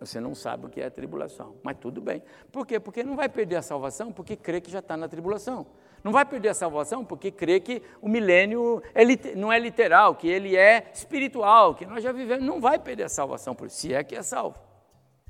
você 0.00 0.18
não 0.18 0.34
sabe 0.34 0.66
o 0.66 0.68
que 0.68 0.80
é 0.80 0.86
a 0.86 0.90
tribulação, 0.90 1.54
mas 1.62 1.76
tudo 1.78 2.00
bem. 2.00 2.24
Por 2.50 2.66
quê? 2.66 2.80
Porque 2.80 3.04
não 3.04 3.14
vai 3.14 3.28
perder 3.28 3.54
a 3.54 3.62
salvação 3.62 4.10
porque 4.10 4.34
crê 4.34 4.60
que 4.60 4.68
já 4.68 4.80
está 4.80 4.96
na 4.96 5.06
tribulação. 5.06 5.64
Não 6.02 6.10
vai 6.10 6.24
perder 6.24 6.48
a 6.48 6.54
salvação 6.54 7.04
porque 7.04 7.30
crê 7.30 7.60
que 7.60 7.82
o 8.02 8.08
milênio 8.08 8.82
é, 8.92 9.04
não 9.36 9.52
é 9.52 9.60
literal, 9.60 10.16
que 10.16 10.26
ele 10.26 10.56
é 10.56 10.90
espiritual, 10.92 11.76
que 11.76 11.86
nós 11.86 12.02
já 12.02 12.10
vivemos. 12.10 12.44
Não 12.44 12.60
vai 12.60 12.80
perder 12.80 13.04
a 13.04 13.08
salvação, 13.08 13.54
por 13.54 13.70
se 13.70 13.94
é 13.94 14.02
que 14.02 14.16
é 14.16 14.22
salvo. 14.22 14.58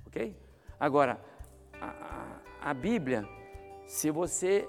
Ok? 0.06 0.34
Agora, 0.80 1.20
a, 1.84 2.70
a 2.70 2.74
Bíblia, 2.74 3.28
se 3.86 4.10
você 4.10 4.68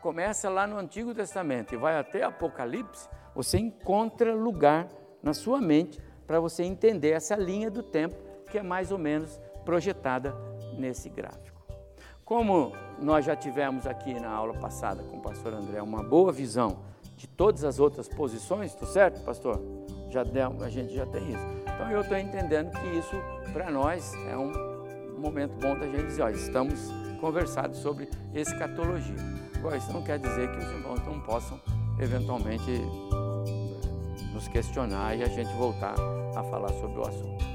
começa 0.00 0.50
lá 0.50 0.66
no 0.66 0.76
Antigo 0.76 1.14
Testamento 1.14 1.74
e 1.74 1.78
vai 1.78 1.96
até 1.96 2.24
Apocalipse, 2.24 3.08
você 3.34 3.58
encontra 3.58 4.34
lugar 4.34 4.88
na 5.22 5.32
sua 5.32 5.60
mente 5.60 6.00
para 6.26 6.40
você 6.40 6.64
entender 6.64 7.10
essa 7.10 7.36
linha 7.36 7.70
do 7.70 7.82
tempo 7.82 8.16
que 8.50 8.58
é 8.58 8.62
mais 8.62 8.90
ou 8.90 8.98
menos 8.98 9.40
projetada 9.64 10.34
nesse 10.76 11.08
gráfico. 11.08 11.62
Como 12.24 12.72
nós 12.98 13.24
já 13.24 13.36
tivemos 13.36 13.86
aqui 13.86 14.18
na 14.18 14.30
aula 14.30 14.54
passada 14.54 15.02
com 15.02 15.18
o 15.18 15.22
pastor 15.22 15.54
André 15.54 15.80
uma 15.82 16.02
boa 16.02 16.32
visão 16.32 16.78
de 17.16 17.26
todas 17.28 17.62
as 17.62 17.78
outras 17.78 18.08
posições, 18.08 18.74
tá 18.74 18.86
certo, 18.86 19.24
pastor? 19.24 19.60
Já 20.10 20.24
deu, 20.24 20.56
a 20.62 20.68
gente 20.68 20.94
já 20.94 21.06
tem 21.06 21.32
isso. 21.32 21.44
Então 21.62 21.90
eu 21.90 22.00
estou 22.00 22.18
entendendo 22.18 22.70
que 22.72 22.86
isso 22.98 23.16
para 23.52 23.70
nós 23.70 24.12
é 24.28 24.36
um 24.36 24.71
momento 25.22 25.52
bom 25.60 25.78
da 25.78 25.86
gente 25.86 26.06
dizer, 26.06 26.22
ó, 26.22 26.28
estamos 26.28 26.90
conversados 27.20 27.78
sobre 27.78 28.08
escatologia. 28.34 29.14
Agora, 29.56 29.76
isso 29.76 29.92
não 29.92 30.02
quer 30.02 30.18
dizer 30.18 30.50
que 30.50 30.58
os 30.58 30.70
irmãos 30.72 31.00
não 31.06 31.20
possam 31.20 31.60
eventualmente 32.00 32.70
nos 34.34 34.48
questionar 34.48 35.16
e 35.16 35.22
a 35.22 35.28
gente 35.28 35.52
voltar 35.54 35.94
a 36.34 36.42
falar 36.42 36.70
sobre 36.70 36.98
o 36.98 37.02
assunto. 37.02 37.51